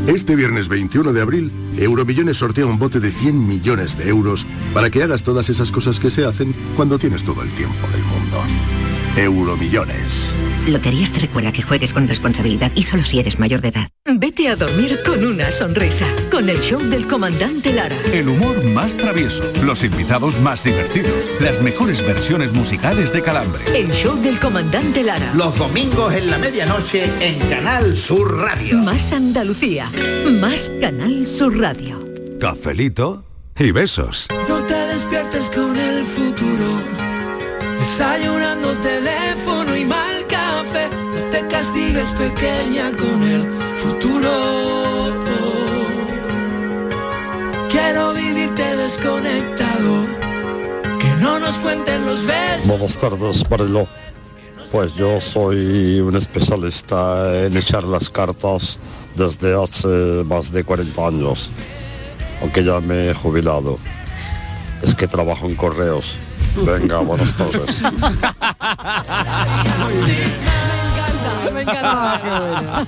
Este 0.07 0.37
viernes 0.37 0.69
21 0.69 1.15
de 1.15 1.23
abril, 1.23 1.51
Euromillones 1.79 2.37
sortea 2.37 2.67
un 2.67 2.79
bote 2.79 3.01
de 3.01 3.11
100 3.11 3.47
millones 3.47 3.97
de 3.97 4.11
euros 4.11 4.47
para 4.75 4.91
que 4.91 5.03
hagas 5.03 5.23
todas 5.23 5.49
esas 5.49 5.73
cosas 5.73 5.99
que 5.99 6.11
se 6.11 6.27
hacen 6.27 6.55
cuando 6.77 6.99
tienes 6.99 7.25
todo 7.25 7.41
el 7.41 7.49
tiempo 7.55 7.89
del 7.89 8.03
mundo. 8.03 8.45
Euromillones. 9.17 10.35
Loterías 10.67 11.13
te 11.13 11.21
recuerda 11.21 11.53
que 11.53 11.63
juegues 11.63 11.93
con 11.93 12.07
responsabilidad 12.09 12.71
y 12.75 12.83
solo 12.83 13.05
si 13.05 13.19
eres 13.21 13.39
mayor 13.39 13.61
de 13.61 13.69
edad. 13.69 13.89
Vete 14.05 14.49
a 14.49 14.57
dormir 14.57 14.99
con 15.07 15.25
una 15.25 15.51
sonrisa, 15.53 16.07
con 16.31 16.49
el 16.49 16.61
show 16.61 16.81
del 16.81 17.07
comandante 17.07 17.73
Lara. 17.73 17.97
El 18.13 18.29
humor 18.29 18.63
más 18.65 18.95
travieso, 18.95 19.45
los 19.65 19.85
invitados 19.85 20.39
más 20.41 20.65
divertidos, 20.65 21.31
las 21.41 21.63
mejores 21.63 22.03
versiones 22.03 22.53
musicales 22.53 23.13
de 23.13 23.23
Calambre. 23.23 23.63
El 23.75 23.91
show 23.93 24.21
del 24.21 24.39
comandante 24.39 25.03
Lara. 25.03 25.33
Los 25.35 25.57
domingos 25.57 26.15
en 26.15 26.31
la 26.31 26.39
medianoche 26.39 27.05
en 27.21 27.39
Canal 27.49 27.97
Sur 27.97 28.37
Radio. 28.37 28.79
Más 28.79 29.13
Andalucía, 29.13 29.91
más 30.41 30.71
Canal 30.81 31.27
Sur 31.27 31.59
Radio. 31.59 31.99
Cafelito 32.41 33.25
y 33.59 33.71
besos. 33.71 34.29
No 34.49 34.65
te 34.67 34.75
despiertes 34.75 35.49
con 35.51 35.79
el 35.79 36.05
futuro. 36.05 36.56
Desayunando 37.97 38.77
teléfono 38.83 39.75
y 39.75 39.87
mal 39.87 40.27
café. 40.27 40.91
No 40.91 41.31
te 41.31 41.49
castigues 41.49 42.11
pequeña 42.11 42.93
con 42.93 43.23
el 43.23 43.51
futuro. 43.75 45.15
Quiero 47.71 48.13
vivirte 48.13 48.77
desconectado. 48.77 50.05
Que 51.01 51.09
no 51.23 51.41
nos 51.41 51.55
cuenten 51.57 52.05
los 52.05 52.27
besos. 52.27 52.67
Buenas 52.67 52.99
tardes, 52.99 53.51
Mariló. 53.51 53.89
Pues 54.71 54.95
yo 54.97 55.19
soy 55.19 55.99
un 56.01 56.17
especialista 56.17 57.47
en 57.47 57.57
echar 57.57 57.85
las 57.85 58.11
cartas 58.11 58.79
desde 59.15 59.55
hace 59.55 60.23
más 60.27 60.53
de 60.53 60.63
40 60.65 61.07
años, 61.07 61.51
aunque 62.43 62.63
ya 62.63 62.79
me 62.79 63.09
he 63.09 63.15
jubilado. 63.15 63.79
Es 64.83 64.95
que 64.95 65.09
trabajo 65.09 65.47
en 65.47 65.55
correos. 65.55 66.19
Venga, 66.65 66.99
buenas 66.99 67.37
tardes. 67.37 67.81
Me 71.53 71.63
encanta, 71.63 72.21
qué 72.23 72.31
bueno. 72.31 72.87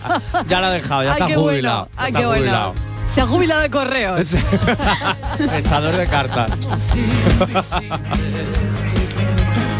Ya 0.48 0.60
lo 0.60 0.66
ha 0.66 0.70
dejado, 0.70 1.02
ya 1.04 1.08
Ay, 1.10 1.14
está 1.14 1.26
qué 1.28 1.34
jubilado. 1.34 1.78
bueno, 1.84 1.88
ay, 1.96 2.08
está 2.08 2.18
qué 2.20 2.26
bueno. 2.26 2.40
jubilado. 2.42 2.74
Se 3.06 3.20
ha 3.22 3.26
jubilado 3.26 3.60
de 3.62 3.70
correos. 3.70 4.34
Echador 5.54 5.96
de 5.96 6.06
cartas. 6.06 6.50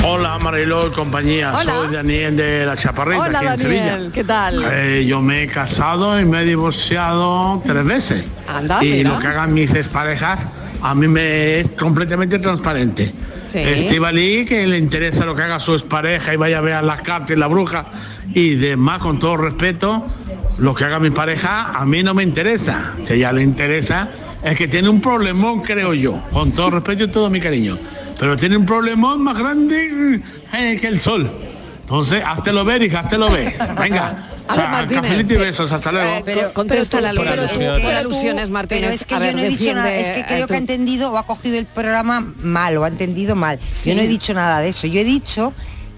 Hola 0.05 0.39
Mariló 0.39 0.87
y 0.87 0.91
compañía, 0.91 1.53
Hola. 1.53 1.73
soy 1.73 1.95
Daniel 1.95 2.37
de 2.37 2.65
La 2.65 2.77
Chaparrita, 2.77 3.21
Hola 3.25 3.39
aquí 3.41 3.47
en 3.47 3.59
Daniel, 3.59 3.83
Sevilla. 3.99 4.11
¿qué 4.15 4.25
tal? 4.25 4.65
Eh, 4.73 5.05
yo 5.07 5.21
me 5.21 5.43
he 5.43 5.47
casado 5.49 6.19
y 6.19 6.25
me 6.25 6.41
he 6.43 6.45
divorciado 6.47 7.61
tres 7.67 7.85
veces. 7.85 8.25
Anda, 8.49 8.83
y 8.83 8.91
mira. 8.93 9.11
lo 9.11 9.19
que 9.19 9.27
hagan 9.27 9.53
mis 9.53 9.75
exparejas 9.75 10.47
a 10.83 10.95
mí 10.95 11.09
me 11.09 11.61
es 11.61 11.69
completamente 11.71 12.39
transparente. 12.39 13.13
Sí. 13.49 13.61
Estivali, 13.61 14.45
que 14.45 14.67
le 14.67 14.77
interesa 14.77 15.25
lo 15.25 15.35
que 15.35 15.43
haga 15.43 15.59
su 15.59 15.73
expareja 15.73 16.35
y 16.35 16.37
vaya 16.37 16.59
a 16.59 16.61
ver 16.61 16.85
las 16.85 17.01
cartas 17.01 17.31
y 17.31 17.37
la 17.37 17.47
bruja 17.47 17.87
y 18.35 18.57
demás, 18.57 18.99
con 18.99 19.19
todo 19.19 19.39
respeto, 19.39 20.07
lo 20.59 20.75
que 20.75 20.85
haga 20.85 20.99
mi 20.99 21.11
pareja 21.11 21.73
a 21.73 21.87
mí 21.87 22.03
no 22.03 22.13
me 22.13 22.23
interesa. 22.23 22.93
Si 23.05 23.15
a 23.15 23.17
ella 23.17 23.33
le 23.33 23.43
interesa, 23.43 24.11
es 24.43 24.57
que 24.57 24.69
tiene 24.69 24.91
un 24.91 25.01
problemón, 25.01 25.61
creo 25.61 25.95
yo, 25.95 26.23
con 26.31 26.53
todo 26.53 26.71
respeto 26.71 27.05
y 27.05 27.09
todo 27.09 27.31
mi 27.31 27.41
cariño. 27.41 27.79
Pero 28.19 28.37
tiene 28.37 28.57
un 28.57 28.67
problemón 28.67 29.23
más 29.23 29.39
grande 29.39 30.21
eh, 30.53 30.79
que 30.79 30.87
el 30.87 30.99
sol. 30.99 31.31
Entonces, 31.81 32.23
háztelo 32.23 32.67
ver, 32.67 32.83
hija, 32.83 33.01
háztelo 33.01 33.31
ver. 33.31 33.55
Venga. 33.81 34.28
O 34.49 34.55
sea, 34.55 34.69
Martínez, 34.69 35.31
y 35.31 35.35
besos, 35.37 35.71
hasta 35.73 35.93
luego. 35.93 36.25
Co- 36.25 36.53
contesta 36.55 37.01
la 37.01 37.11
pero 37.13 37.45
es 37.45 37.53
que- 37.53 37.83
Por 37.83 37.93
alusiones, 37.95 38.49
Martínez. 38.51 38.83
Pero 38.83 38.95
es 38.95 39.05
que 39.07 39.15
A 39.15 39.19
yo 39.19 39.23
ver, 39.25 39.35
no 39.35 39.41
he 39.43 39.49
dicho 39.49 39.75
nada, 39.75 39.95
es 39.95 40.11
que 40.11 40.25
creo 40.25 40.47
que 40.47 40.55
ha 40.55 40.59
entendido 40.59 41.13
o 41.13 41.19
ha 41.19 41.27
cogido 41.27 41.59
el 41.59 41.67
programa 41.67 42.21
mal 42.43 42.77
o 42.79 42.85
ha 42.85 42.89
entendido 42.89 43.35
mal. 43.37 43.59
Yo 43.85 43.95
no 43.95 44.01
he 44.03 44.09
dicho 44.09 44.33
nada 44.35 44.61
de 44.61 44.71
eso. 44.71 44.87
Yo 44.87 45.01
he 45.01 45.05
dicho 45.05 45.53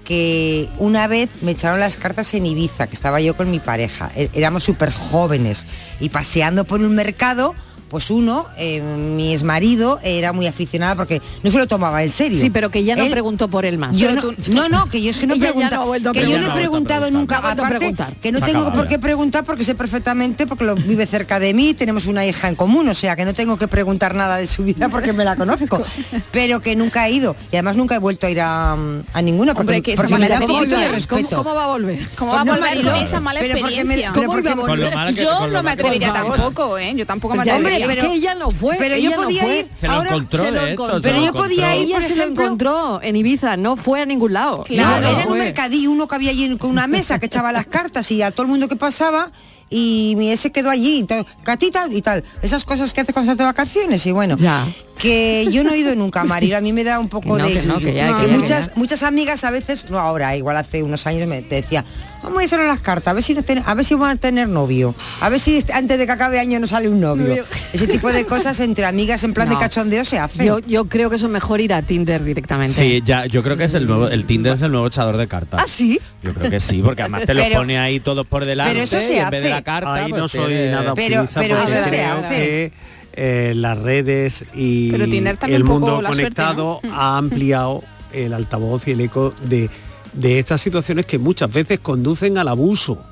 que 0.04 0.68
una 0.78 1.06
vez 1.06 1.30
me 1.42 1.52
echaron 1.52 1.78
las 1.78 1.96
cartas 1.96 2.34
en 2.34 2.44
Ibiza, 2.46 2.88
que 2.88 2.94
estaba 2.94 3.20
yo 3.20 3.36
con 3.36 3.50
mi 3.50 3.60
pareja. 3.60 4.10
É- 4.16 4.28
Éramos 4.34 4.64
súper 4.64 4.90
jóvenes 4.92 5.66
y 6.00 6.08
paseando 6.08 6.64
por 6.64 6.80
un 6.80 6.94
mercado. 6.94 7.54
Pues 7.90 8.08
uno, 8.10 8.46
eh, 8.56 8.80
mi 8.80 9.34
exmarido, 9.34 9.98
era 10.02 10.32
muy 10.32 10.46
aficionado 10.46 10.96
porque 10.96 11.20
no 11.42 11.50
se 11.50 11.58
lo 11.58 11.66
tomaba 11.66 12.02
en 12.02 12.08
serio. 12.08 12.40
Sí, 12.40 12.48
pero 12.48 12.70
que 12.70 12.84
ya 12.84 12.94
no 12.96 13.02
Él- 13.04 13.10
preguntó 13.10 13.48
por 13.48 13.64
él 13.64 13.78
más. 13.78 13.96
yo 13.98 14.12
no, 14.12 14.22
tú- 14.22 14.34
no, 14.52 14.68
no, 14.68 14.86
que 14.88 15.02
yo 15.02 15.10
es 15.10 15.18
que 15.18 15.26
no 15.26 15.34
no 15.36 16.12
que 16.12 16.20
yo 16.30 16.38
no 16.38 16.46
he 16.46 16.50
preguntado 16.50 17.10
nunca, 17.10 17.38
aparte 17.38 17.94
que 18.22 18.30
no 18.32 18.40
tengo 18.40 18.72
por 18.72 18.86
qué 18.86 18.98
preguntar 18.98 19.44
porque 19.44 19.64
sé 19.64 19.74
perfectamente 19.74 20.46
porque 20.46 20.64
lo 20.64 20.76
vive 20.76 21.04
cerca 21.06 21.38
de 21.40 21.52
mí, 21.52 21.74
tenemos 21.74 22.06
una 22.06 22.24
hija 22.24 22.48
en 22.48 22.54
común, 22.54 22.88
o 22.88 22.94
sea 22.94 23.16
que 23.16 23.24
no 23.24 23.34
tengo 23.34 23.56
que 23.58 23.66
preguntar 23.68 24.14
nada 24.14 24.36
de 24.36 24.46
su 24.46 24.62
vida 24.62 24.88
porque 24.88 25.12
me 25.12 25.24
la 25.24 25.34
conozco, 25.36 25.82
pero 26.30 26.60
que 26.60 26.76
nunca 26.76 27.08
he 27.08 27.12
ido 27.12 27.34
y 27.50 27.56
además 27.56 27.76
nunca 27.76 27.96
he 27.96 27.98
vuelto 27.98 28.26
a 28.26 28.30
ir 28.30 28.40
a, 28.40 28.72
a 28.74 29.22
ninguna 29.22 29.52
porque, 29.54 29.60
Hombre, 29.78 29.82
que 29.82 29.96
porque 29.96 30.16
me 30.16 30.28
da 30.28 30.38
un 30.38 30.46
poquito 30.46 30.76
de 30.78 30.86
experiencia. 30.86 31.08
¿Cómo, 31.08 31.20
respeto. 31.22 31.36
cómo 31.42 31.54
va 31.56 31.64
a 31.64 31.68
volver? 31.68 32.08
¿Cómo 32.16 32.32
va 32.34 32.40
a 32.42 32.44
No, 32.44 32.54
volver 32.54 32.82
con 32.84 32.94
esa 32.96 33.20
mala 33.20 33.40
me- 33.40 33.46
experiencia? 33.46 34.10
pero 34.14 34.26
¿Cómo 34.26 34.36
porque 34.36 34.48
iba 34.50 34.52
a 34.52 34.56
me- 34.76 34.84
volver? 34.92 35.14
Yo 35.16 35.46
no 35.48 35.62
me 35.64 35.70
atrevería 35.72 36.12
tampoco, 36.12 36.78
¿eh? 36.78 36.92
Yo 36.94 37.06
tampoco 37.06 37.34
me 37.34 37.38
Pues 37.42 37.46
ya 37.46 37.58
que 37.88 38.12
ella 38.14 38.34
no 38.34 38.50
fue. 38.50 38.76
Pero 38.78 38.94
ella 38.94 39.10
yo 39.10 39.16
no 39.16 39.22
podía 39.24 39.42
fue. 39.42 39.58
ir, 39.58 39.70
Se 39.74 39.86
lo 39.86 39.92
ahora 39.92 40.10
encontró, 40.10 40.44
se 40.44 40.50
lo 40.50 40.62
de 40.62 40.72
encontró. 40.72 40.96
se 40.96 41.08
Pero 41.08 41.24
yo 41.24 41.32
podía 41.32 41.74
encontró. 41.74 41.80
ir, 41.80 41.86
Ella 41.86 41.94
por 41.96 42.04
se 42.04 42.16
lo 42.16 42.22
encontró 42.24 43.00
en 43.02 43.16
Ibiza, 43.16 43.56
no 43.56 43.76
fue 43.76 44.00
a 44.02 44.06
ningún 44.06 44.32
lado. 44.32 44.64
Claro, 44.64 45.00
No, 45.02 45.08
era 45.10 45.22
en 45.22 45.28
un 45.28 45.38
mercadillo, 45.38 45.90
uno 45.90 46.08
que 46.08 46.14
había 46.14 46.30
allí 46.30 46.56
con 46.58 46.70
una 46.70 46.86
mesa 46.86 47.18
que 47.18 47.26
echaba 47.26 47.52
las 47.52 47.66
cartas 47.66 48.10
y 48.10 48.22
a 48.22 48.30
todo 48.30 48.42
el 48.42 48.48
mundo 48.48 48.68
que 48.68 48.76
pasaba 48.76 49.30
y 49.72 50.14
mi 50.18 50.32
ese 50.32 50.50
quedó 50.50 50.68
allí, 50.68 50.98
y 50.98 51.04
tal, 51.04 51.24
catita 51.44 51.86
y 51.90 52.02
tal. 52.02 52.24
Esas 52.42 52.64
cosas 52.64 52.92
que 52.92 53.02
hace 53.02 53.12
cuando 53.12 53.36
de 53.36 53.44
vacaciones 53.44 54.04
y 54.04 54.10
bueno. 54.12 54.36
Ya. 54.36 54.66
Que 54.98 55.46
yo 55.50 55.62
no 55.62 55.72
he 55.72 55.78
ido 55.78 55.94
nunca, 55.94 56.24
Marilo, 56.24 56.56
a 56.56 56.60
mí 56.60 56.72
me 56.72 56.82
da 56.84 56.98
un 56.98 57.08
poco 57.08 57.38
no, 57.38 57.46
de... 57.46 57.52
que 57.52 57.62
no, 57.62 57.78
que 57.78 57.94
ya, 57.94 58.18
que 58.18 58.26
que 58.26 58.30
ya, 58.32 58.36
muchas, 58.36 58.72
muchas 58.74 59.02
amigas 59.04 59.44
a 59.44 59.50
veces, 59.52 59.88
no 59.88 59.98
ahora, 59.98 60.36
igual 60.36 60.56
hace 60.56 60.82
unos 60.82 61.06
años 61.06 61.26
me 61.28 61.40
decía, 61.40 61.84
vamos 62.22 62.40
a 62.40 62.44
hacer 62.44 62.60
las 62.60 62.80
cartas, 62.80 63.08
a 63.08 63.14
ver 63.14 63.22
si 63.22 63.34
no 63.34 63.42
ten- 63.42 63.62
a 63.66 63.74
ver 63.74 63.84
si 63.84 63.94
van 63.94 64.10
a 64.10 64.16
tener 64.16 64.48
novio, 64.48 64.94
a 65.20 65.28
ver 65.28 65.40
si 65.40 65.56
este- 65.56 65.72
antes 65.72 65.98
de 65.98 66.06
que 66.06 66.12
acabe 66.12 66.38
año 66.38 66.60
no 66.60 66.66
sale 66.66 66.88
un 66.88 67.00
novio. 67.00 67.28
Novio. 67.28 67.44
Ese 67.72 67.86
tipo 67.86 68.12
de 68.12 68.24
cosas 68.26 68.58
entre 68.60 68.84
amigas 68.84 69.22
en 69.24 69.32
plan 69.34 69.48
No. 69.48 69.54
de 69.54 69.60
cachondeo 69.60 70.04
se 70.04 70.18
hacen. 70.18 70.46
Yo, 70.46 70.58
yo 70.60 70.86
creo 70.88 71.10
que 71.10 71.16
eso 71.16 71.26
es 71.26 71.32
mejor 71.32 71.60
ir 71.60 71.72
a 71.72 71.82
Tinder 71.82 72.22
directamente. 72.24 72.74
Sí, 72.74 73.02
ya, 73.04 73.26
yo 73.26 73.42
creo 73.42 73.56
que 73.56 73.64
es 73.64 73.74
el 73.74 73.86
nuevo, 73.86 74.08
el 74.08 74.24
Tinder 74.24 74.54
es 74.54 74.62
el 74.62 74.70
nuevo 74.72 74.86
echador 74.86 75.16
de 75.16 75.26
cartas. 75.26 75.60
¿Ah, 75.62 75.66
sí? 75.66 76.00
Yo 76.22 76.34
creo 76.34 76.50
que 76.50 76.60
sí, 76.60 76.80
porque 76.84 77.02
además 77.02 77.24
te 77.26 77.34
lo 77.34 77.42
Pero- 77.42 77.56
pone 77.58 77.78
ahí 77.78 78.00
todos 78.00 78.26
por 78.26 78.44
delante 78.44 78.72
pero 78.72 78.84
eso 78.84 79.00
se 79.00 79.14
y 79.14 79.18
en 79.18 79.30
vez 79.30 79.42
de 79.42 79.48
hace. 79.48 79.56
la 79.56 79.62
carta. 79.62 79.94
Ahí 79.94 80.10
no 80.12 80.18
pues 80.20 80.32
soy 80.32 80.46
tiene- 80.46 80.70
nada 80.70 80.94
Pero- 80.94 81.26
pero 81.34 81.56
porque 81.56 81.72
eso 81.72 81.82
se 81.84 81.88
creo 81.90 82.12
hace. 82.12 82.28
que 82.36 82.72
eh, 83.12 83.52
las 83.56 83.76
redes 83.76 84.44
y 84.54 84.94
el 84.94 85.64
mundo 85.64 85.96
suerte, 86.00 86.08
conectado 86.10 86.80
¿no? 86.82 86.94
ha 86.94 87.18
ampliado 87.18 87.82
el 88.12 88.32
altavoz 88.32 88.86
y 88.88 88.92
el 88.92 89.00
eco 89.00 89.34
de, 89.42 89.68
de 90.12 90.38
estas 90.38 90.60
situaciones 90.60 91.06
que 91.06 91.18
muchas 91.18 91.52
veces 91.52 91.80
conducen 91.80 92.38
al 92.38 92.48
abuso 92.48 93.04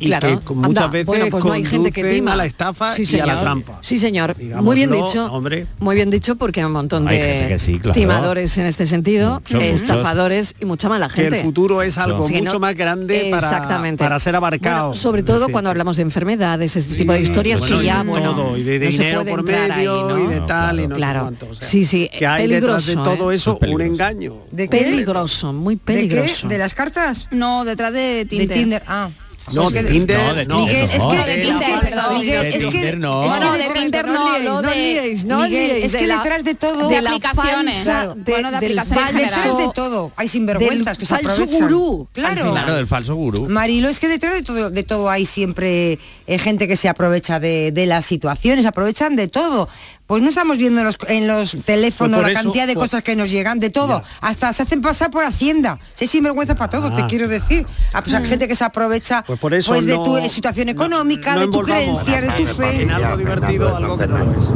y 0.00 0.06
Claro. 0.06 0.26
que 0.28 0.32
Anda, 0.52 0.68
muchas 0.68 0.90
veces 0.90 1.06
bueno, 1.06 1.26
pues 1.30 1.44
no 1.44 1.52
hay 1.52 1.64
gente 1.64 1.92
que 1.92 2.02
tima. 2.04 2.32
a 2.32 2.36
la 2.36 2.46
estafa 2.46 2.92
Sí, 2.92 3.04
y 3.10 3.20
a 3.20 3.26
la 3.26 3.40
trampa. 3.40 3.78
Sí, 3.82 3.98
señor. 3.98 4.34
Digámoslo, 4.36 4.64
Muy 4.64 4.76
bien 4.76 4.90
dicho. 4.90 5.26
hombre. 5.32 5.66
Muy 5.78 5.94
bien 5.96 6.10
dicho 6.10 6.34
porque 6.36 6.60
hay 6.60 6.66
un 6.66 6.72
montón 6.72 7.06
Hay 7.06 7.18
de 7.18 7.22
gente 7.24 7.48
que 7.48 7.58
sí, 7.58 7.78
claro. 7.78 7.92
timadores 7.98 8.56
en 8.58 8.66
este 8.66 8.86
sentido, 8.86 9.34
Mucho, 9.34 9.60
eh, 9.60 9.72
mucho. 9.72 9.84
estafadores 9.84 10.54
y 10.60 10.64
mucha 10.64 10.88
mala 10.88 11.08
que 11.08 11.22
gente. 11.22 11.38
el 11.38 11.44
futuro 11.44 11.82
es 11.82 11.98
algo 11.98 12.26
Sí, 12.26 12.34
mucho 12.34 12.54
¿no? 12.54 12.60
más 12.60 12.74
grande 12.74 13.28
para, 13.30 13.46
Exactamente. 13.46 14.02
para 14.02 14.18
ser 14.18 14.34
abarcado. 14.36 14.88
Bueno, 14.88 14.94
sobre 15.00 15.22
todo 15.22 15.48
cuando 15.50 15.70
hablamos 15.70 15.96
de 15.96 16.02
enfermedades, 16.02 16.76
ese 16.76 16.96
tipo 16.96 17.12
de 17.12 17.20
historias 17.20 17.60
bueno, 17.60 17.76
que 17.78 17.82
y 17.82 17.86
ya, 17.86 18.02
de 18.02 18.08
bueno, 18.10 18.34
todo, 18.34 18.56
y 18.56 18.62
de 18.62 18.78
no 18.78 18.84
se 18.86 18.90
dinero 18.90 19.20
puede 19.22 19.30
por 19.42 19.50
ahí, 19.54 19.68
medio 19.70 20.08
¿no? 20.08 20.18
y 20.18 20.26
de 20.34 20.40
tal 20.40 20.80
y 20.80 20.86
no 20.88 20.96
Claro. 20.96 21.20
sé 21.20 21.22
cuánto. 21.24 21.48
o 21.50 21.54
sea, 21.54 21.68
sí, 21.68 21.84
sí, 21.84 22.10
que 22.16 22.26
hay 22.26 22.46
detrás 22.48 22.86
de 22.86 22.92
peligroso, 22.94 23.16
todo 23.18 23.32
¿eh? 23.32 23.34
eso 23.34 23.58
un 23.68 23.80
engaño. 23.82 24.36
Peligroso, 24.84 25.52
muy 25.52 25.76
peligroso. 25.76 26.48
¿De 26.48 26.58
las 26.58 26.74
cartas? 26.74 27.28
No, 27.30 27.64
detrás 27.64 27.92
de 27.92 28.24
Tinder. 28.28 28.48
De 28.48 28.54
Tinder, 28.54 28.82
ah. 28.86 29.08
No, 29.52 29.66
Es 29.68 29.72
que 29.72 29.82
de 29.82 29.90
Tinder, 29.90 30.48
No, 30.48 30.60
Miguel, 30.60 30.76
es 30.84 30.98
no. 30.98 31.08
que, 31.10 31.16
De 31.18 31.36
Tinder. 31.38 31.70
Miguel, 32.18 32.46
es 32.46 32.98
no. 32.98 33.52
de 33.52 33.68
Tinder 33.74 34.06
no 34.08 34.38
no, 34.62 34.62
liéis, 34.62 35.24
no 35.24 35.46
liéis, 35.46 35.86
es 35.86 35.92
que 35.96 36.06
detrás 36.06 36.44
de 36.44 36.54
todo, 36.54 36.88
de 36.88 37.00
De 37.00 37.08
aplicaciones. 37.08 37.84
de- 37.84 37.92
Bueno, 38.32 38.50
de 38.52 38.60
del 38.60 38.78
aplicaciones 38.78 39.10
en 39.10 39.28
falso- 39.30 39.36
detrás 39.36 39.58
de 39.58 39.68
todo 39.74 40.12
hay 40.16 40.28
sinvergüenzas 40.28 40.98
que 40.98 41.06
se 41.06 41.14
falso 41.14 41.30
aprovechan. 41.42 41.60
gurú, 41.62 42.08
al 42.16 42.34
Claro. 42.34 42.74
del 42.74 42.86
falso 42.86 43.14
gurú. 43.14 43.48
Marilo, 43.48 43.88
es 43.88 43.98
que 43.98 44.08
detrás 44.08 44.34
de 44.34 44.42
todo, 44.42 44.70
de 44.70 44.82
todo 44.82 45.10
hay 45.10 45.26
siempre 45.26 45.98
eh, 46.26 46.38
gente 46.38 46.68
que 46.68 46.76
se 46.76 46.88
aprovecha 46.88 47.40
de, 47.40 47.72
de 47.72 47.86
las 47.86 48.06
situaciones, 48.06 48.66
aprovechan 48.66 49.16
de 49.16 49.28
todo. 49.28 49.68
Pues 50.10 50.24
no 50.24 50.28
estamos 50.28 50.58
viendo 50.58 50.80
en 50.80 50.86
los, 50.86 50.96
en 51.06 51.28
los 51.28 51.56
teléfonos 51.64 52.18
Pues 52.18 52.22
por 52.22 52.32
la 52.32 52.40
eso, 52.40 52.42
cantidad 52.48 52.66
de 52.66 52.74
pues- 52.74 52.88
cosas 52.90 53.04
que 53.04 53.14
nos 53.14 53.30
llegan, 53.30 53.60
de 53.60 53.70
todo. 53.70 54.02
Hasta 54.20 54.52
se 54.52 54.64
hacen 54.64 54.82
pasar 54.82 55.08
por 55.08 55.22
Hacienda. 55.22 55.78
Hay 56.00 56.08
sinvergüenza 56.08 56.56
para 56.56 56.68
todo, 56.68 56.92
te 56.92 57.02
Ah. 57.02 57.06
quiero 57.08 57.28
decir. 57.28 57.64
A 57.92 58.02
pesar, 58.02 58.26
gente 58.26 58.48
que 58.48 58.56
se 58.56 58.64
aprovecha 58.64 59.22
Pues 59.24 59.38
por 59.38 59.54
eso 59.54 59.70
pues 59.70 59.86
de 59.86 59.94
no- 59.94 60.02
tu 60.02 60.28
situación 60.28 60.68
económica, 60.68 61.34
no 61.36 61.42
de 61.42 61.46
tu 61.46 61.60
creencia, 61.60 62.20
de 62.22 62.28
tu 62.32 62.44
fe. 62.44 62.82
en 62.82 62.90
algo 62.90 63.16
divertido 63.18 63.76
algo 63.76 63.96
que 63.96 64.08
no 64.08 64.18
es. 64.18 64.50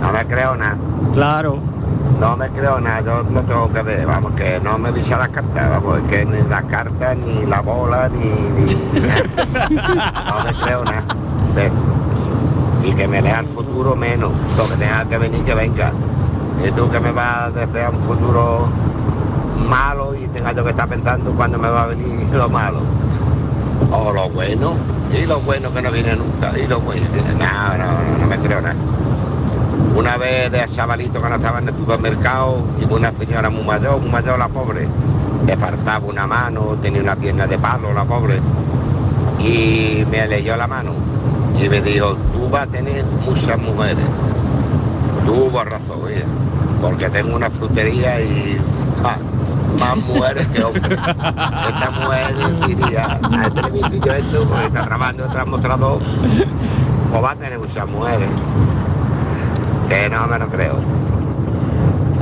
No 0.00 0.12
me 0.14 0.24
creo 0.26 0.56
nada. 0.56 0.78
Claro. 1.12 1.58
No 2.18 2.34
me 2.38 2.48
creo 2.48 2.80
nada, 2.80 3.02
yo 3.04 3.22
lo 3.34 3.42
tengo 3.42 3.70
que 3.70 3.82
ver, 3.82 4.06
vamos, 4.06 4.32
que 4.34 4.60
no 4.60 4.78
me 4.78 4.92
dice 4.92 5.10
las 5.14 5.28
cartas, 5.28 5.68
vamos, 5.68 5.98
es 5.98 6.04
que 6.10 6.24
ni 6.24 6.40
las 6.48 6.64
cartas, 6.64 7.18
ni 7.18 7.44
la 7.44 7.60
bola, 7.60 8.08
ni, 8.08 8.30
ni- 8.64 8.74
ni 8.94 9.00
nada. 9.00 10.24
No 10.38 10.42
me 10.42 10.54
creo 10.64 10.84
nada. 10.86 11.04
de 11.54 11.66
eso. 11.66 11.74
Y 12.84 12.92
que 12.92 13.08
me 13.08 13.22
lea 13.22 13.40
el 13.40 13.46
futuro 13.46 13.96
menos, 13.96 14.30
lo 14.58 14.68
que 14.68 14.74
tenga 14.74 15.04
que 15.06 15.16
venir 15.16 15.42
que 15.42 15.54
venga. 15.54 15.90
Y 16.62 16.70
tú 16.72 16.90
que 16.90 17.00
me 17.00 17.12
vas 17.12 17.46
a 17.46 17.50
desear 17.50 17.94
un 17.94 18.00
futuro 18.02 18.68
malo 19.68 20.14
y 20.14 20.26
tenga 20.28 20.52
yo 20.52 20.62
que 20.62 20.70
estar 20.70 20.88
pensando 20.88 21.32
cuando 21.32 21.58
me 21.58 21.68
va 21.68 21.84
a 21.84 21.86
venir 21.86 22.28
lo 22.32 22.48
malo. 22.48 22.80
O 23.90 24.12
lo 24.12 24.28
bueno, 24.28 24.74
y 25.12 25.26
lo 25.26 25.40
bueno 25.40 25.72
que 25.72 25.82
no 25.82 25.90
viene 25.90 26.14
nunca, 26.14 26.56
y 26.58 26.66
lo 26.66 26.80
bueno, 26.80 27.06
no, 27.38 27.78
no, 27.78 28.18
no, 28.20 28.26
me 28.26 28.38
creo 28.38 28.60
nada. 28.60 28.74
Una 29.96 30.16
vez 30.16 30.50
de 30.50 30.64
chavalito 30.68 31.20
cuando 31.20 31.36
estaba 31.36 31.58
en 31.58 31.68
el 31.68 31.76
supermercado, 31.76 32.58
y 32.80 32.92
una 32.92 33.12
señora 33.12 33.50
muy 33.50 33.64
mayor, 33.64 34.00
muy 34.00 34.10
mayor 34.10 34.38
la 34.38 34.48
pobre, 34.48 34.86
le 35.46 35.56
faltaba 35.56 36.04
una 36.06 36.26
mano, 36.26 36.76
tenía 36.82 37.00
una 37.00 37.16
pierna 37.16 37.46
de 37.46 37.58
palo 37.58 37.92
la 37.92 38.04
pobre, 38.04 38.40
y 39.38 40.04
me 40.10 40.26
leyó 40.26 40.56
la 40.56 40.66
mano 40.66 41.13
y 41.60 41.68
me 41.68 41.80
dijo, 41.80 42.16
tú 42.32 42.48
vas 42.50 42.62
a 42.62 42.66
tener 42.66 43.04
muchas 43.24 43.60
mujeres. 43.60 44.04
Tuvo 45.24 45.64
razón 45.64 46.00
porque 46.80 47.08
tengo 47.08 47.36
una 47.36 47.48
frutería 47.48 48.20
y 48.20 48.58
más 49.80 49.96
mujeres 49.96 50.46
que 50.48 50.62
hombres. 50.62 50.90
Esta 50.90 51.90
mujer 51.90 52.66
diría, 52.66 53.18
a 53.32 53.46
este 53.46 54.00
yo 54.00 54.12
esto, 54.12 54.48
porque 54.48 54.66
está 54.66 54.84
trabajando 54.84 55.26
tras 55.26 55.46
mostrador, 55.46 56.00
pues 57.10 57.24
va 57.24 57.30
a 57.30 57.36
tener 57.36 57.58
muchas 57.58 57.86
mujeres. 57.88 58.28
Que 59.88 60.08
no 60.10 60.26
me 60.26 60.38
lo 60.38 60.48
creo. 60.48 60.76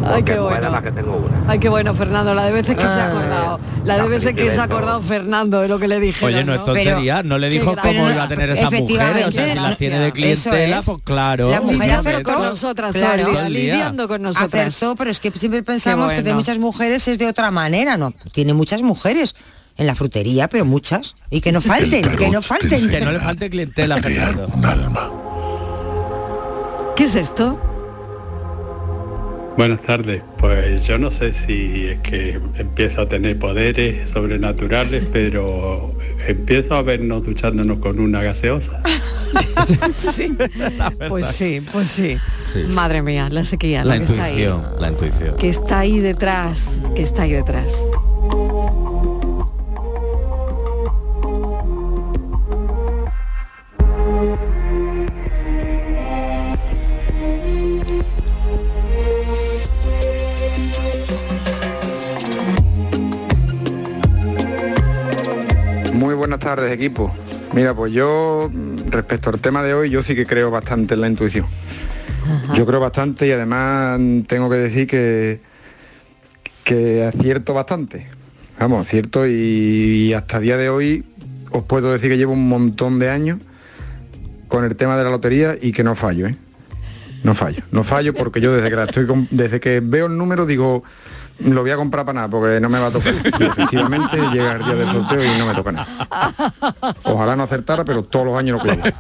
Ay, 0.05 0.23
qué 0.23 0.39
bueno. 0.39 0.71
más 0.71 0.83
que 0.83 0.91
tengo 0.93 1.17
una. 1.17 1.45
Ay, 1.53 1.59
qué 1.59 1.69
bueno, 1.69 1.95
Fernando, 1.95 2.35
la 2.35 2.45
de 2.47 2.53
veces 2.53 2.75
que 2.77 2.83
se 2.83 2.89
ha 2.89 3.09
acordado. 3.09 3.61
La 3.85 3.99
de 4.03 4.09
veces 4.09 4.35
que 4.35 4.51
se 4.51 4.61
ha 4.61 4.65
acordado 4.65 5.03
Fernando 5.03 5.61
de 5.61 5.69
lo 5.69 5.79
que 5.79 5.89
le 5.89 6.01
dije. 6.01 6.25
Oye, 6.25 6.45
no 6.45 6.55
es 6.55 6.65
tontería, 6.65 7.23
no 7.23 7.39
le 7.39 7.49
dijo 7.49 7.75
cómo 7.81 8.11
iba 8.11 8.25
a 8.25 8.29
tener 8.29 8.51
esas 8.51 8.73
mujeres, 8.73 9.27
o 9.29 9.31
sea, 9.31 9.31
si 9.31 9.39
efectivamente, 9.39 9.55
las 9.61 9.79
tiene 9.79 9.99
de 9.99 10.13
clientela, 10.13 10.79
es. 10.79 10.85
pues 10.85 10.99
claro. 11.05 11.51
La 11.51 11.61
mujer 11.61 11.79
Lidiando 11.81 12.11
acertó. 12.11 12.35
con 12.35 12.43
nosotras 12.43 12.93
Claro. 12.93 13.49
lidiando 13.49 14.09
con 14.09 14.23
nosotras. 14.23 14.69
Acertó, 14.69 14.97
pero 14.97 15.11
es 15.11 15.21
que 15.21 15.31
siempre 15.33 15.63
pensamos 15.63 16.13
que 16.13 16.23
de 16.23 16.35
muchas 16.35 16.59
mujeres 16.59 17.07
es 17.09 17.19
de 17.19 17.27
otra 17.27 17.51
manera, 17.51 17.97
¿no? 17.97 18.13
Tiene 18.33 18.55
muchas 18.55 18.83
mujeres 18.83 19.35
en 19.77 19.87
la 19.87 19.95
frutería, 19.95 20.49
pero 20.49 20.65
muchas. 20.65 21.15
Y 21.31 21.41
que 21.41 21.53
no 21.53 21.61
falten, 21.61 22.03
que 22.17 22.31
no 22.31 22.43
falten. 22.43 22.89
Que 22.89 23.01
no 23.01 23.13
le 23.13 23.21
falte 23.21 23.51
clientela, 23.51 23.97
Fernando. 23.99 24.47
¿Qué 26.97 27.05
es 27.05 27.15
esto? 27.15 27.59
Buenas 29.57 29.83
tardes. 29.83 30.23
Pues 30.39 30.87
yo 30.87 30.99
no 30.99 31.11
sé 31.11 31.33
si 31.35 31.87
es 31.87 31.99
que 32.01 32.41
empiezo 32.57 33.03
a 33.03 33.09
tener 33.09 33.39
poderes 33.39 34.11
sobrenaturales, 34.11 35.05
pero 35.13 35.95
empiezo 36.27 36.75
a 36.75 36.83
vernos 36.83 37.25
duchándonos 37.25 37.79
con 37.79 38.01
una 38.01 38.23
gaseosa. 38.23 38.83
sí. 39.95 40.37
Pues 41.09 41.27
sí, 41.27 41.63
pues 41.73 41.91
sí. 41.91 42.17
Madre 42.69 43.03
mía, 43.03 43.29
la 43.31 43.45
sequía, 43.45 43.85
La 43.85 43.97
lo 43.97 44.07
que 44.07 44.13
está 44.13 44.25
ahí. 44.25 44.43
intuición, 44.43 44.63
la 44.81 44.89
intuición. 44.89 45.37
Que 45.37 45.49
está 45.49 45.79
ahí 45.81 46.01
detrás, 46.01 46.79
que 46.95 47.03
está 47.03 47.23
ahí 47.23 47.33
detrás. 47.33 47.87
Buenas 66.23 66.39
tardes, 66.39 66.71
equipo. 66.71 67.13
Mira, 67.53 67.75
pues 67.75 67.93
yo, 67.93 68.49
respecto 68.91 69.31
al 69.31 69.41
tema 69.41 69.61
de 69.65 69.75
hoy, 69.75 69.91
yo 69.91 70.05
sí 70.05 70.15
que 70.15 70.25
creo 70.25 70.53
bastante 70.53 70.95
en 70.95 71.01
la 71.01 71.09
intuición. 71.09 71.47
Yo 72.55 72.65
creo 72.65 72.79
bastante 72.79 73.27
y 73.27 73.33
además 73.33 73.99
tengo 74.29 74.49
que 74.49 74.55
decir 74.55 74.87
que, 74.87 75.41
que 76.63 77.03
acierto 77.03 77.55
bastante. 77.55 78.07
Vamos, 78.61 78.87
acierto 78.87 79.27
y 79.27 80.13
hasta 80.13 80.37
el 80.37 80.45
día 80.45 80.57
de 80.57 80.69
hoy 80.69 81.05
os 81.51 81.65
puedo 81.65 81.93
decir 81.93 82.09
que 82.11 82.17
llevo 82.17 82.35
un 82.35 82.49
montón 82.49 83.01
de 83.01 83.11
años 83.11 83.39
con 84.47 84.65
el 84.65 84.77
tema 84.77 84.97
de 84.97 85.03
la 85.03 85.11
lotería 85.11 85.57
y 85.61 85.73
que 85.73 85.83
no 85.83 85.97
fallo, 85.97 86.29
¿eh? 86.29 86.37
No 87.25 87.35
fallo, 87.35 87.65
no 87.73 87.83
fallo 87.83 88.15
porque 88.15 88.41
yo 88.41 88.55
desde 88.55 88.71
que 88.71 88.77
la 88.77 88.85
estoy 88.85 89.27
desde 89.33 89.59
que 89.59 89.81
veo 89.81 90.07
el 90.07 90.17
número 90.17 90.47
digo 90.47 90.85
lo 91.45 91.63
voy 91.63 91.71
a 91.71 91.77
comprar 91.77 92.05
para 92.05 92.15
nada 92.17 92.29
porque 92.29 92.61
no 92.61 92.69
me 92.69 92.79
va 92.79 92.87
a 92.89 92.91
tocar. 92.91 93.15
Y 93.41 93.45
efectivamente 93.45 94.17
llega 94.33 94.53
el 94.53 94.65
día 94.65 94.75
del 94.75 94.89
sorteo 94.93 95.25
y 95.25 95.39
no 95.39 95.47
me 95.47 95.55
toca 95.55 95.73
nada. 95.73 95.87
Ojalá 97.05 97.37
no 97.37 97.43
acertara, 97.45 97.85
pero 97.85 98.05
todos 98.05 98.27
los 98.27 98.39
años 98.39 98.59
lo 98.59 98.63
clavo. 98.63 98.83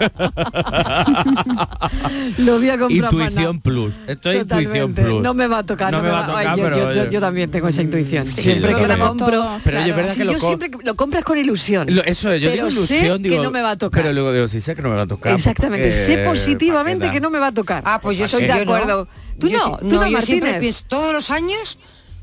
Lo 2.38 2.58
voy 2.58 2.70
a 2.70 2.78
comprar 2.78 3.10
para 3.10 3.24
Intuición 3.24 3.60
plus. 3.60 3.94
Esto 4.06 4.30
es 4.30 4.40
intuición 4.42 4.94
plus. 4.94 5.22
No 5.22 5.34
me 5.34 5.46
va 5.46 5.58
a 5.58 5.62
tocar, 5.64 5.92
no, 5.92 6.02
me 6.02 6.08
va 6.10 6.24
a 6.24 6.26
tocar. 6.26 6.56
yo, 6.56 6.64
pero 6.64 6.76
yo- 6.76 6.92
yo- 6.92 7.00
oye. 7.02 7.10
yo 7.12 7.20
también 7.20 7.50
tengo 7.50 7.68
esa 7.68 7.82
intuición. 7.82 8.26
Sí, 8.26 8.42
siempre 8.42 8.74
que 8.74 8.80
tenemos 8.80 9.08
compro. 9.10 9.58
Pero 9.64 9.80
oye, 9.80 9.90
es 9.90 9.96
verdad 9.96 10.12
Sí, 10.12 10.18
que 10.20 10.24
lo 10.24 10.32
yo 10.32 10.38
co- 10.38 10.46
siempre 10.46 10.70
lo 10.82 10.94
compras 10.96 11.24
con 11.24 11.38
ilusión. 11.38 11.86
Lo- 11.94 12.02
eso, 12.04 12.34
yo 12.36 12.50
pero 12.50 12.68
digo 12.68 12.70
sé 12.86 12.96
ilusión, 12.98 13.22
digo, 13.22 13.36
que 13.36 13.42
no 13.42 13.50
me 13.50 13.60
va 13.62 13.70
a 13.72 13.76
tocar. 13.76 14.02
Pero 14.02 14.12
luego 14.12 14.32
digo, 14.32 14.48
sí 14.48 14.60
sé 14.60 14.74
que 14.74 14.82
no 14.82 14.88
me 14.90 14.96
va 14.96 15.02
a 15.02 15.06
tocar. 15.06 15.34
Exactamente, 15.34 15.88
porque- 15.88 16.04
sé 16.06 16.18
positivamente 16.24 17.00
¿para 17.06 17.12
que 17.12 17.20
no 17.20 17.30
me 17.30 17.38
va 17.38 17.48
a 17.48 17.52
tocar. 17.52 17.82
Ah, 17.86 18.00
pues 18.02 18.18
yo 18.18 18.24
estoy 18.24 18.40
soy 18.40 18.48
de 18.48 18.58
yo 18.58 18.64
no. 18.64 18.74
acuerdo. 18.74 19.08
Tú 19.38 19.48
Yo 19.48 19.58
no, 19.58 19.64
sí- 19.80 19.88
tú 19.88 19.96
no, 19.96 20.06
yo 20.08 20.20
siempre 20.20 20.50
Martínez. 20.50 20.60
pienso, 20.60 20.84
todos 20.88 21.12
los 21.12 21.30
años 21.30 21.78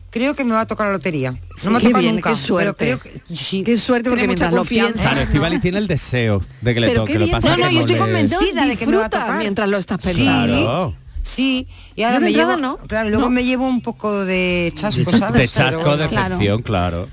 creo 0.09 0.33
que 0.35 0.43
me 0.43 0.53
va 0.53 0.61
a 0.61 0.65
tocar 0.65 0.87
la 0.87 0.93
lotería. 0.93 1.31
No 1.31 1.39
Sí, 1.57 1.69
me 1.69 1.77
ha 1.77 1.81
tocado 1.81 1.99
bien, 1.99 2.15
nunca, 2.15 2.29
qué 2.31 2.35
suerte. 2.35 2.73
pero 2.77 2.99
creo 2.99 3.13
que 3.27 3.35
sí. 3.35 3.63
Qué 3.63 3.77
suerte 3.77 4.09
porque 4.09 4.25
mientras 4.27 4.51
lo 4.53 4.65
piensas. 4.65 5.01
Claro, 5.01 5.21
Estivali 5.21 5.59
tiene 5.59 5.77
el 5.77 5.87
deseo 5.87 6.41
de 6.61 6.73
que 6.73 6.79
le 6.79 6.87
Pero 6.87 7.01
toque. 7.01 7.19
Lo 7.19 7.29
pasa 7.29 7.49
No, 7.49 7.55
que 7.55 7.61
no, 7.63 7.69
yo 7.71 7.79
estoy 7.81 7.95
le- 7.95 8.01
convencida 8.01 8.65
de 8.65 8.75
que 8.77 8.87
me 8.87 8.97
va 8.97 9.05
a 9.05 9.09
tocar. 9.09 9.37
mientras 9.39 9.69
lo 9.69 9.77
estás 9.77 10.01
Sí. 10.01 10.07
pensando. 10.09 10.53
Claro. 10.61 10.95
Sí, 11.21 11.67
y 11.95 12.03
ahora 12.03 12.19
me 12.19 12.31
llevo, 12.31 12.55
no. 12.55 12.77
claro, 12.77 13.07
y 13.09 13.11
luego 13.11 13.25
No. 13.25 13.29
me 13.29 13.43
llevo 13.43 13.67
un 13.67 13.81
poco 13.81 14.25
de 14.25 14.71
chasco, 14.73 15.11
¿sabes? 15.11 15.33
De 15.41 15.47
chasco, 15.47 15.81
Pero 15.83 15.97
de 15.97 16.07
decepción, 16.07 16.61
claro. 16.63 17.07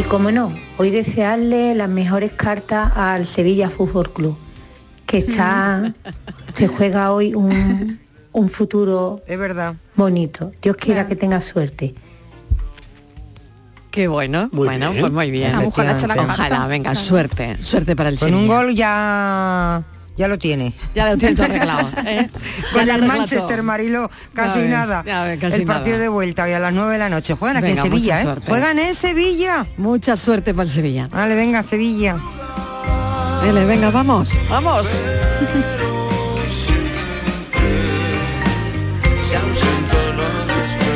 Y 0.00 0.02
como 0.04 0.30
no, 0.30 0.50
hoy 0.78 0.88
desearle 0.90 1.74
las 1.74 1.90
mejores 1.90 2.32
cartas 2.32 2.90
al 2.96 3.26
Sevilla 3.26 3.68
Fútbol 3.68 4.10
Club, 4.14 4.34
que 5.04 5.18
está, 5.18 5.92
se 6.54 6.68
juega 6.68 7.12
hoy 7.12 7.34
un, 7.34 8.00
un 8.32 8.48
futuro 8.48 9.20
es 9.26 9.38
verdad. 9.38 9.74
bonito. 9.96 10.52
Dios 10.62 10.76
quiera 10.76 11.06
que 11.06 11.16
tenga 11.16 11.38
suerte. 11.42 11.94
Qué 13.90 14.08
bueno. 14.08 14.48
Muy 14.52 14.68
bueno, 14.68 14.90
bien. 14.90 15.02
pues 15.02 15.12
muy 15.12 15.30
bien. 15.30 15.52
Ojalá, 15.66 16.66
venga, 16.66 16.92
Claro. 16.92 16.94
suerte, 17.06 17.62
suerte 17.62 17.94
para 17.94 18.08
el 18.08 18.18
Con 18.18 18.32
un 18.32 18.46
gol 18.46 18.74
ya 18.74 19.82
ya 20.20 20.28
lo 20.28 20.38
tiene. 20.38 20.74
Ya 20.94 21.10
lo 21.10 21.16
tiene 21.16 21.34
todo 21.34 21.46
arreglado. 21.46 21.88
¿eh? 22.06 22.28
Con 22.74 22.88
el 22.88 23.06
Manchester. 23.06 23.62
Marilo 23.62 24.10
casi 24.34 24.60
ves, 24.60 24.68
nada. 24.68 25.02
ya 25.06 25.24
ves, 25.24 25.40
casi 25.40 25.62
el 25.62 25.66
partido 25.66 25.92
nada. 25.92 26.02
de 26.02 26.08
vuelta 26.08 26.44
hoy 26.44 26.52
a 26.52 26.60
las 26.60 26.74
9 26.74 26.92
de 26.92 26.98
la 26.98 27.08
noche. 27.08 27.34
Juegan 27.34 27.56
aquí 27.56 27.68
Venga, 27.68 27.82
en 27.82 27.90
Sevilla, 27.90 28.20
¿eh? 28.20 28.22
suerte. 28.24 28.46
Juegan 28.46 28.78
en 28.78 28.94
Sevilla. 28.94 29.66
Mucha 29.78 30.16
suerte 30.16 30.52
para 30.52 30.64
el 30.64 30.70
Sevilla. 30.70 31.08
Vale, 31.10 31.34
venga, 31.34 31.62
Sevilla. 31.62 32.18
Vale, 33.42 33.64
venga, 33.64 33.90
vamos, 33.90 34.36
vamos. 34.50 35.00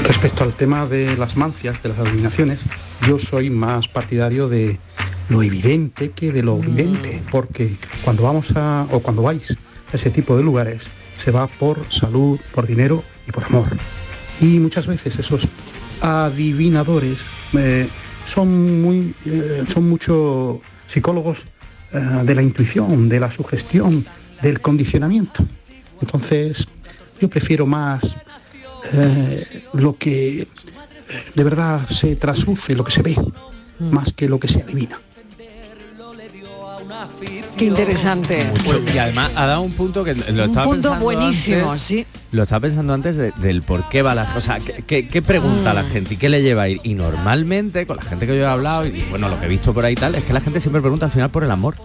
Respecto 0.07 0.45
al 0.45 0.53
tema 0.53 0.85
de 0.85 1.17
las 1.17 1.39
mancias, 1.39 1.83
de 1.83 1.89
las 1.89 1.99
adivinaciones, 1.99 2.61
yo 3.09 3.19
soy 3.19 3.49
más 3.49 3.89
partidario 3.89 4.49
de 4.49 4.79
lo 5.29 5.43
evidente 5.43 6.11
que 6.11 6.33
de 6.33 6.43
lo 6.43 6.59
evidente, 6.59 7.23
porque 7.31 7.77
cuando 8.05 8.25
vamos 8.25 8.53
a, 8.57 8.87
o 8.91 9.01
cuando 9.01 9.23
vais 9.23 9.57
a 9.93 9.97
ese 9.97 10.11
tipo 10.11 10.37
de 10.37 10.43
lugares, 10.43 10.85
se 11.17 11.31
va 11.31 11.47
por 11.47 11.81
salud, 11.91 12.39
por 12.53 12.67
dinero 12.67 13.03
y 13.27 13.33
por 13.33 13.45
amor. 13.45 13.69
Y 14.41 14.59
muchas 14.59 14.87
veces 14.87 15.19
esos 15.19 15.47
adivinadores 16.01 17.21
eh, 17.53 17.89
son 18.25 18.83
muy, 18.83 19.15
eh, 19.25 19.65
son 19.67 19.89
mucho 19.89 20.61
psicólogos 20.87 21.45
eh, 21.93 21.99
de 22.25 22.35
la 22.35 22.43
intuición, 22.43 23.09
de 23.09 23.21
la 23.21 23.31
sugestión, 23.31 24.05
del 24.43 24.61
condicionamiento. 24.61 25.47
Entonces, 26.01 26.67
yo 27.21 27.29
prefiero 27.29 27.67
más 27.67 28.17
lo 29.73 29.97
que 29.97 30.47
de 31.35 31.45
verdad 31.45 31.89
se 31.89 32.17
trasluce, 32.17 32.75
lo 32.75 32.85
que 32.85 32.93
se 32.93 33.01
ve, 33.01 33.17
más 33.81 34.13
que 34.13 34.29
lo 34.29 34.39
que 34.39 34.47
se 34.47 34.61
adivina. 34.61 34.99
Qué 37.57 37.65
interesante. 37.67 38.51
Mucho. 38.65 38.83
Y 38.95 38.99
además 38.99 39.31
ha 39.37 39.47
dado 39.47 39.63
un 39.63 39.73
punto 39.73 40.03
que 40.05 40.15
lo 40.15 40.21
Un 40.23 40.29
estaba 40.51 40.65
punto 40.67 40.73
pensando 40.91 41.01
buenísimo, 41.05 41.71
antes, 41.73 41.83
sí. 41.83 42.07
Lo 42.33 42.43
estaba 42.43 42.61
pensando 42.61 42.93
antes 42.95 43.17
de- 43.17 43.33
del 43.33 43.63
por 43.63 43.89
qué 43.89 44.03
va 44.03 44.15
la 44.15 44.27
O 44.37 44.41
sea, 44.41 44.59
¿qué, 44.59 44.83
qué- 44.87 45.07
qué 45.09 45.23
pregunta 45.23 45.73
Mm. 45.73 45.77
la 45.77 45.85
gente 45.85 46.15
y 46.15 46.17
qué 46.17 46.29
le 46.29 46.43
lleva 46.43 46.63
a 46.63 46.69
ir? 46.69 46.81
Y 46.83 46.95
normalmente, 46.95 47.87
con 47.87 47.97
la 47.97 48.03
gente 48.03 48.27
que 48.27 48.37
yo 48.37 48.43
he 48.43 48.47
hablado, 48.47 48.87
y 48.87 49.05
bueno, 49.11 49.29
lo 49.29 49.39
que 49.39 49.47
he 49.47 49.49
visto 49.49 49.73
por 49.73 49.85
ahí 49.85 49.93
y 49.93 49.97
tal, 49.97 50.15
es 50.15 50.25
que 50.25 50.33
la 50.33 50.41
gente 50.41 50.61
siempre 50.61 50.81
pregunta 50.81 51.07
al 51.07 51.13
final 51.13 51.31
por 51.31 51.45
el 51.45 51.51
amor. 51.51 51.77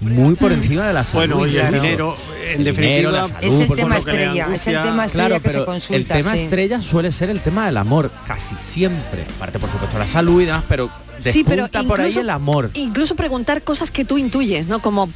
Muy 0.00 0.34
por 0.34 0.52
encima 0.52 0.86
de 0.88 0.92
la 0.92 1.04
salud. 1.06 1.34
Bueno, 1.34 1.46
y 1.46 1.56
el 1.56 1.64
incluso. 1.64 1.82
dinero, 1.82 2.16
en 2.50 2.58
El 2.58 2.64
definitiva, 2.64 2.96
dinero, 2.96 3.10
la 3.12 3.20
es 3.22 3.28
salud, 3.28 3.60
el 3.60 3.66
por 3.68 3.76
tema 3.76 3.96
estrella, 3.96 4.30
es 4.30 4.36
el 4.36 4.42
angustia. 4.42 4.82
tema 4.82 5.04
estrella 5.06 5.26
Claro, 5.28 5.42
que 5.42 5.48
se 5.48 5.54
pero 5.54 5.64
consulta, 5.66 5.96
El 5.96 6.04
tema 6.06 6.30
sí. 6.34 6.38
estrella 6.40 6.82
suele 6.82 7.12
ser 7.12 7.30
el 7.30 7.40
tema 7.40 7.66
del 7.66 7.76
amor, 7.76 8.10
casi 8.26 8.54
siempre. 8.56 9.24
Aparte, 9.36 9.58
por 9.60 9.70
supuesto, 9.70 9.98
la 9.98 10.06
salud 10.08 10.42
y 10.42 10.46
demás, 10.46 10.64
pero 10.68 10.90
Sí, 11.32 11.44
pero 11.44 11.62
despunta 11.62 11.88
por 11.88 12.00
ahí 12.00 12.06
incluso- 12.08 12.20
el 12.20 12.30
amor. 12.30 12.70
Incluso 12.74 13.14
preguntar 13.16 13.62
cosas 13.62 13.90
que 13.90 14.04
tú 14.04 14.18
intuyes, 14.18 14.66
¿no? 14.68 14.80
Como, 14.80 15.08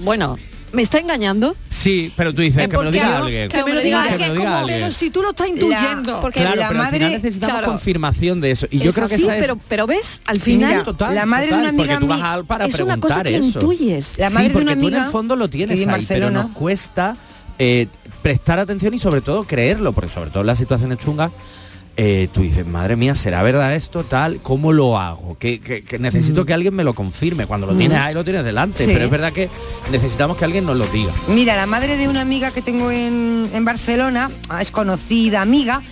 bueno, 0.00 0.38
¿me 0.72 0.82
está 0.82 0.98
engañando? 0.98 1.54
Sí, 1.70 2.12
pero 2.16 2.34
tú 2.34 2.40
dices 2.42 2.62
que 2.62 2.68
me 2.68 2.72
lo 2.74 2.78
Porque 2.80 2.92
diga 2.92 3.18
alguien. 3.18 3.48
Que 3.50 3.64
me 3.64 3.72
lo 3.74 3.80
diga 3.82 4.02
alguien. 4.04 4.32
Pero 4.66 4.90
si 4.90 5.10
tú 5.10 5.22
lo 5.22 5.30
estás 5.30 5.48
intuyendo. 5.48 6.20
porque 6.20 6.40
claro, 6.40 6.56
la 6.56 6.68
pero 6.68 6.80
al 6.80 6.86
madre- 6.86 6.98
final 6.98 7.12
necesitamos 7.12 7.56
claro. 7.56 7.66
confirmación 7.72 8.40
de 8.40 8.50
eso. 8.52 8.66
Y 8.70 8.78
yo 8.78 8.88
Es 8.90 8.94
creo 8.94 9.08
que 9.08 9.14
así, 9.16 9.24
esa 9.24 9.36
es 9.36 9.42
pero, 9.42 9.58
pero 9.68 9.86
ves, 9.86 10.20
al 10.26 10.40
final 10.40 10.70
Mira, 10.70 10.84
total, 10.84 11.14
la 11.14 11.26
madre 11.26 11.48
de 11.48 11.54
una 11.54 11.68
amiga 11.68 11.94
porque 11.98 12.06
tú 12.06 12.06
vas 12.08 12.22
a- 12.22 12.42
para 12.44 12.66
es 12.66 12.74
una 12.80 12.96
cosa 12.98 13.20
preguntar 13.20 13.26
que 13.26 13.36
eso. 13.36 13.60
intuyes. 13.60 14.18
La 14.18 14.28
Sí, 14.28 14.34
madre 14.34 14.48
de 14.48 14.52
porque 14.54 14.64
una 14.64 14.72
tú 14.74 14.78
en 14.80 14.84
amiga 14.86 15.04
el 15.06 15.12
fondo 15.12 15.36
lo 15.36 15.50
tienes 15.50 15.86
ahí, 15.88 16.04
pero 16.08 16.30
nos 16.30 16.46
cuesta 16.52 17.16
eh, 17.58 17.86
prestar 18.22 18.58
atención 18.58 18.94
y 18.94 18.98
sobre 18.98 19.20
todo 19.20 19.44
creerlo, 19.44 19.92
porque 19.92 20.10
sobre 20.10 20.30
todo 20.30 20.40
en 20.40 20.46
las 20.46 20.58
situaciones 20.58 20.98
chungas 20.98 21.30
eh, 21.96 22.28
tú 22.32 22.40
dices, 22.42 22.66
madre 22.66 22.96
mía, 22.96 23.14
¿será 23.14 23.42
verdad 23.42 23.74
esto? 23.74 24.02
Tal, 24.04 24.38
¿cómo 24.42 24.72
lo 24.72 24.98
hago? 24.98 25.36
Que, 25.38 25.60
que- 25.60 25.84
que 25.84 25.98
necesito 25.98 26.46
que 26.46 26.52
alguien 26.54 26.74
me 26.74 26.84
lo 26.84 26.94
confirme. 26.94 27.46
Cuando 27.46 27.66
lo 27.66 27.74
Mm. 27.74 27.78
tienes 27.78 27.98
ahí, 27.98 28.14
lo 28.14 28.24
tienes 28.24 28.44
delante. 28.44 28.84
Sí. 28.84 28.90
Pero 28.92 29.04
es 29.04 29.10
verdad 29.10 29.32
que 29.32 29.50
necesitamos 29.90 30.36
que 30.36 30.44
alguien 30.44 30.64
nos 30.64 30.76
lo 30.76 30.86
diga. 30.86 31.12
Mira, 31.28 31.54
la 31.56 31.66
madre 31.66 31.96
de 31.96 32.08
una 32.08 32.22
amiga 32.22 32.50
que 32.50 32.62
tengo 32.62 32.90
en, 32.90 33.48
en 33.52 33.64
Barcelona, 33.64 34.30
es 34.60 34.70
conocida 34.70 35.42
amiga, 35.42 35.82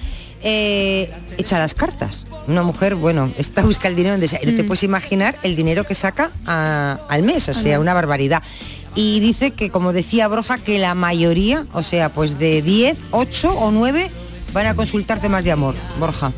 eh, 0.43 1.11
echa 1.39 1.59
las 1.59 1.75
cartas. 1.75 2.27
Una 2.47 2.63
mujer, 2.63 2.95
bueno, 2.95 3.31
está 3.37 3.63
busca 3.63 3.89
el 3.89 3.95
dinero 3.97 4.15
donde 4.15 4.29
sea. 4.29 4.41
Y 4.43 4.47
no 4.47 4.55
te 4.57 4.63
Mm. 4.63 4.67
puedes 4.67 4.83
imaginar 4.83 5.37
el 5.43 5.55
dinero 5.55 5.85
que 5.85 5.95
saca 5.95 6.31
a- 6.47 6.99
al 7.09 7.23
mes, 7.23 7.49
o 7.49 7.55
sea, 7.55 7.79
una 7.79 7.93
barbaridad. 7.95 8.43
Y 8.95 9.21
dice 9.21 9.53
que, 9.53 9.71
como 9.71 9.93
decía 9.93 10.27
Broja, 10.29 10.59
que 10.59 10.79
la 10.79 10.95
mayoría, 10.95 11.67
o 11.73 11.83
sea, 11.83 12.09
pues 12.13 12.39
de 12.39 12.63
10, 12.63 12.99
8 13.13 13.53
o 13.53 13.71
9 13.71 14.11
van 14.53 14.67
a 14.67 14.75
consultar 14.75 15.21
temas 15.21 15.45
de 15.45 15.53
amor, 15.53 15.75
Borja. 15.99 16.33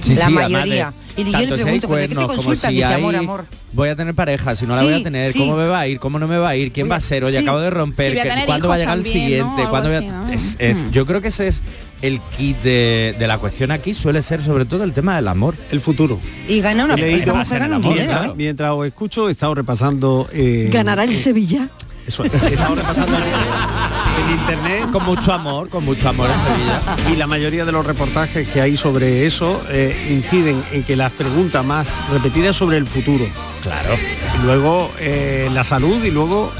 Sí, 0.00 0.14
la 0.14 0.26
sí, 0.26 0.32
mayoría. 0.32 0.92
de- 1.16 1.22
Y 1.22 1.24
yo 1.32 1.38
le 1.40 1.56
si 1.58 1.62
pregunto, 1.64 1.88
¿pero 1.88 2.00
¿de 2.00 2.08
qué 2.08 2.14
te 2.14 2.26
consultan? 2.26 2.70
si 2.70 2.76
Dice, 2.76 2.84
amor, 2.86 3.14
hay- 3.14 3.20
amor. 3.24 3.44
Voy 3.72 3.88
a 3.90 3.96
tener 3.96 4.14
pareja, 4.14 4.54
si 4.56 4.64
no 4.64 4.74
la 4.74 4.80
Sí, 4.80 4.86
voy 4.86 5.00
a 5.00 5.02
tener, 5.02 5.32
sí. 5.32 5.38
¿cómo 5.40 5.56
me 5.56 5.66
va 5.66 5.80
a 5.80 5.86
ir? 5.88 5.98
¿Cómo 5.98 6.18
no 6.18 6.26
me 6.28 6.38
va 6.38 6.50
a 6.50 6.56
ir? 6.56 6.72
¿Quién 6.72 6.84
Oye, 6.84 6.90
va 6.90 6.96
a 6.96 7.00
ser? 7.00 7.24
Oye, 7.24 7.38
sí. 7.38 7.42
acabo 7.42 7.58
de 7.60 7.68
romper, 7.70 8.06
Sí, 8.06 8.12
voy 8.12 8.20
a 8.20 8.22
¿qué- 8.22 8.28
tener 8.30 8.46
¿cuándo 8.46 8.68
va 8.68 8.74
a 8.76 8.78
llegar 8.78 8.96
el 8.98 9.04
siguiente? 9.04 9.60
Algo 9.62 9.70
¿Cuándo 9.70 9.88
voy 9.88 9.96
a- 9.96 9.98
así, 9.98 10.08
¿no? 10.08 10.28
es- 10.32 10.56
es- 10.60 10.84
Mm. 10.86 10.90
Yo 10.92 11.04
creo 11.06 11.20
que 11.20 11.28
ese 11.28 11.48
es 11.48 11.60
el 12.00 12.20
kit 12.36 12.56
de, 12.62 13.16
de 13.18 13.26
la 13.26 13.38
cuestión 13.38 13.72
aquí 13.72 13.92
suele 13.92 14.22
ser 14.22 14.40
sobre 14.40 14.64
todo 14.64 14.84
el 14.84 14.92
tema 14.92 15.16
del 15.16 15.26
amor. 15.28 15.54
El 15.72 15.80
futuro. 15.80 16.18
Y 16.48 16.60
gana 16.60 16.84
una 16.84 16.94
dinero, 16.94 17.34
mientras, 17.80 18.26
¿eh? 18.28 18.32
mientras 18.36 18.70
os 18.70 18.86
escucho, 18.86 19.28
he 19.28 19.32
estado 19.32 19.54
repasando... 19.56 20.28
eh, 20.32 20.70
¿Ganará 20.72 21.02
el 21.04 21.10
eh, 21.10 21.14
Sevilla? 21.14 21.68
Eso, 22.06 22.24
he 22.24 22.28
estado 22.28 22.74
repasando 22.76 23.12
en 24.18 24.30
internet. 24.30 24.90
Con 24.90 25.04
mucho 25.04 25.32
amor, 25.32 25.68
con 25.68 25.84
mucho 25.84 26.08
amor 26.08 26.30
en 26.30 26.38
Sevilla. 26.38 26.80
Y 27.12 27.16
la 27.16 27.26
mayoría 27.26 27.64
de 27.64 27.72
los 27.72 27.84
reportajes 27.84 28.48
que 28.48 28.60
hay 28.60 28.76
sobre 28.76 29.26
eso 29.26 29.60
eh, 29.70 30.08
inciden 30.10 30.62
en 30.72 30.82
que 30.84 30.96
las 30.96 31.12
preguntas 31.12 31.64
más 31.64 31.88
repetidas 32.10 32.56
sobre 32.56 32.76
el 32.76 32.86
futuro. 32.86 33.24
Claro. 33.62 33.96
Y 34.38 34.46
luego 34.46 34.90
eh, 34.98 35.48
la 35.52 35.64
salud 35.64 36.02
y 36.04 36.10
luego 36.10 36.52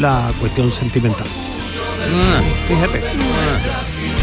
la 0.00 0.30
cuestión 0.40 0.70
sentimental. 0.70 1.26
fíjate. 2.68 2.98
Y 2.98 4.21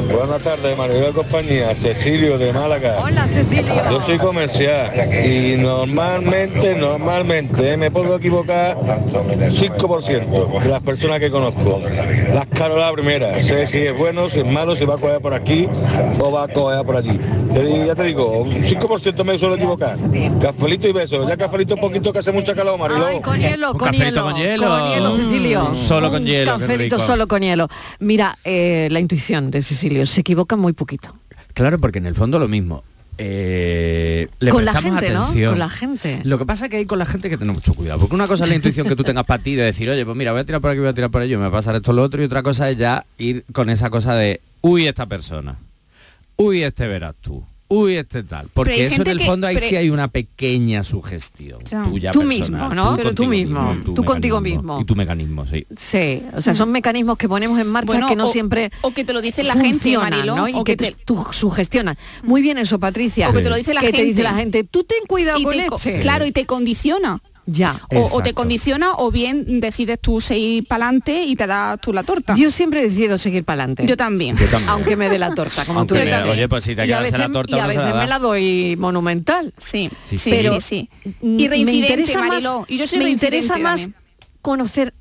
Buenas 0.00 0.42
tardes, 0.42 0.78
Maribel 0.78 1.12
compañía, 1.12 1.74
Cecilio 1.74 2.38
de 2.38 2.50
Málaga. 2.50 2.96
Hola, 2.98 3.28
Cecilio. 3.28 3.74
Yo 3.90 4.00
soy 4.06 4.16
comercial 4.16 4.90
y 5.22 5.56
normalmente, 5.58 6.74
normalmente 6.74 7.76
me 7.76 7.90
puedo 7.90 8.16
equivocar 8.16 8.78
5% 8.78 10.62
de 10.62 10.68
las 10.68 10.80
personas 10.80 11.20
que 11.20 11.30
conozco. 11.30 11.82
Las 12.32 12.46
caro 12.46 12.78
la 12.78 12.90
primera, 12.92 13.38
sé 13.40 13.66
si 13.66 13.78
es 13.78 13.96
bueno, 13.96 14.30
si 14.30 14.38
es 14.40 14.46
malo, 14.46 14.74
si 14.74 14.86
va 14.86 14.94
a 14.94 14.98
coger 14.98 15.20
por 15.20 15.34
aquí 15.34 15.68
o 16.18 16.32
va 16.32 16.44
a 16.44 16.48
coger 16.48 16.84
por 16.84 16.96
allí. 16.96 17.18
Ya 17.86 17.94
te 17.94 18.04
digo, 18.04 18.42
un 18.42 18.50
5% 18.50 19.24
me 19.24 19.38
suelo 19.38 19.56
equivocar. 19.56 19.96
Cafelito 20.40 20.88
y 20.88 20.92
besos. 20.92 21.28
Ya 21.28 21.36
cafelito 21.36 21.74
un 21.74 21.80
poquito 21.80 22.12
que 22.12 22.20
hace 22.20 22.32
mucha 22.32 22.54
calor, 22.54 22.78
Mariló. 22.78 23.06
Ay, 23.06 23.20
con 23.20 23.38
hielo, 23.38 23.72
con 23.74 23.90
cafelito 23.90 24.06
hielo. 24.06 24.22
con 24.22 24.36
hielo. 24.36 24.68
Con 24.68 24.88
hielo, 24.88 25.16
Cecilio. 25.16 25.68
Mm, 25.70 25.74
solo 25.74 26.10
con 26.10 26.22
Un 26.22 26.26
hielo, 26.26 26.58
Cafelito 26.58 26.98
solo 26.98 27.28
con 27.28 27.42
hielo. 27.42 27.68
Mira, 27.98 28.38
eh, 28.44 28.88
la 28.90 29.00
intuición 29.00 29.50
de 29.50 29.62
Cecilio, 29.62 30.06
se 30.06 30.22
equivoca 30.22 30.56
muy 30.56 30.72
poquito. 30.72 31.14
Claro, 31.52 31.78
porque 31.78 31.98
en 31.98 32.06
el 32.06 32.14
fondo 32.14 32.38
lo 32.38 32.48
mismo. 32.48 32.82
Eh, 33.24 34.28
le 34.40 34.50
con 34.50 34.64
la 34.64 34.74
gente, 34.74 35.06
atención. 35.06 35.44
¿no? 35.44 35.50
Con 35.50 35.58
la 35.60 35.70
gente. 35.70 36.20
Lo 36.24 36.38
que 36.38 36.44
pasa 36.44 36.64
es 36.64 36.70
que 36.70 36.78
hay 36.78 36.86
con 36.86 36.98
la 36.98 37.06
gente 37.06 37.30
que 37.30 37.38
tener 37.38 37.54
mucho 37.54 37.72
cuidado, 37.74 38.00
porque 38.00 38.16
una 38.16 38.26
cosa 38.26 38.42
es 38.44 38.50
la 38.50 38.56
intuición 38.56 38.88
que 38.88 38.96
tú 38.96 39.04
tengas 39.04 39.24
para 39.24 39.40
ti 39.40 39.54
de 39.54 39.62
decir, 39.62 39.88
oye, 39.88 40.04
pues 40.04 40.16
mira, 40.16 40.32
voy 40.32 40.40
a 40.40 40.44
tirar 40.44 40.60
por 40.60 40.72
aquí, 40.72 40.80
voy 40.80 40.88
a 40.88 40.94
tirar 40.94 41.10
por 41.10 41.22
ello, 41.22 41.38
me 41.38 41.42
va 41.42 41.48
a 41.48 41.52
pasar 41.52 41.76
esto 41.76 41.92
lo 41.92 42.02
otro, 42.02 42.20
y 42.20 42.24
otra 42.24 42.42
cosa 42.42 42.68
es 42.68 42.76
ya 42.76 43.06
ir 43.18 43.44
con 43.52 43.70
esa 43.70 43.90
cosa 43.90 44.16
de, 44.16 44.40
uy, 44.60 44.88
esta 44.88 45.06
persona, 45.06 45.58
uy, 46.36 46.64
este 46.64 46.88
verás 46.88 47.14
tú, 47.20 47.44
uy, 47.74 47.96
este 47.96 48.22
tal. 48.22 48.48
Porque 48.52 48.86
eso 48.86 49.02
en 49.02 49.08
el 49.08 49.18
que- 49.18 49.26
fondo 49.26 49.46
ahí 49.46 49.54
pero- 49.56 49.68
sí 49.68 49.76
hay 49.76 49.90
una 49.90 50.08
pequeña 50.08 50.84
sugestión. 50.84 51.60
Ya. 51.64 51.84
Tuya 51.84 52.12
Tú 52.12 52.20
personal, 52.20 52.68
mismo, 52.68 52.74
¿no? 52.74 52.96
Pero 52.96 53.14
tú 53.14 53.26
mismo, 53.26 53.76
tú 53.94 54.04
contigo 54.04 54.40
mismo. 54.40 54.80
Y 54.80 54.84
tu 54.84 54.94
mecanismo, 54.94 55.46
sí. 55.46 55.66
Sí, 55.76 56.22
o 56.34 56.40
sea, 56.42 56.54
son 56.54 56.70
mecanismos 56.70 57.16
que 57.18 57.28
ponemos 57.28 57.58
en 57.60 57.70
marcha 57.70 57.86
Bueno, 57.92 58.08
que 58.08 58.16
no 58.16 58.26
o- 58.28 58.32
siempre 58.32 58.70
o 58.82 58.92
que 58.92 59.04
te 59.04 59.12
lo 59.12 59.20
dice 59.20 59.42
la 59.42 59.54
gente, 59.54 59.92
¿no? 60.24 60.48
Y 60.48 60.54
o 60.54 60.64
que, 60.64 60.76
que 60.76 60.92
te, 60.92 60.96
tú 61.04 61.24
sugestionas. 61.30 61.96
Muy 62.22 62.42
bien 62.42 62.58
eso, 62.58 62.78
Patricia. 62.78 63.28
O 63.28 63.32
que 63.32 63.42
te 63.42 63.50
lo 63.50 63.56
dice 63.56 63.74
la 63.74 63.80
que 63.80 63.88
te 63.90 63.96
gente. 63.98 64.08
dice 64.10 64.22
la 64.22 64.34
gente, 64.34 64.64
tú 64.64 64.84
ten 64.84 64.98
cuidado 65.08 65.38
Y 65.38 65.44
con 65.44 65.52
te 65.54 65.66
este. 65.66 65.98
Claro, 66.00 66.26
y 66.26 66.32
te 66.32 66.46
condiciona. 66.46 67.20
Ya. 67.44 67.80
O, 67.92 68.04
o 68.18 68.22
te 68.22 68.34
condiciona 68.34 68.92
o 68.94 69.10
bien 69.10 69.60
decides 69.60 69.98
tú 70.00 70.20
seguir 70.20 70.66
para 70.68 70.86
adelante 70.86 71.24
y 71.24 71.34
te 71.34 71.46
das 71.48 71.80
tú 71.80 71.92
la 71.92 72.04
torta. 72.04 72.34
Yo 72.36 72.50
siempre 72.52 72.82
decido 72.88 73.18
seguir 73.18 73.44
para 73.44 73.62
adelante. 73.64 73.84
Yo 73.86 73.96
también. 73.96 74.36
Yo 74.36 74.46
también. 74.46 74.68
Aunque 74.70 74.96
me 74.96 75.08
dé 75.08 75.18
la 75.18 75.34
torta, 75.34 75.64
como 75.64 75.80
Aunque 75.80 75.94
tú 75.94 75.98
me- 75.98 76.04
dices. 76.06 76.24
oye, 76.28 76.48
pues 76.48 76.62
si 76.64 76.76
te 76.76 76.84
quedas 76.86 77.02
veces, 77.02 77.18
la 77.18 77.28
torta, 77.30 77.56
y 77.56 77.58
a 77.58 77.62
la 77.62 77.66
veces 77.66 77.82
da. 77.84 77.94
me 78.00 78.06
la 78.06 78.18
doy 78.20 78.76
monumental. 78.78 79.52
Sí, 79.58 79.90
Sí, 80.04 80.18
sí. 80.18 80.30
Pero 80.30 80.60
sí, 80.60 80.88
sí. 81.02 81.12
Y 81.20 81.26
me 81.26 81.48
reincidente, 81.48 81.86
interesa 81.88 82.18
más- 82.20 82.28
Mariló. 82.28 82.64
Y 82.68 82.78
yo 82.78 82.86
soy 82.86 82.98
me 83.00 83.10
interesa 83.10 83.56
más 83.58 83.80
también. 83.80 83.94
conocer 84.40 84.94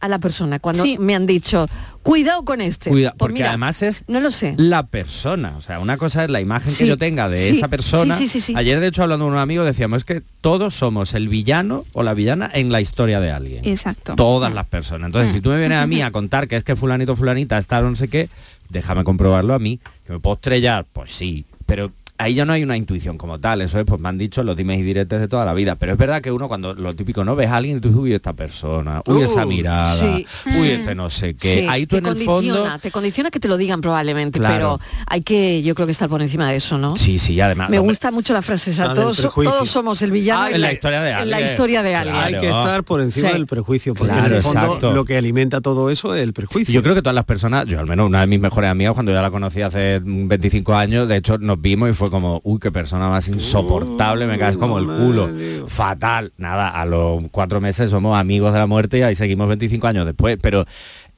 a 0.00 0.06
la 0.08 0.20
persona 0.20 0.60
cuando 0.60 0.84
Sí. 0.84 0.96
me 0.98 1.16
han 1.16 1.26
dicho 1.26 1.66
cuidado 2.08 2.44
con 2.44 2.60
este 2.60 2.90
Cuida, 2.90 3.10
Pues 3.10 3.18
porque 3.18 3.34
mira, 3.34 3.48
además 3.50 3.82
es 3.82 4.04
no 4.08 4.20
lo 4.20 4.30
sé 4.30 4.54
la 4.56 4.84
persona. 4.86 5.54
O 5.56 5.60
sea, 5.60 5.78
una 5.80 5.96
cosa 5.96 6.24
es 6.24 6.30
la 6.30 6.40
imagen 6.40 6.72
Sí, 6.72 6.84
que 6.84 6.88
yo 6.88 6.96
tenga 6.96 7.28
de 7.28 7.36
sí, 7.36 7.56
esa 7.58 7.68
persona. 7.68 8.16
sí, 8.16 8.26
sí, 8.26 8.40
sí, 8.40 8.46
sí. 8.46 8.54
Ayer, 8.56 8.80
de 8.80 8.86
hecho, 8.88 9.02
hablando 9.02 9.26
con 9.26 9.34
un 9.34 9.38
amigo, 9.38 9.64
decíamos 9.64 9.98
es 9.98 10.04
que 10.04 10.22
todos 10.40 10.74
somos 10.74 11.14
el 11.14 11.28
villano 11.28 11.84
o 11.92 12.02
la 12.02 12.14
villana 12.14 12.50
en 12.52 12.72
la 12.72 12.80
historia 12.80 13.20
de 13.20 13.30
alguien. 13.30 13.64
Exacto. 13.66 14.14
Todas 14.16 14.54
las 14.54 14.66
personas. 14.66 15.08
Entonces, 15.08 15.32
si 15.32 15.40
tú 15.40 15.50
me 15.50 15.58
vienes 15.58 15.78
a 15.78 15.86
mí 15.86 16.02
a 16.02 16.10
contar 16.10 16.48
que 16.48 16.56
es 16.56 16.64
que 16.64 16.76
fulanito, 16.76 17.14
fulanita 17.16 17.58
está 17.58 17.80
no 17.80 17.94
sé 17.96 18.08
qué, 18.08 18.28
déjame 18.70 19.04
comprobarlo 19.04 19.54
a 19.54 19.58
mí. 19.58 19.78
Que 20.06 20.14
me 20.14 20.20
puedo 20.20 20.34
estrellar, 20.34 20.86
pues 20.92 21.12
sí. 21.12 21.44
Pero 21.66 21.92
ahí 22.18 22.34
ya 22.34 22.44
no 22.44 22.52
hay 22.52 22.62
una 22.62 22.76
intuición 22.76 23.16
como 23.16 23.38
tal. 23.40 23.62
Eso 23.62 23.78
es, 23.78 23.84
pues 23.86 24.00
me 24.00 24.08
han 24.08 24.18
dicho 24.18 24.42
los 24.42 24.56
dimes 24.56 24.78
y 24.78 24.82
diretes 24.82 25.20
de 25.20 25.28
toda 25.28 25.44
la 25.44 25.54
vida. 25.54 25.76
Pero 25.76 25.92
es 25.92 25.98
verdad 25.98 26.20
que 26.20 26.30
uno 26.32 26.48
cuando 26.48 26.74
lo 26.74 26.94
típico 26.94 27.24
no 27.24 27.34
ves 27.36 27.48
a 27.48 27.56
alguien 27.56 27.78
y 27.78 27.80
tú 27.80 27.88
dices, 27.88 28.02
uy, 28.02 28.12
esta 28.12 28.32
persona, 28.32 29.02
uy, 29.06 29.22
esa 29.22 29.44
Uh, 29.44 29.48
mirada, 29.48 29.94
sí. 29.94 30.26
uy, 30.60 30.68
este 30.70 30.94
no 30.94 31.10
sé 31.10 31.34
qué. 31.34 31.60
Sí, 31.60 31.66
ahí 31.68 31.86
tú 31.86 31.96
te 31.96 31.98
en 32.00 32.06
el 32.06 32.24
condiciona, 32.26 32.60
fondo. 32.70 32.78
te 32.80 32.90
condiciona 32.90 33.30
que 33.30 33.40
te 33.40 33.48
lo 33.48 33.56
digan 33.56 33.80
probablemente 33.80 34.38
Claro. 34.38 34.54
pero 34.54 34.80
hay 35.06 35.20
que 35.22 35.62
yo 35.62 35.74
creo 35.74 35.86
que 35.86 35.92
estar 35.92 36.08
por 36.08 36.20
encima 36.22 36.50
de 36.50 36.56
eso 36.56 36.76
no 36.78 36.96
Sí, 36.96 37.18
sí, 37.18 37.40
además. 37.40 37.70
me 37.70 37.78
gusta 37.78 38.10
mucho 38.10 38.32
la 38.34 38.42
frase 38.42 38.72
esa 38.72 38.86
el 38.86 38.94
todos, 38.94 39.16
todos 39.22 39.68
somos 39.70 40.02
el 40.02 40.10
villano 40.10 40.42
Ah, 40.42 40.50
en, 40.50 40.60
la 40.60 40.72
historia 40.72 41.00
de 41.00 41.10
en 41.10 41.30
la 41.30 41.36
alguien. 41.36 41.44
historia 41.52 41.82
de 41.82 41.94
alguien 41.94 42.16
Hay 42.16 42.38
que 42.38 42.46
estar 42.46 42.84
por 42.84 43.00
encima 43.00 43.28
Sí. 43.28 43.34
del 43.34 43.46
prejuicio, 43.46 43.94
porque 43.94 44.12
Claro, 44.12 44.26
en 44.28 44.34
el 44.34 44.42
fondo 44.42 44.60
exacto. 44.64 44.92
lo 44.92 45.04
que 45.04 45.16
alimenta 45.16 45.60
todo 45.60 45.90
eso 45.90 46.14
es 46.14 46.22
el 46.22 46.32
prejuicio. 46.32 46.72
Yo 46.74 46.82
creo 46.82 46.94
que 46.94 47.02
todas 47.02 47.14
las 47.14 47.24
personas, 47.24 47.66
yo 47.66 47.78
al 47.80 47.86
menos 47.86 48.06
una 48.06 48.20
de 48.20 48.26
mis 48.26 48.40
mejores 48.40 48.70
amigas, 48.70 48.94
cuando 48.94 49.12
ya 49.12 49.22
la 49.22 49.30
conocí 49.30 49.62
hace 49.62 50.00
25 50.04 50.74
años, 50.74 51.08
de 51.08 51.16
hecho 51.16 51.38
nos 51.38 51.60
vimos 51.60 51.90
y 51.90 51.92
fue 51.92 52.07
como, 52.10 52.40
uy, 52.44 52.58
qué 52.58 52.70
persona 52.70 53.08
más 53.08 53.28
insoportable, 53.28 54.26
me 54.26 54.38
caes 54.38 54.56
como 54.56 54.78
el 54.78 54.86
culo. 54.86 55.28
Fatal. 55.66 56.32
Nada, 56.36 56.68
a 56.68 56.84
los 56.84 57.22
cuatro 57.30 57.60
meses 57.60 57.90
somos 57.90 58.18
amigos 58.18 58.52
de 58.52 58.58
la 58.58 58.66
muerte 58.66 58.98
y 58.98 59.02
ahí 59.02 59.14
seguimos 59.14 59.48
25 59.48 59.86
años 59.86 60.06
después. 60.06 60.38
Pero 60.40 60.66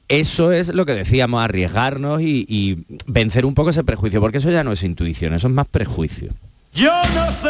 eso 0.07 0.51
es 0.51 0.69
lo 0.69 0.85
que 0.85 0.93
decíamos, 0.93 1.41
arriesgarnos 1.41 2.21
y, 2.21 2.45
y 2.49 2.83
vencer 3.07 3.45
un 3.45 3.53
poco 3.53 3.69
ese 3.69 3.83
prejuicio, 3.83 4.19
porque 4.19 4.39
eso 4.39 4.51
ya 4.51 4.63
no 4.63 4.73
es 4.73 4.83
intuición, 4.83 5.33
eso 5.33 5.47
es 5.47 5.53
más 5.53 5.67
prejuicio. 5.67 6.33
Yo 6.73 6.91
no 7.15 7.31
sé 7.31 7.49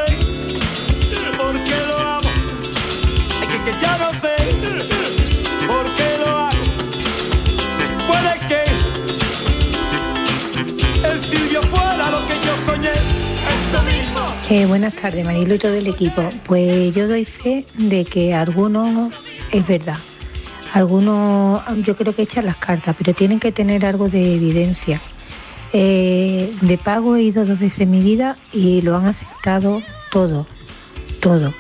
por 1.38 1.54
qué 1.64 1.76
lo 1.88 1.98
amo. 1.98 2.30
Es 3.42 3.48
que, 3.48 3.72
que 3.72 3.82
ya 3.82 3.98
no 3.98 4.11
Eh, 14.54 14.66
buenas 14.66 14.94
tardes, 14.96 15.26
Marilo 15.26 15.56
y 15.56 15.60
todo 15.60 15.76
el 15.76 15.88
equipo. 15.88 16.30
Pues 16.46 16.94
yo 16.94 17.08
doy 17.08 17.24
fe 17.24 17.66
de 17.78 18.04
que 18.04 18.34
algunos 18.34 19.14
es 19.50 19.66
verdad. 19.66 19.96
Algunos 20.74 21.62
yo 21.86 21.96
creo 21.96 22.14
que 22.14 22.24
echan 22.24 22.48
las 22.48 22.58
cartas, 22.58 22.94
pero 22.98 23.14
tienen 23.14 23.40
que 23.40 23.54
tener 23.54 23.86
algo 23.86 24.10
de 24.10 24.36
evidencia. 24.36 25.02
Eh, 25.72 26.54
de 26.60 26.78
pago 26.78 27.16
he 27.16 27.24
ido 27.24 27.46
dos 27.46 27.60
veces 27.60 27.80
en 27.80 27.92
mi 27.92 28.02
vida 28.02 28.36
y 28.52 28.82
lo 28.82 28.98
han 28.98 29.06
aceptado 29.06 29.82
todo, 30.12 30.46
todo. 31.22 31.54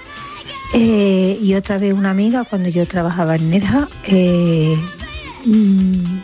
Eh, 0.73 1.39
y 1.41 1.53
otra 1.55 1.77
vez 1.77 1.93
una 1.93 2.09
amiga 2.09 2.43
cuando 2.43 2.67
yo 2.67 2.85
trabajaba 2.85 3.37
en 3.37 3.51
Nerja, 3.51 3.87
eh, 4.03 4.77
mm, 5.45 6.19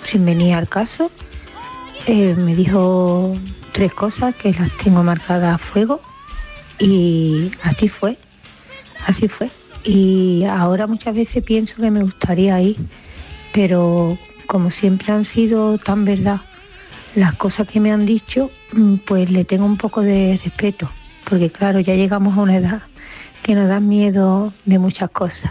sin 0.00 0.24
venir 0.24 0.54
al 0.54 0.66
caso, 0.66 1.10
me 2.08 2.56
dijo 2.56 3.34
tres 3.76 3.92
cosas 3.92 4.34
que 4.34 4.54
las 4.54 4.72
tengo 4.78 5.02
marcadas 5.02 5.56
a 5.56 5.58
fuego 5.58 6.00
y 6.78 7.50
así 7.62 7.90
fue, 7.90 8.16
así 9.06 9.28
fue. 9.28 9.50
Y 9.84 10.44
ahora 10.46 10.86
muchas 10.86 11.14
veces 11.14 11.44
pienso 11.44 11.82
que 11.82 11.90
me 11.90 12.00
gustaría 12.00 12.58
ir, 12.62 12.78
pero 13.52 14.16
como 14.46 14.70
siempre 14.70 15.12
han 15.12 15.26
sido 15.26 15.76
tan 15.76 16.06
verdad 16.06 16.40
las 17.16 17.34
cosas 17.34 17.68
que 17.68 17.78
me 17.78 17.92
han 17.92 18.06
dicho, 18.06 18.50
mm, 18.72 18.94
pues 19.04 19.30
le 19.30 19.44
tengo 19.44 19.66
un 19.66 19.76
poco 19.76 20.00
de 20.00 20.40
respeto, 20.42 20.90
porque 21.28 21.50
claro, 21.50 21.78
ya 21.78 21.94
llegamos 21.94 22.38
a 22.38 22.40
una 22.40 22.56
edad 22.56 22.80
que 23.42 23.54
nos 23.54 23.68
da 23.68 23.78
miedo 23.78 24.54
de 24.64 24.78
muchas 24.78 25.10
cosas. 25.10 25.50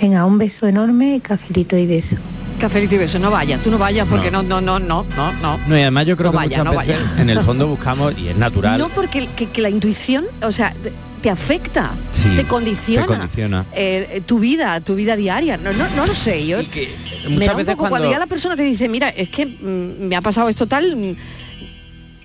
Venga, 0.00 0.26
un 0.26 0.36
beso 0.36 0.66
enorme, 0.66 1.20
cafelito 1.22 1.76
y 1.76 1.86
beso. 1.86 2.16
Cafelito 2.62 2.94
y 2.94 2.98
beso 2.98 3.18
no 3.18 3.30
vaya 3.30 3.58
tú 3.58 3.70
no 3.70 3.76
vayas 3.78 4.06
porque 4.08 4.30
no 4.30 4.42
no 4.42 4.60
no 4.60 4.78
no 4.78 5.04
no 5.16 5.32
no 5.34 5.58
No, 5.66 5.76
y 5.76 5.80
además 5.82 6.06
yo 6.06 6.16
creo 6.16 6.28
No 6.32 6.38
que 6.38 6.46
vaya, 6.46 6.58
muchas 6.58 6.64
no 6.64 6.74
vaya. 6.74 6.96
veces 6.98 7.18
en 7.18 7.28
el 7.30 7.40
fondo 7.40 7.66
buscamos, 7.68 8.14
y 8.18 8.28
es 8.28 8.36
natural, 8.36 8.78
no 8.78 8.88
porque 8.88 9.28
que, 9.36 9.46
que 9.50 9.60
la 9.60 9.68
intuición 9.68 10.24
o 10.42 10.50
sea 10.52 10.72
te- 10.82 10.92
te 11.22 11.30
afecta 11.30 11.90
Sí, 12.12 12.28
te 12.34 12.44
condiciona, 12.44 13.02
te 13.06 13.14
condiciona. 13.14 13.64
eh, 13.74 14.22
tu 14.26 14.38
vida 14.38 14.80
tu 14.80 14.94
vida 14.94 15.14
diaria 15.16 15.56
no 15.58 15.72
no, 15.72 15.88
no 15.94 16.06
lo 16.06 16.14
sé 16.14 16.46
yo 16.46 16.58
me 16.58 17.28
muchas 17.28 17.46
da 17.46 17.52
un 17.52 17.58
veces 17.58 17.74
poco 17.74 17.76
cuando... 17.76 17.88
cuando- 17.90 18.10
ya 18.10 18.18
la 18.18 18.26
persona 18.26 18.56
te 18.56 18.62
dice 18.62 18.88
mira 18.88 19.08
es 19.10 19.28
que 19.28 19.46
mm, 19.46 20.06
me 20.08 20.16
ha 20.16 20.20
pasado 20.20 20.48
esto 20.48 20.66
tal 20.66 20.96
mm, 20.96 21.16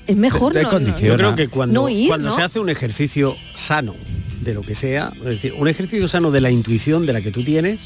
es 0.08 0.16
mejor 0.16 0.56
no, 0.56 0.80
no- 0.80 1.00
Yo 1.00 1.16
creo 1.18 1.36
que 1.36 1.48
cuando, 1.50 1.82
no 1.82 1.90
ir, 1.90 2.08
cuando 2.08 2.30
¿no? 2.30 2.36
se 2.36 2.42
hace 2.42 2.60
un 2.60 2.70
ejercicio 2.70 3.36
sano 3.56 3.94
de 4.42 4.54
lo 4.54 4.62
que 4.62 4.76
sea, 4.76 5.12
es 5.18 5.24
decir, 5.26 5.54
un 5.58 5.68
ejercicio 5.68 6.08
sano 6.08 6.32
de 6.32 6.40
la 6.40 6.50
intuición 6.50 7.06
de 7.06 7.12
la 7.12 7.20
que 7.22 7.32
tú 7.32 7.44
tienes, 7.44 7.80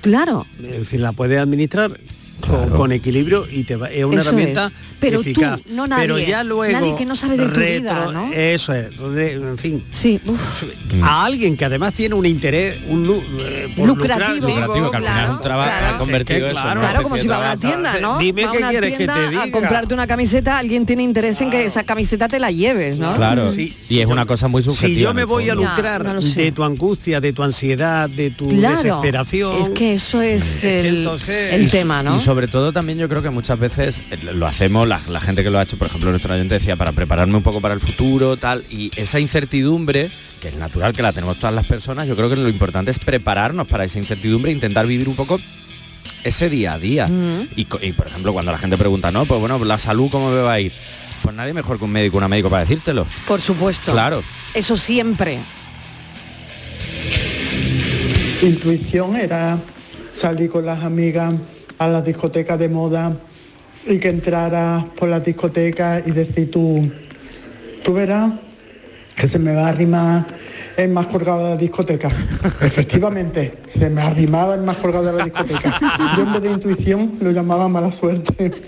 claro. 0.00 0.46
Es 0.62 0.80
decir, 0.80 1.00
la 1.00 1.12
puedes 1.12 1.38
administrar 1.38 1.98
con, 2.40 2.68
con 2.70 2.92
equilibrio 2.92 3.46
y 3.50 3.64
te 3.64 3.76
va- 3.76 3.90
es 3.90 4.04
una 4.04 4.20
Eso 4.20 4.30
herramienta 4.30 4.66
es. 4.66 4.72
Pero 5.00 5.20
eficaz. 5.22 5.60
tú, 5.62 5.72
no 5.74 5.86
nadie. 5.86 6.02
Pero 6.02 6.18
ya 6.18 6.44
luego 6.44 6.70
Nadie 6.70 6.94
que 6.96 7.06
no 7.06 7.16
sabe 7.16 7.36
de 7.38 7.46
tu 7.46 7.58
vida. 7.58 8.28
Eso 8.34 8.74
es, 8.74 8.94
re- 8.98 9.32
en 9.32 9.56
fin. 9.56 9.82
Sí. 9.90 10.20
A 11.02 11.24
alguien 11.24 11.56
que 11.56 11.64
además 11.64 11.94
tiene 11.94 12.14
un 12.14 12.26
interés, 12.26 12.76
un 12.88 13.06
lu- 13.06 13.22
eh, 13.40 13.72
por 13.76 13.86
Lucrativo, 13.88 14.46
lucrar, 14.46 14.66
Lucrativo, 14.68 14.90
que 14.90 14.96
al 14.96 15.02
final 15.02 15.24
es 15.24 15.30
un 15.30 15.40
trabajo 15.42 15.70
claro. 15.70 15.94
ha 15.94 15.98
convertido 15.98 16.38
Es 16.38 16.44
que 16.44 16.50
eso, 16.50 16.60
claro, 16.60 16.80
¿no? 16.82 16.86
Claro, 16.86 17.02
como 17.02 17.16
si 17.18 17.28
va 17.28 17.36
a 17.36 17.40
una 17.40 17.56
tienda. 17.56 18.00
¿no? 18.00 18.18
Dime 18.18 18.44
a 18.44 18.52
qué 18.52 18.58
quieres 18.68 18.98
que 18.98 19.06
te 19.06 19.10
A 19.10 19.28
diga. 19.30 19.50
comprarte 19.50 19.94
una 19.94 20.06
camiseta, 20.06 20.58
alguien 20.58 20.84
tiene 20.84 21.02
interés 21.02 21.40
en 21.40 21.50
que 21.50 21.64
esa 21.64 21.84
camiseta 21.84 22.28
te 22.28 22.38
la 22.38 22.50
lleves, 22.50 22.98
¿no? 22.98 23.14
Claro. 23.16 23.50
Sí, 23.50 23.74
y 23.88 24.00
es 24.00 24.06
una 24.06 24.26
cosa 24.26 24.48
muy 24.48 24.62
subjetiva. 24.62 24.96
Si 24.96 25.00
yo 25.02 25.14
me 25.14 25.24
voy 25.24 25.48
a 25.48 25.54
lucrar 25.54 26.04
Ya, 26.04 26.12
no 26.12 26.20
de 26.20 26.52
tu 26.52 26.62
angustia, 26.62 27.20
de 27.22 27.32
tu 27.32 27.42
ansiedad, 27.42 28.08
de 28.10 28.30
tu 28.30 28.50
desesperación. 28.50 29.62
Es 29.62 29.70
que 29.70 29.94
eso 29.94 30.20
es 30.20 30.62
el, 30.64 30.86
entonces- 30.98 31.54
el 31.54 31.70
tema, 31.70 32.02
¿no? 32.02 32.16
Sobre 32.30 32.46
todo 32.46 32.72
también 32.72 32.96
yo 32.96 33.08
creo 33.08 33.22
que 33.22 33.30
muchas 33.30 33.58
veces 33.58 34.02
eh, 34.12 34.16
lo 34.22 34.46
hacemos, 34.46 34.86
la, 34.86 35.00
la 35.08 35.18
gente 35.18 35.42
que 35.42 35.50
lo 35.50 35.58
ha 35.58 35.64
hecho, 35.64 35.76
por 35.76 35.88
ejemplo, 35.88 36.10
nuestro 36.10 36.32
oyente 36.32 36.54
decía, 36.54 36.76
para 36.76 36.92
prepararme 36.92 37.36
un 37.36 37.42
poco 37.42 37.60
para 37.60 37.74
el 37.74 37.80
futuro, 37.80 38.36
tal, 38.36 38.62
y 38.70 38.92
esa 38.94 39.18
incertidumbre, 39.18 40.08
que 40.40 40.46
es 40.46 40.54
natural 40.54 40.92
que 40.92 41.02
la 41.02 41.12
tenemos 41.12 41.38
todas 41.38 41.52
las 41.52 41.66
personas, 41.66 42.06
yo 42.06 42.14
creo 42.14 42.30
que 42.30 42.36
lo 42.36 42.48
importante 42.48 42.92
es 42.92 43.00
prepararnos 43.00 43.66
para 43.66 43.82
esa 43.82 43.98
incertidumbre 43.98 44.52
e 44.52 44.54
intentar 44.54 44.86
vivir 44.86 45.08
un 45.08 45.16
poco 45.16 45.40
ese 46.22 46.48
día 46.48 46.74
a 46.74 46.78
día. 46.78 47.08
Mm. 47.08 47.48
Y, 47.56 47.66
y, 47.80 47.92
por 47.94 48.06
ejemplo, 48.06 48.32
cuando 48.32 48.52
la 48.52 48.58
gente 48.58 48.78
pregunta, 48.78 49.10
no, 49.10 49.24
pues 49.24 49.40
bueno, 49.40 49.58
la 49.64 49.78
salud, 49.78 50.08
¿cómo 50.08 50.30
me 50.30 50.40
va 50.40 50.52
a 50.52 50.60
ir? 50.60 50.72
Pues 51.24 51.34
nadie 51.34 51.52
mejor 51.52 51.78
que 51.78 51.84
un 51.84 51.90
médico, 51.90 52.16
una 52.16 52.28
médico 52.28 52.48
para 52.48 52.60
decírtelo. 52.60 53.08
Por 53.26 53.40
supuesto. 53.40 53.90
Claro. 53.90 54.22
Eso 54.54 54.76
siempre. 54.76 55.40
Intuición 58.40 59.16
era 59.16 59.58
salir 60.12 60.48
con 60.48 60.64
las 60.64 60.84
amigas 60.84 61.34
a 61.80 61.88
la 61.88 62.02
discoteca 62.02 62.58
de 62.58 62.68
moda 62.68 63.16
y 63.86 63.98
que 63.98 64.10
entrara 64.10 64.84
por 64.98 65.08
la 65.08 65.18
discoteca 65.18 66.02
y 66.04 66.10
decir 66.10 66.50
tú, 66.50 66.92
tú 67.82 67.94
verás 67.94 68.32
que 69.16 69.26
se 69.26 69.38
me 69.38 69.54
va 69.54 69.66
a 69.66 69.68
arrimar 69.70 70.26
el 70.76 70.90
más 70.90 71.06
colgado 71.06 71.44
de 71.44 71.50
la 71.50 71.56
discoteca. 71.56 72.08
Efectivamente, 72.60 73.58
se 73.78 73.90
me 73.90 74.02
arrimaba 74.02 74.54
el 74.54 74.62
más 74.62 74.76
colgado 74.78 75.04
de 75.06 75.12
la 75.12 75.24
discoteca. 75.24 75.78
Yo 76.16 76.22
en 76.22 76.32
vez 76.32 76.42
de 76.42 76.50
intuición 76.52 77.14
lo 77.20 77.30
llamaba 77.30 77.68
mala 77.68 77.92
suerte. 77.92 78.50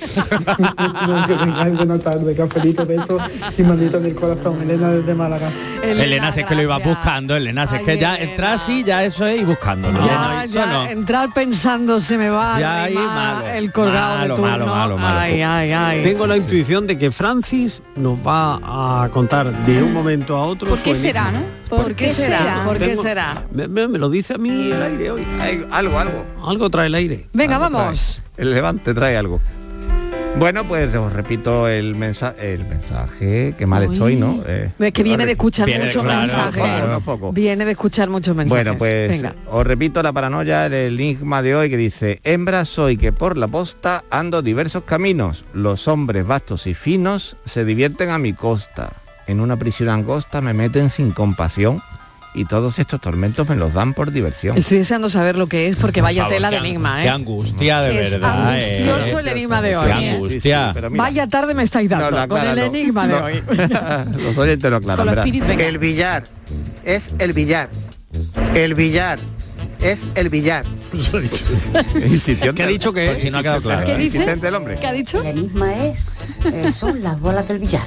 que 1.26 1.34
tengáis 1.34 1.76
buena 1.76 1.98
tarde, 1.98 2.34
cafelito, 2.34 2.86
beso 2.86 3.18
y 3.56 3.62
maldito 3.62 4.00
del 4.00 4.14
corazón. 4.14 4.62
Elena 4.62 4.90
desde 4.90 5.14
Málaga. 5.14 5.50
Elena, 5.82 6.32
si 6.32 6.40
es 6.40 6.46
que 6.46 6.54
lo 6.54 6.62
ibas 6.62 6.82
buscando, 6.84 7.34
Elena, 7.36 7.64
es 7.64 7.70
que 7.82 7.98
ya 7.98 8.16
entras 8.16 8.68
y 8.68 8.84
ya 8.84 9.04
eso 9.04 9.24
es 9.26 9.40
y 9.40 9.44
buscándolo. 9.44 9.98
Ya, 10.04 10.44
Eso 10.44 10.54
ya, 10.54 10.66
no. 10.72 10.86
entrar 10.86 11.32
pensando 11.34 12.00
se 12.00 12.18
me 12.18 12.28
va 12.30 12.58
Ya 12.60 12.72
a 12.72 12.82
ahí 12.84 12.94
malo. 12.94 13.46
el 13.48 13.72
colgado 13.72 14.18
Malo, 14.18 14.34
de 14.36 14.40
turno. 14.42 14.50
malo, 14.50 14.66
malo, 14.66 14.98
malo. 14.98 15.18
Ay, 15.20 15.42
ay, 15.42 15.72
ay. 15.72 16.02
Tengo 16.02 16.26
la 16.26 16.36
intuición 16.36 16.86
de 16.86 16.96
que 16.98 17.10
Francis 17.10 17.82
nos 17.96 18.18
va 18.18 19.04
a 19.04 19.08
contar 19.10 19.52
de 19.66 19.82
un 19.82 19.92
momento 19.92 20.36
a 20.36 20.44
otro. 20.44 20.68
¿Por 20.70 20.78
qué 20.78 20.94
será, 20.94 21.30
no? 21.32 21.61
¿Por 21.76 21.94
qué 21.94 22.10
será? 22.10 22.64
¿Por 22.66 22.78
qué 22.78 22.96
será? 22.96 23.44
Me, 23.50 23.66
me- 23.66 23.88
me 23.88 23.98
lo 23.98 24.10
dice 24.10 24.34
a 24.34 24.38
mí 24.38 24.70
el 24.70 24.82
aire 24.82 25.10
hoy. 25.10 25.26
algo, 25.70 25.98
algo. 25.98 26.24
Algo 26.44 26.68
trae 26.70 26.86
el 26.88 26.94
aire. 26.94 27.26
Venga, 27.32 27.56
Algo 27.56 27.70
vamos. 27.78 28.20
trae. 28.36 28.44
El 28.46 28.52
levante 28.54 28.92
trae 28.94 29.16
algo. 29.16 29.40
Bueno, 30.38 30.66
pues 30.66 30.94
os 30.94 31.12
repito 31.12 31.68
el, 31.68 31.94
mensa 31.94 32.34
el 32.40 32.64
mensaje, 32.66 33.54
que 33.56 33.66
mal 33.66 33.86
Uy. 33.86 33.92
estoy, 33.94 34.16
¿no? 34.16 34.42
Eh, 34.46 34.70
Es 34.78 34.92
que 34.92 35.02
viene 35.02 35.26
de 35.26 35.32
escuchar 35.32 35.66
Viene, 35.66 35.84
muchos 35.84 36.02
claro, 36.02 36.20
mensajes. 36.20 37.34
Viene 37.34 37.64
de 37.66 37.70
escuchar 37.72 38.08
muchos 38.08 38.34
mensajes. 38.34 38.64
Bueno, 38.64 38.78
pues 38.78 39.10
Venga. 39.10 39.34
os 39.50 39.66
repito 39.66 40.02
la 40.02 40.10
paranoia 40.12 40.70
del 40.70 40.94
enigma 40.98 41.42
de 41.42 41.54
hoy 41.54 41.68
que 41.68 41.76
dice, 41.76 42.18
hembra 42.24 42.64
soy 42.64 42.96
que 42.96 43.12
por 43.12 43.36
la 43.36 43.46
posta 43.46 44.04
ando 44.10 44.40
diversos 44.40 44.84
caminos, 44.84 45.44
los 45.52 45.86
hombres 45.86 46.26
vastos 46.26 46.66
y 46.66 46.72
finos 46.72 47.36
se 47.44 47.66
divierten 47.66 48.08
a 48.08 48.16
mi 48.18 48.32
costa, 48.32 48.90
en 49.32 49.40
una 49.40 49.56
prisión 49.56 49.88
angosta 49.88 50.40
me 50.40 50.54
meten 50.54 50.88
sin 50.90 51.10
compasión 51.10 51.82
y 52.34 52.46
todos 52.46 52.78
estos 52.78 53.00
tormentos 53.00 53.46
me 53.48 53.56
los 53.56 53.74
dan 53.74 53.92
por 53.92 54.10
diversión. 54.10 54.56
Estoy 54.56 54.78
deseando 54.78 55.08
saber 55.08 55.36
lo 55.36 55.48
que 55.48 55.66
es 55.68 55.78
porque 55.78 56.00
vaya 56.00 56.28
tela 56.28 56.50
de 56.50 56.58
enigma, 56.58 57.00
¿eh? 57.00 57.02
Qué 57.02 57.08
angustia, 57.10 57.80
de 57.82 58.02
Es 58.02 58.10
verdad. 58.12 58.52
angustioso 58.52 59.18
eh. 59.18 59.20
el 59.22 59.28
enigma 59.28 59.60
de 59.62 59.76
hoy. 59.76 59.86
Qué 59.92 59.92
¿eh? 60.06 60.10
angustia. 60.12 60.72
mira. 60.74 60.88
Vaya 60.90 61.26
tarde 61.26 61.52
me 61.54 61.62
estáis 61.62 61.90
dando 61.90 62.10
No, 62.10 62.20
no, 62.20 62.28
con 62.28 62.40
el 62.40 62.58
enigma 62.58 63.06
de 63.06 63.12
No. 63.18 63.24
hoy. 63.24 63.42
los 64.22 64.38
oyentes 64.38 64.70
lo 64.70 64.76
aclaran. 64.76 65.08
El 65.28 65.78
billar 65.78 66.24
es 66.84 67.12
el 67.18 67.32
billar. 67.32 67.68
El 68.54 68.74
billar 68.74 69.18
es 69.82 70.06
el 70.14 70.28
billar. 70.28 70.64
¿Qué 72.54 72.62
ha 72.62 72.66
dicho 72.66 72.92
que 72.92 73.06
Por 73.06 73.16
es? 73.16 73.22
si 73.22 73.30
no 73.30 73.38
ha 73.38 73.42
quedado 73.42 73.62
claro. 73.62 73.86
¿Qué 73.86 73.96
dice? 73.96 74.18
Insistente 74.18 74.48
el 74.48 74.54
hombre. 74.54 74.76
¿Qué 74.76 74.86
ha 74.86 74.92
dicho? 74.92 75.20
El 75.22 75.38
enigma 75.38 75.86
es, 75.86 76.06
eh, 76.52 76.72
son 76.72 77.02
las 77.02 77.20
bolas 77.20 77.46
del 77.48 77.58
billar. 77.58 77.86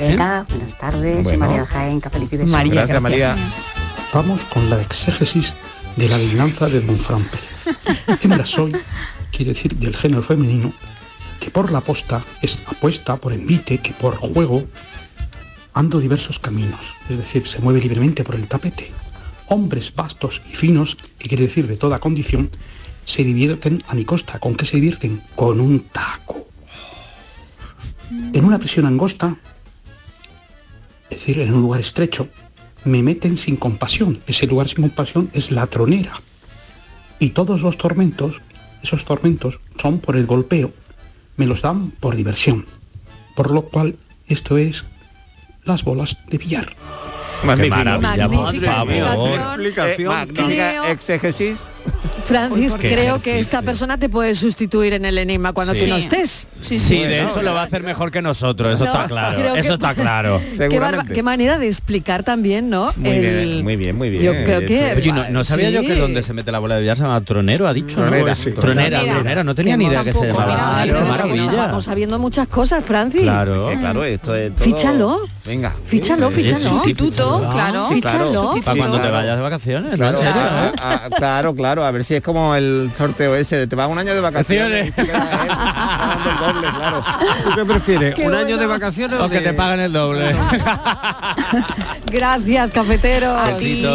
Venga, 0.00 0.46
buenas 0.48 0.78
tardes, 0.78 1.24
Bueno. 1.24 1.46
María 1.46 1.66
Jaén, 1.66 2.00
Cafelito 2.00 2.36
y. 2.36 2.38
María, 2.46 2.74
Gracias, 2.74 3.02
María. 3.02 3.36
Vamos 4.12 4.44
con 4.46 4.68
la 4.68 4.80
exégesis 4.80 5.54
de 5.96 6.08
la 6.08 6.16
adivinanza 6.16 6.68
de 6.68 6.80
Don 6.80 6.96
Fran 6.96 7.22
Pérez. 7.22 7.78
Hembra 8.22 8.44
soy, 8.46 8.76
quiere 9.30 9.52
decir 9.54 9.74
del 9.76 9.96
género 9.96 10.22
femenino, 10.22 10.72
que 11.38 11.50
por 11.50 11.70
la 11.70 11.80
posta 11.80 12.24
es 12.42 12.58
apuesta, 12.66 13.16
por 13.16 13.32
envite, 13.32 13.78
que 13.78 13.92
por 13.92 14.16
juego 14.16 14.66
ando 15.72 16.00
diversos 16.00 16.38
caminos, 16.38 16.94
es 17.08 17.18
decir, 17.18 17.46
se 17.46 17.60
mueve 17.60 17.80
libremente 17.80 18.24
por 18.24 18.34
el 18.34 18.48
tapete. 18.48 18.90
Hombres 19.52 19.92
vastos 19.92 20.42
y 20.48 20.54
finos, 20.54 20.96
que 21.18 21.28
quiere 21.28 21.42
decir 21.42 21.66
de 21.66 21.76
toda 21.76 21.98
condición, 21.98 22.50
se 23.04 23.24
divierten 23.24 23.82
a 23.88 23.94
mi 23.94 24.04
costa. 24.04 24.38
¿Con 24.38 24.54
qué 24.54 24.64
se 24.64 24.76
divierten? 24.76 25.24
Con 25.34 25.60
un 25.60 25.80
taco. 25.88 26.46
En 28.32 28.44
una 28.44 28.60
prisión 28.60 28.86
angosta, 28.86 29.36
es 31.10 31.18
decir, 31.18 31.40
en 31.40 31.52
un 31.52 31.62
lugar 31.62 31.80
estrecho, 31.80 32.28
me 32.84 33.02
meten 33.02 33.38
sin 33.38 33.56
compasión. 33.56 34.20
Ese 34.28 34.46
lugar 34.46 34.68
sin 34.68 34.82
compasión 34.82 35.30
es 35.32 35.50
la 35.50 35.66
tronera. 35.66 36.12
Y 37.18 37.30
todos 37.30 37.62
los 37.62 37.76
tormentos, 37.76 38.40
esos 38.84 39.04
tormentos 39.04 39.58
son 39.82 39.98
por 39.98 40.16
el 40.16 40.26
golpeo, 40.26 40.72
me 41.36 41.46
los 41.46 41.60
dan 41.60 41.90
por 41.90 42.14
diversión. 42.14 42.66
Por 43.34 43.50
lo 43.50 43.62
cual, 43.62 43.96
esto 44.28 44.58
es 44.58 44.84
las 45.64 45.82
bolas 45.82 46.18
de 46.28 46.38
billar. 46.38 46.76
Magnífico. 47.42 47.76
maravilla, 47.76 48.28
por 48.28 48.54
favor. 48.60 49.38
explicación. 49.38 50.28
Eh, 50.38 50.90
exégesis. 50.90 51.58
Francis, 52.26 52.74
creo 52.78 53.20
que 53.20 53.40
esta 53.40 53.60
persona 53.62 53.98
te 53.98 54.08
puede 54.08 54.34
sustituir 54.36 54.92
en 54.92 55.04
el 55.04 55.18
enigma 55.18 55.52
cuando 55.52 55.74
Sí. 55.74 55.82
tú 55.84 55.88
no 55.88 55.96
estés. 55.96 56.46
Sí, 56.60 56.78
Sí, 56.78 56.98
sí. 56.98 57.04
de 57.04 57.22
eso 57.24 57.42
lo 57.42 57.54
va 57.54 57.62
a 57.62 57.64
hacer 57.64 57.82
mejor 57.82 58.12
que 58.12 58.22
nosotros, 58.22 58.74
eso 58.74 58.84
No, 58.84 58.92
está 58.92 59.06
claro. 59.08 59.54
que- 59.54 59.60
Eso 59.60 59.74
está 59.74 59.94
claro. 59.96 60.40
Qué, 61.12 61.22
manera 61.24 61.58
de 61.58 61.66
explicar 61.66 62.22
también, 62.22 62.70
¿no? 62.70 62.92
Muy 62.96 63.10
El- 63.10 63.20
bien, 63.20 63.64
muy 63.64 63.76
bien, 63.76 63.96
muy 63.96 64.10
bien. 64.10 64.22
Yo 64.22 64.32
creo 64.32 64.60
que... 64.60 64.94
Oye, 64.96 65.12
no, 65.12 65.28
no 65.30 65.42
sabía 65.44 65.70
yo 65.70 65.80
que 65.82 65.96
donde 65.96 66.22
se 66.22 66.32
mete 66.32 66.52
la 66.52 66.58
bola 66.60 66.76
de 66.76 66.82
billar 66.82 66.96
se 66.96 67.02
llama 67.02 67.20
tronero, 67.22 67.66
ha 67.66 67.72
dicho. 67.72 67.98
¿no? 67.98 68.06
Tronera, 68.06 68.34
sí. 68.34 68.52
Tronera, 68.52 68.98
Tronera. 68.98 69.14
tronera, 69.16 69.44
no 69.44 69.54
tenía 69.54 69.76
ni 69.76 69.86
idea 69.86 70.04
que 70.04 70.12
se 70.12 70.26
llamaba 70.28 70.80
así. 70.82 70.90
vamos- 70.90 71.08
maravilla. 71.08 71.52
Vamos 71.52 71.84
sabiendo 71.84 72.18
muchas 72.18 72.46
cosas, 72.48 72.84
Francis. 72.84 73.22
Claro. 73.22 73.70
Claro, 73.80 74.04
esto 74.04 74.34
es 74.36 74.54
todo... 74.54 74.64
Fíchalo. 74.64 75.20
Venga. 75.46 75.74
Fíchalo, 75.86 76.30
fíchalo. 76.30 76.68
Sustituto, 76.68 77.38
fíchalo. 77.40 77.52
claro. 77.52 77.70
Claro. 77.72 77.88
Fíchalo. 77.88 78.54
Para 78.64 78.76
cuando 78.76 78.96
te 78.98 79.00
claro. 79.02 79.16
vayas 79.16 79.36
de 79.36 79.42
vacaciones, 79.42 79.90
¿no? 79.92 79.96
Claro, 79.96 80.18
¿En 80.18 80.24
serio? 80.24 80.42
ah, 80.44 80.72
ah, 80.82 81.08
claro, 81.16 81.54
claro, 81.70 81.84
a 81.86 81.90
ver 81.92 82.04
si 82.04 82.16
es 82.16 82.20
como 82.22 82.54
el 82.56 82.90
sorteo 82.98 83.36
ese, 83.36 83.56
de 83.56 83.66
te 83.68 83.76
vas 83.76 83.88
un 83.88 83.96
año 83.98 84.12
de 84.12 84.20
vacaciones 84.20 84.92
doble, 84.96 86.68
claro. 86.74 87.04
¿Tú 87.44 87.50
qué 87.54 87.64
prefieres? 87.64 88.14
Qué 88.16 88.26
¿Un 88.26 88.34
año 88.34 88.44
bueno. 88.46 88.60
de 88.62 88.66
vacaciones 88.66 89.20
o, 89.20 89.26
O 89.26 89.28
que 89.28 89.36
de- 89.38 89.44
te 89.50 89.54
paguen 89.54 89.80
el 89.80 89.92
doble. 89.92 90.34
Gracias. 92.12 92.70
Sí, 93.58 93.86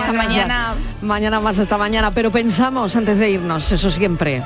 hasta 0.00 0.12
mañana. 0.12 0.74
Mañana 1.02 1.40
más 1.40 1.58
hasta 1.58 1.78
mañana, 1.78 2.10
pero 2.10 2.30
pensamos 2.32 2.94
antes 2.96 3.18
de 3.18 3.30
irnos, 3.30 3.70
eso 3.70 3.90
siempre. 3.90 4.42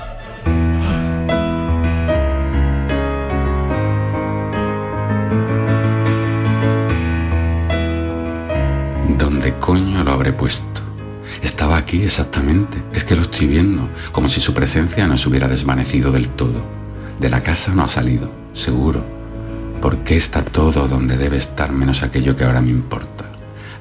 Aquí 11.84 12.02
exactamente. 12.02 12.82
Es 12.94 13.04
que 13.04 13.14
lo 13.14 13.22
estoy 13.22 13.46
viendo, 13.46 13.88
como 14.10 14.28
si 14.30 14.40
su 14.40 14.54
presencia 14.54 15.06
no 15.06 15.18
se 15.18 15.28
hubiera 15.28 15.48
desvanecido 15.48 16.10
del 16.10 16.28
todo. 16.28 16.64
De 17.20 17.28
la 17.28 17.42
casa 17.42 17.74
no 17.74 17.84
ha 17.84 17.88
salido, 17.88 18.30
seguro. 18.54 19.04
¿Por 19.82 19.98
qué 19.98 20.16
está 20.16 20.42
todo 20.42 20.88
donde 20.88 21.18
debe 21.18 21.36
estar 21.36 21.72
menos 21.72 22.02
aquello 22.02 22.36
que 22.36 22.44
ahora 22.44 22.62
me 22.62 22.70
importa? 22.70 23.26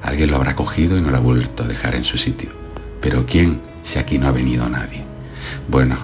Alguien 0.02 0.30
lo 0.30 0.36
habrá 0.36 0.54
cogido 0.54 0.98
y 0.98 1.00
no 1.00 1.10
lo 1.10 1.16
ha 1.16 1.20
vuelto 1.20 1.64
a 1.64 1.66
dejar 1.66 1.94
en 1.94 2.04
su 2.04 2.18
sitio. 2.18 2.50
Pero 3.00 3.24
¿quién 3.26 3.60
si 3.82 3.98
aquí 3.98 4.18
no 4.18 4.28
ha 4.28 4.32
venido 4.32 4.68
nadie? 4.68 5.02
Bueno, 5.68 5.96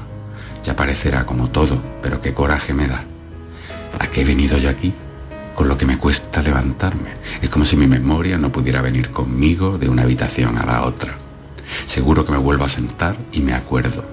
ya 0.65 0.75
parecerá 0.75 1.27
como 1.27 1.51
todo, 1.51 1.83
pero 2.03 2.23
qué 2.23 2.33
coraje 2.33 2.73
me 2.73 2.89
da. 2.89 3.05
¿A 3.99 4.07
qué 4.07 4.23
he 4.23 4.25
venido 4.25 4.57
yo 4.57 4.71
aquí? 4.71 4.95
Con 5.55 5.69
lo 5.69 5.77
que 5.77 5.85
me 5.85 5.99
cuesta 5.99 6.41
levantarme. 6.41 7.11
Es 7.43 7.51
como 7.51 7.67
si 7.67 7.77
mi 7.77 7.87
memoria 7.87 8.39
no 8.39 8.51
pudiera 8.51 8.81
venir 8.81 9.11
conmigo 9.11 9.77
de 9.77 9.91
una 9.91 10.03
habitación 10.03 10.57
a 10.57 10.65
la 10.65 10.83
otra. 10.85 11.30
Seguro 11.87 12.25
que 12.25 12.33
me 12.33 12.39
vuelvo 12.39 12.65
a 12.65 12.69
sentar 12.69 13.17
y 13.33 13.41
me 13.41 13.55
acuerdo. 13.55 14.05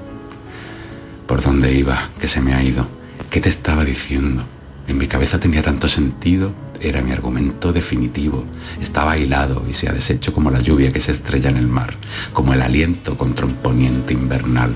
¿Por 1.27 1.41
dónde 1.41 1.73
iba? 1.73 2.09
¿Qué 2.19 2.27
se 2.27 2.41
me 2.41 2.53
ha 2.53 2.63
ido? 2.63 2.87
¿Qué 3.29 3.41
te 3.41 3.49
estaba 3.49 3.83
diciendo? 3.83 4.43
En 4.87 4.97
mi 4.97 5.07
cabeza 5.07 5.39
tenía 5.39 5.61
tanto 5.61 5.89
sentido, 5.89 6.53
era 6.79 7.01
mi 7.01 7.11
argumento 7.11 7.73
definitivo. 7.73 8.45
Estaba 8.79 9.17
hilado 9.17 9.65
y 9.69 9.73
se 9.73 9.89
ha 9.89 9.93
deshecho 9.93 10.33
como 10.33 10.51
la 10.51 10.61
lluvia 10.61 10.93
que 10.93 11.01
se 11.01 11.11
estrella 11.11 11.49
en 11.49 11.57
el 11.57 11.67
mar, 11.67 11.95
como 12.31 12.53
el 12.53 12.61
aliento 12.61 13.17
contra 13.17 13.45
un 13.45 13.55
poniente 13.55 14.13
invernal. 14.13 14.73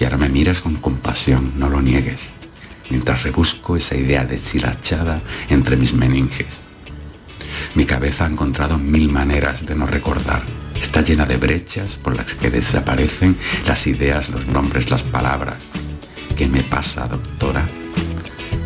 Y 0.00 0.04
ahora 0.04 0.16
me 0.16 0.28
miras 0.28 0.60
con 0.60 0.76
compasión, 0.76 1.52
no 1.58 1.68
lo 1.68 1.82
niegues, 1.82 2.30
mientras 2.90 3.22
rebusco 3.24 3.76
esa 3.76 3.96
idea 3.96 4.24
deshilachada 4.24 5.20
entre 5.50 5.76
mis 5.76 5.92
meninges. 5.92 6.65
Mi 7.74 7.84
cabeza 7.84 8.24
ha 8.24 8.28
encontrado 8.28 8.78
mil 8.78 9.10
maneras 9.10 9.66
de 9.66 9.74
no 9.74 9.86
recordar. 9.86 10.42
Está 10.80 11.00
llena 11.00 11.26
de 11.26 11.36
brechas 11.36 11.96
por 11.96 12.14
las 12.14 12.34
que 12.34 12.50
desaparecen 12.50 13.36
las 13.66 13.86
ideas, 13.86 14.30
los 14.30 14.46
nombres, 14.46 14.90
las 14.90 15.02
palabras. 15.02 15.68
¿Qué 16.36 16.46
me 16.46 16.62
pasa, 16.62 17.06
doctora? 17.06 17.66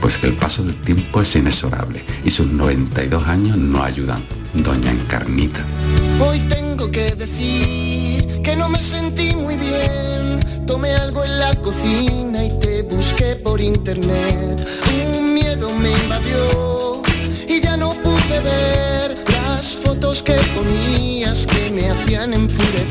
Pues 0.00 0.16
que 0.16 0.26
el 0.26 0.34
paso 0.34 0.64
del 0.64 0.80
tiempo 0.80 1.20
es 1.20 1.36
inexorable 1.36 2.04
y 2.24 2.30
sus 2.30 2.46
92 2.46 3.28
años 3.28 3.56
no 3.56 3.82
ayudan. 3.82 4.22
Doña 4.54 4.90
Encarnita. 4.90 5.60
Hoy 6.18 6.40
tengo 6.48 6.90
que 6.90 7.14
decir 7.14 8.42
que 8.42 8.56
no 8.56 8.68
me 8.68 8.80
sentí 8.80 9.36
muy 9.36 9.56
bien. 9.56 10.40
Tomé 10.66 10.92
algo 10.94 11.24
en 11.24 11.38
la 11.38 11.54
cocina 11.56 12.44
y 12.44 12.58
te 12.58 12.82
busqué 12.82 13.36
por 13.36 13.60
internet. 13.60 14.66
Un 15.16 15.34
miedo 15.34 15.72
me 15.74 15.92
invadió 15.92 17.02
y 17.48 17.60
ya 17.60 17.76
no 17.76 17.92
pude 17.94 18.09
que 20.22 20.34
ponías 20.54 21.46
que 21.46 21.70
me 21.70 21.90
hacían 21.90 22.34
enfurecer. 22.34 22.86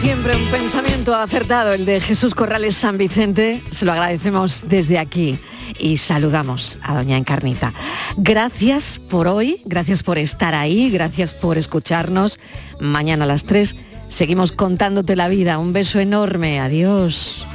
Siempre 0.00 0.36
un 0.36 0.50
pensamiento 0.50 1.14
acertado 1.14 1.72
el 1.72 1.84
de 1.84 2.00
Jesús 2.00 2.34
Corrales 2.34 2.76
San 2.76 2.98
Vicente. 2.98 3.62
Se 3.70 3.84
lo 3.84 3.92
agradecemos 3.92 4.62
desde 4.68 4.98
aquí 4.98 5.38
y 5.78 5.98
saludamos 5.98 6.78
a 6.82 6.94
Doña 6.94 7.16
Encarnita. 7.16 7.72
Gracias 8.16 8.98
por 8.98 9.28
hoy, 9.28 9.62
gracias 9.64 10.02
por 10.02 10.18
estar 10.18 10.54
ahí, 10.54 10.90
gracias 10.90 11.34
por 11.34 11.58
escucharnos. 11.58 12.38
Mañana 12.80 13.24
a 13.24 13.28
las 13.28 13.44
3 13.44 13.76
seguimos 14.08 14.52
contándote 14.52 15.16
la 15.16 15.28
vida. 15.28 15.58
Un 15.58 15.72
beso 15.72 16.00
enorme, 16.00 16.60
adiós. 16.60 17.46